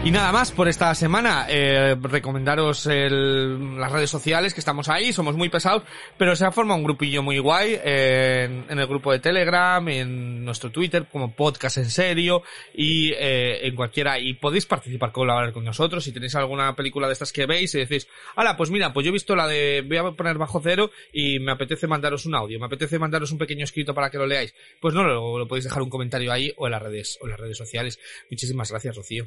Y 0.06 0.12
nada 0.12 0.32
más 0.32 0.52
por 0.52 0.68
esta 0.68 0.94
semana. 0.94 1.48
Eh, 1.50 1.96
recomendaros 2.00 2.86
el, 2.86 3.76
las 3.76 3.92
redes 3.92 4.12
sociales 4.12 4.54
que 4.54 4.60
estamos 4.60 4.88
ahí, 4.88 5.12
somos 5.12 5.36
muy 5.36 5.50
pesados, 5.50 5.82
pero 6.16 6.36
se 6.36 6.46
ha 6.46 6.52
formado 6.52 6.78
un 6.78 6.84
grupillo 6.84 7.24
muy 7.24 7.40
guay 7.40 7.80
eh, 7.84 8.44
en, 8.46 8.66
en, 8.70 8.78
el 8.78 8.86
grupo 8.86 9.12
de 9.12 9.18
Telegram, 9.18 9.86
en 9.90 10.46
nuestro 10.46 10.70
Twitter, 10.70 11.08
como 11.12 11.36
podcast 11.36 11.78
en 11.78 11.90
serio 11.90 12.44
y 12.76 13.14
eh, 13.14 13.66
en 13.66 13.76
cualquiera. 13.76 14.20
Y 14.20 14.36
podéis 14.36 14.68
participar, 14.68 15.12
colaborar 15.12 15.52
con 15.52 15.64
nosotros. 15.64 16.04
Si 16.04 16.12
tenéis 16.12 16.36
alguna 16.36 16.76
película 16.76 17.08
de 17.08 17.14
estas 17.14 17.34
que 17.34 17.48
veis 17.48 17.74
y 17.74 17.80
decís, 17.80 18.08
hala, 18.36 18.56
pues 18.56 18.70
mira, 18.70 18.94
pues 18.94 19.06
yo 19.06 19.10
he 19.10 19.14
visto 19.14 19.36
la 19.36 19.48
de 19.48 19.84
voy 19.88 19.98
a 19.98 20.12
poner 20.12 20.38
bajo 20.38 20.62
cero 20.64 20.92
y 21.14 21.40
me 21.40 21.52
apetece 21.52 21.88
mandaros 21.88 22.28
un 22.28 22.36
audio, 22.36 22.60
me 22.60 22.68
apetece 22.68 23.00
mandaros 23.00 23.32
un 23.32 23.40
pequeño 23.40 23.64
escrito 23.64 23.96
para 23.96 24.12
que 24.12 24.20
lo 24.20 24.28
leáis. 24.28 24.54
Pues 24.80 24.94
no, 24.94 25.04
lo, 25.04 25.40
lo 25.40 25.48
podéis 25.48 25.64
dejar 25.64 25.82
un 25.82 25.90
comentario 25.90 26.32
ahí 26.32 26.54
o 26.58 26.68
en 26.68 26.74
las 26.74 26.84
redes, 26.84 27.18
o 27.22 27.26
en 27.26 27.32
las 27.32 27.40
redes 27.40 27.58
sociales. 27.58 28.00
Muchísimas 28.30 28.70
gracias, 28.70 28.96
Rocío. 28.96 29.26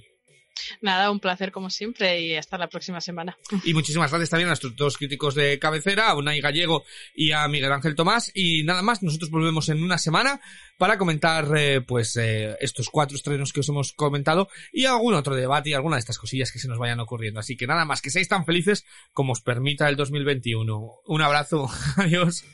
Nada, 0.81 1.11
un 1.11 1.21
placer 1.21 1.53
como 1.53 1.71
siempre 1.71 2.21
y 2.21 2.35
hasta 2.37 2.59
la 2.59 2.69
próxima 2.69 3.01
semana. 3.01 3.37
Y 3.65 3.75
muchísimas 3.75 4.11
gracias 4.11 4.31
también 4.31 4.49
a 4.49 4.51
nuestros 4.51 4.77
dos 4.77 4.97
críticos 4.97 5.35
de 5.35 5.59
cabecera, 5.59 6.09
a 6.09 6.17
Unai 6.17 6.41
Gallego 6.41 6.85
y 7.15 7.33
a 7.33 7.47
Miguel 7.49 7.73
Ángel 7.73 7.95
Tomás. 7.95 8.31
Y 8.35 8.65
nada 8.65 8.83
más, 8.83 9.03
nosotros 9.03 9.31
volvemos 9.31 9.69
en 9.69 9.83
una 9.83 9.99
semana 9.99 10.41
para 10.79 10.97
comentar 10.97 11.49
eh, 11.57 11.81
pues 11.81 12.17
eh, 12.17 12.57
estos 12.61 12.89
cuatro 12.91 13.17
estrenos 13.17 13.53
que 13.53 13.61
os 13.61 13.69
hemos 13.69 13.93
comentado 13.93 14.49
y 14.73 14.85
algún 14.85 15.15
otro 15.15 15.35
debate 15.35 15.71
y 15.71 15.75
alguna 15.75 15.97
de 15.97 16.01
estas 16.01 16.19
cosillas 16.19 16.53
que 16.53 16.59
se 16.59 16.69
nos 16.69 16.79
vayan 16.79 17.01
ocurriendo. 17.01 17.41
Así 17.41 17.57
que 17.57 17.67
nada 17.67 17.85
más, 17.85 18.01
que 18.01 18.11
seáis 18.11 18.29
tan 18.29 18.45
felices 18.45 18.85
como 19.13 19.33
os 19.33 19.41
permita 19.41 19.89
el 19.89 19.97
2021. 19.97 21.01
Un 21.07 21.23
abrazo, 21.23 21.69
adiós. 21.97 22.45